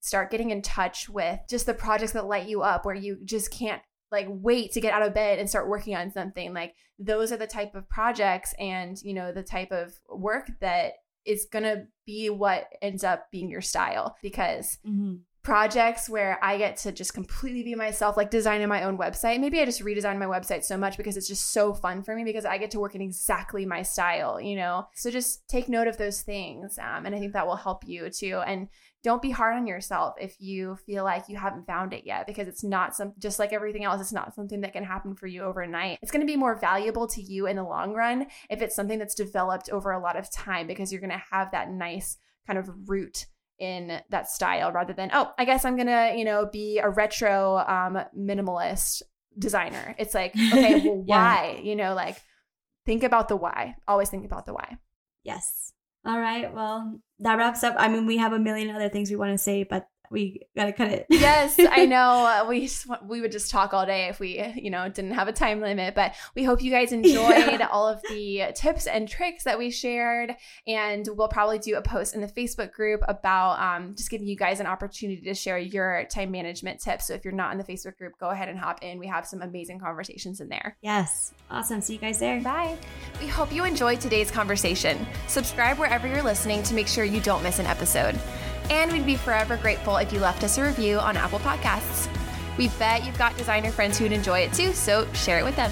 Start 0.00 0.30
getting 0.30 0.50
in 0.50 0.62
touch 0.62 1.08
with 1.08 1.40
just 1.50 1.66
the 1.66 1.74
projects 1.74 2.12
that 2.12 2.26
light 2.26 2.48
you 2.48 2.62
up 2.62 2.84
where 2.86 2.94
you 2.94 3.18
just 3.24 3.50
can't 3.50 3.82
like 4.10 4.26
wait 4.28 4.72
to 4.72 4.80
get 4.80 4.92
out 4.92 5.02
of 5.02 5.14
bed 5.14 5.38
and 5.38 5.48
start 5.48 5.68
working 5.68 5.94
on 5.94 6.10
something 6.10 6.54
like 6.54 6.74
those 6.98 7.30
are 7.30 7.36
the 7.36 7.46
type 7.46 7.74
of 7.74 7.88
projects 7.88 8.54
and 8.58 9.00
you 9.02 9.14
know 9.14 9.32
the 9.32 9.42
type 9.42 9.70
of 9.70 9.92
work 10.08 10.50
that 10.60 10.94
is 11.28 11.46
going 11.52 11.62
to 11.62 11.86
be 12.06 12.30
what 12.30 12.68
ends 12.80 13.04
up 13.04 13.30
being 13.30 13.50
your 13.50 13.60
style 13.60 14.16
because 14.22 14.78
mm-hmm. 14.86 15.16
projects 15.42 16.08
where 16.08 16.42
I 16.42 16.56
get 16.56 16.78
to 16.78 16.92
just 16.92 17.12
completely 17.12 17.62
be 17.62 17.74
myself, 17.74 18.16
like 18.16 18.30
designing 18.30 18.66
my 18.68 18.84
own 18.84 18.96
website. 18.96 19.38
Maybe 19.38 19.60
I 19.60 19.66
just 19.66 19.84
redesign 19.84 20.18
my 20.18 20.24
website 20.24 20.64
so 20.64 20.78
much 20.78 20.96
because 20.96 21.18
it's 21.18 21.28
just 21.28 21.52
so 21.52 21.74
fun 21.74 22.02
for 22.02 22.14
me 22.16 22.24
because 22.24 22.46
I 22.46 22.56
get 22.56 22.70
to 22.72 22.80
work 22.80 22.94
in 22.94 23.02
exactly 23.02 23.66
my 23.66 23.82
style, 23.82 24.40
you 24.40 24.56
know? 24.56 24.86
So 24.94 25.10
just 25.10 25.46
take 25.48 25.68
note 25.68 25.86
of 25.86 25.98
those 25.98 26.22
things. 26.22 26.78
Um, 26.78 27.04
and 27.04 27.14
I 27.14 27.18
think 27.18 27.34
that 27.34 27.46
will 27.46 27.56
help 27.56 27.86
you 27.86 28.08
too. 28.08 28.40
And 28.46 28.68
don't 29.04 29.22
be 29.22 29.30
hard 29.30 29.56
on 29.56 29.66
yourself 29.66 30.14
if 30.20 30.36
you 30.40 30.76
feel 30.86 31.04
like 31.04 31.28
you 31.28 31.36
haven't 31.36 31.66
found 31.66 31.92
it 31.92 32.04
yet 32.04 32.26
because 32.26 32.48
it's 32.48 32.64
not 32.64 32.94
some 32.94 33.12
just 33.18 33.38
like 33.38 33.52
everything 33.52 33.84
else 33.84 34.00
it's 34.00 34.12
not 34.12 34.34
something 34.34 34.60
that 34.60 34.72
can 34.72 34.84
happen 34.84 35.14
for 35.14 35.26
you 35.26 35.42
overnight. 35.42 35.98
It's 36.02 36.10
going 36.10 36.26
to 36.26 36.30
be 36.30 36.36
more 36.36 36.56
valuable 36.56 37.06
to 37.08 37.22
you 37.22 37.46
in 37.46 37.56
the 37.56 37.64
long 37.64 37.94
run 37.94 38.26
if 38.50 38.62
it's 38.62 38.74
something 38.74 38.98
that's 38.98 39.14
developed 39.14 39.70
over 39.70 39.92
a 39.92 40.00
lot 40.00 40.16
of 40.16 40.30
time 40.30 40.66
because 40.66 40.92
you're 40.92 41.00
going 41.00 41.10
to 41.10 41.22
have 41.30 41.52
that 41.52 41.70
nice 41.70 42.18
kind 42.46 42.58
of 42.58 42.70
root 42.88 43.26
in 43.58 44.00
that 44.10 44.28
style 44.28 44.70
rather 44.70 44.92
than 44.92 45.10
oh 45.12 45.32
i 45.36 45.44
guess 45.44 45.64
i'm 45.64 45.74
going 45.74 45.88
to 45.88 46.14
you 46.16 46.24
know 46.24 46.48
be 46.52 46.78
a 46.78 46.88
retro 46.88 47.56
um 47.66 47.98
minimalist 48.16 49.02
designer. 49.38 49.94
It's 49.98 50.14
like 50.14 50.34
okay 50.52 50.80
well 50.84 51.02
why? 51.02 51.56
Yeah. 51.56 51.62
you 51.62 51.76
know 51.76 51.94
like 51.94 52.20
think 52.86 53.02
about 53.02 53.28
the 53.28 53.36
why. 53.36 53.76
Always 53.86 54.10
think 54.10 54.24
about 54.24 54.46
the 54.46 54.54
why. 54.54 54.78
Yes 55.22 55.72
all 56.04 56.18
right 56.20 56.52
well 56.52 57.00
that 57.20 57.36
wraps 57.36 57.64
up. 57.64 57.74
I 57.78 57.88
mean, 57.88 58.06
we 58.06 58.18
have 58.18 58.32
a 58.32 58.38
million 58.38 58.70
other 58.74 58.88
things 58.88 59.10
we 59.10 59.16
want 59.16 59.32
to 59.32 59.38
say, 59.38 59.64
but 59.64 59.88
we 60.10 60.42
gotta 60.56 60.72
cut 60.72 60.90
it. 60.90 61.06
yes, 61.08 61.58
I 61.70 61.86
know. 61.86 62.46
We 62.48 62.68
we 63.06 63.20
would 63.20 63.32
just 63.32 63.50
talk 63.50 63.74
all 63.74 63.86
day 63.86 64.08
if 64.08 64.20
we, 64.20 64.42
you 64.56 64.70
know, 64.70 64.88
didn't 64.88 65.12
have 65.12 65.28
a 65.28 65.32
time 65.32 65.60
limit. 65.60 65.94
But 65.94 66.14
we 66.34 66.44
hope 66.44 66.62
you 66.62 66.70
guys 66.70 66.92
enjoyed 66.92 67.60
yeah. 67.60 67.68
all 67.70 67.88
of 67.88 68.00
the 68.08 68.52
tips 68.54 68.86
and 68.86 69.08
tricks 69.08 69.44
that 69.44 69.58
we 69.58 69.70
shared, 69.70 70.36
and 70.66 71.08
we'll 71.12 71.28
probably 71.28 71.58
do 71.58 71.76
a 71.76 71.82
post 71.82 72.14
in 72.14 72.20
the 72.20 72.28
Facebook 72.28 72.72
group 72.72 73.00
about 73.08 73.58
um, 73.60 73.94
just 73.94 74.10
giving 74.10 74.26
you 74.26 74.36
guys 74.36 74.60
an 74.60 74.66
opportunity 74.66 75.22
to 75.22 75.34
share 75.34 75.58
your 75.58 76.04
time 76.04 76.30
management 76.30 76.80
tips. 76.80 77.06
So 77.06 77.14
if 77.14 77.24
you're 77.24 77.34
not 77.34 77.52
in 77.52 77.58
the 77.58 77.64
Facebook 77.64 77.96
group, 77.96 78.14
go 78.18 78.30
ahead 78.30 78.48
and 78.48 78.58
hop 78.58 78.82
in. 78.82 78.98
We 78.98 79.06
have 79.06 79.26
some 79.26 79.42
amazing 79.42 79.80
conversations 79.80 80.40
in 80.40 80.48
there. 80.48 80.76
Yes, 80.82 81.32
awesome. 81.50 81.80
See 81.80 81.94
you 81.94 81.98
guys 81.98 82.18
there. 82.18 82.40
Bye. 82.40 82.76
We 83.20 83.26
hope 83.26 83.52
you 83.52 83.64
enjoyed 83.64 84.00
today's 84.00 84.30
conversation. 84.30 85.06
Subscribe 85.26 85.78
wherever 85.78 86.06
you're 86.06 86.22
listening 86.22 86.62
to 86.64 86.74
make 86.74 86.88
sure 86.88 87.04
you 87.04 87.20
don't 87.20 87.42
miss 87.42 87.58
an 87.58 87.66
episode. 87.66 88.18
And 88.70 88.92
we'd 88.92 89.06
be 89.06 89.16
forever 89.16 89.56
grateful 89.56 89.96
if 89.96 90.12
you 90.12 90.20
left 90.20 90.44
us 90.44 90.58
a 90.58 90.64
review 90.64 90.98
on 90.98 91.16
Apple 91.16 91.38
Podcasts. 91.40 92.08
We 92.56 92.68
bet 92.70 93.04
you've 93.04 93.18
got 93.18 93.36
designer 93.36 93.70
friends 93.70 93.98
who'd 93.98 94.12
enjoy 94.12 94.40
it 94.40 94.52
too, 94.52 94.72
so 94.72 95.10
share 95.12 95.38
it 95.38 95.44
with 95.44 95.56
them. 95.56 95.70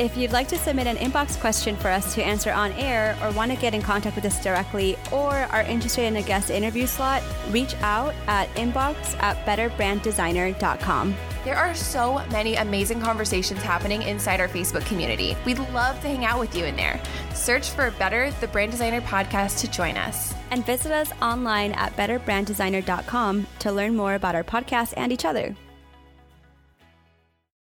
If 0.00 0.16
you'd 0.16 0.32
like 0.32 0.48
to 0.48 0.58
submit 0.58 0.88
an 0.88 0.96
inbox 0.96 1.38
question 1.38 1.76
for 1.76 1.86
us 1.88 2.14
to 2.14 2.24
answer 2.24 2.50
on 2.50 2.72
air 2.72 3.16
or 3.22 3.30
want 3.30 3.52
to 3.52 3.56
get 3.56 3.74
in 3.74 3.82
contact 3.82 4.16
with 4.16 4.24
us 4.24 4.42
directly 4.42 4.96
or 5.12 5.30
are 5.30 5.62
interested 5.62 6.02
in 6.02 6.16
a 6.16 6.22
guest 6.22 6.50
interview 6.50 6.86
slot, 6.86 7.22
reach 7.50 7.76
out 7.76 8.12
at 8.26 8.52
inbox 8.56 9.16
at 9.22 9.36
betterbranddesigner.com. 9.46 11.14
There 11.44 11.56
are 11.56 11.74
so 11.76 12.26
many 12.32 12.56
amazing 12.56 13.02
conversations 13.02 13.62
happening 13.62 14.02
inside 14.02 14.40
our 14.40 14.48
Facebook 14.48 14.84
community. 14.86 15.36
We'd 15.44 15.60
love 15.72 16.00
to 16.00 16.08
hang 16.08 16.24
out 16.24 16.40
with 16.40 16.56
you 16.56 16.64
in 16.64 16.74
there. 16.74 17.00
Search 17.32 17.70
for 17.70 17.92
Better 17.92 18.32
the 18.40 18.48
Brand 18.48 18.72
Designer 18.72 19.02
podcast 19.02 19.60
to 19.60 19.70
join 19.70 19.96
us. 19.96 20.33
And 20.54 20.64
visit 20.64 20.92
us 20.92 21.10
online 21.20 21.72
at 21.72 21.96
betterbranddesigner.com 21.96 23.46
to 23.58 23.72
learn 23.72 23.96
more 23.96 24.14
about 24.14 24.36
our 24.36 24.44
podcast 24.44 24.94
and 24.96 25.12
each 25.12 25.24
other. 25.24 25.56